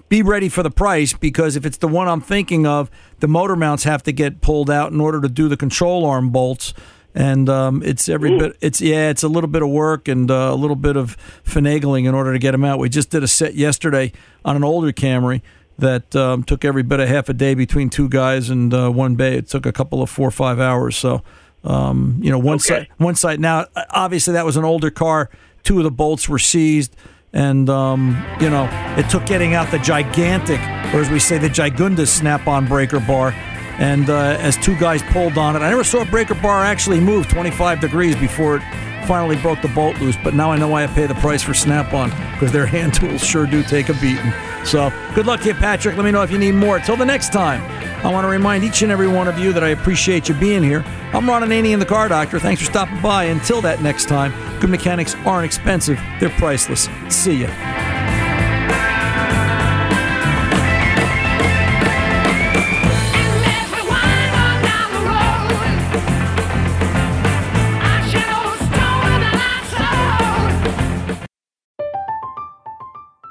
be 0.09 0.21
ready 0.21 0.49
for 0.49 0.63
the 0.63 0.69
price 0.69 1.13
because 1.13 1.55
if 1.55 1.65
it's 1.65 1.77
the 1.77 1.87
one 1.87 2.09
I'm 2.09 2.19
thinking 2.19 2.67
of, 2.67 2.91
the 3.21 3.27
motor 3.29 3.55
mounts 3.55 3.85
have 3.85 4.03
to 4.03 4.11
get 4.11 4.41
pulled 4.41 4.69
out 4.69 4.91
in 4.91 4.99
order 4.99 5.21
to 5.21 5.29
do 5.29 5.47
the 5.47 5.57
control 5.57 6.05
arm 6.05 6.29
bolts. 6.29 6.73
And 7.17 7.47
um, 7.47 7.81
it's 7.83 8.09
every 8.09 8.37
bit. 8.37 8.57
It's 8.59 8.81
yeah. 8.81 9.09
It's 9.09 9.23
a 9.23 9.29
little 9.29 9.47
bit 9.47 9.61
of 9.61 9.69
work 9.69 10.09
and 10.09 10.29
uh, 10.29 10.49
a 10.51 10.55
little 10.55 10.75
bit 10.75 10.97
of 10.97 11.15
finagling 11.45 12.05
in 12.05 12.13
order 12.13 12.33
to 12.33 12.39
get 12.39 12.51
them 12.51 12.65
out. 12.65 12.79
We 12.79 12.89
just 12.89 13.11
did 13.11 13.23
a 13.23 13.29
set 13.29 13.55
yesterday 13.55 14.11
on 14.43 14.57
an 14.57 14.65
older 14.65 14.91
Camry 14.91 15.41
that 15.77 16.15
um, 16.15 16.43
took 16.43 16.63
every 16.63 16.83
bit 16.83 16.99
of 16.99 17.09
half 17.09 17.29
a 17.29 17.33
day 17.33 17.53
between 17.53 17.89
two 17.89 18.09
guys 18.09 18.49
and 18.49 18.73
uh, 18.73 18.89
one 18.89 19.15
bay. 19.15 19.35
It 19.35 19.47
took 19.47 19.65
a 19.65 19.71
couple 19.71 20.01
of 20.01 20.09
four 20.09 20.27
or 20.27 20.31
five 20.31 20.59
hours. 20.59 20.95
So 20.95 21.21
um, 21.65 22.19
you 22.21 22.31
know, 22.31 22.39
one 22.39 22.59
side, 22.59 22.87
one 22.97 23.15
side. 23.15 23.39
Now, 23.39 23.65
obviously, 23.89 24.33
that 24.33 24.45
was 24.45 24.55
an 24.55 24.63
older 24.63 24.91
car. 24.91 25.29
Two 25.63 25.79
of 25.79 25.83
the 25.83 25.91
bolts 25.91 26.29
were 26.29 26.39
seized, 26.39 26.95
and 27.33 27.69
um, 27.69 28.23
you 28.39 28.49
know, 28.49 28.69
it 28.97 29.09
took 29.09 29.25
getting 29.25 29.55
out 29.55 29.71
the 29.71 29.79
gigantic, 29.79 30.59
or 30.93 31.01
as 31.01 31.09
we 31.09 31.19
say, 31.19 31.37
the 31.37 31.49
gigundous 31.49 32.09
snap-on 32.09 32.67
breaker 32.67 32.99
bar. 32.99 33.31
And 33.77 34.09
uh, 34.09 34.37
as 34.39 34.55
two 34.57 34.77
guys 34.77 35.01
pulled 35.03 35.37
on 35.37 35.55
it, 35.55 35.59
I 35.59 35.69
never 35.69 35.83
saw 35.83 36.03
a 36.03 36.05
breaker 36.05 36.35
bar 36.35 36.63
actually 36.63 37.01
move 37.01 37.27
25 37.27 37.81
degrees 37.81 38.15
before 38.15 38.57
it 38.57 38.61
finally 39.05 39.35
broke 39.37 39.61
the 39.61 39.67
bolt 39.69 39.99
loose. 39.99 40.17
But 40.23 40.33
now 40.33 40.51
I 40.51 40.57
know 40.57 40.67
why 40.67 40.83
I 40.83 40.87
pay 40.87 41.05
the 41.05 41.15
price 41.15 41.41
for 41.41 41.53
Snap-on 41.53 42.09
because 42.33 42.51
their 42.51 42.65
hand 42.75 42.93
tools 42.93 43.23
sure 43.23 43.45
do 43.45 43.63
take 43.63 43.89
a 43.89 43.93
beating. 43.93 44.33
So 44.65 44.91
good 45.13 45.25
luck 45.25 45.41
here, 45.41 45.53
Patrick. 45.53 45.95
Let 45.95 46.05
me 46.05 46.11
know 46.11 46.23
if 46.23 46.31
you 46.31 46.37
need 46.37 46.53
more. 46.53 46.79
Till 46.79 46.97
the 46.97 47.05
next 47.05 47.31
time, 47.31 47.61
I 48.05 48.11
want 48.11 48.25
to 48.25 48.29
remind 48.29 48.63
each 48.63 48.81
and 48.81 48.91
every 48.91 49.07
one 49.07 49.27
of 49.27 49.39
you 49.39 49.53
that 49.53 49.63
I 49.63 49.69
appreciate 49.69 50.27
you 50.27 50.35
being 50.35 50.63
here. 50.63 50.83
I'm 51.13 51.27
Ron 51.27 51.43
Ananian, 51.43 51.79
the 51.79 51.85
Car 51.85 52.09
Doctor. 52.09 52.39
Thanks 52.39 52.61
for 52.61 52.69
stopping 52.69 53.01
by. 53.01 53.25
Until 53.25 53.61
that 53.61 53.81
next 53.81 54.05
time, 54.05 54.33
good 54.59 54.69
mechanics 54.69 55.15
aren't 55.25 55.45
expensive; 55.45 55.99
they're 56.19 56.29
priceless. 56.31 56.89
See 57.09 57.43
ya. 57.43 58.04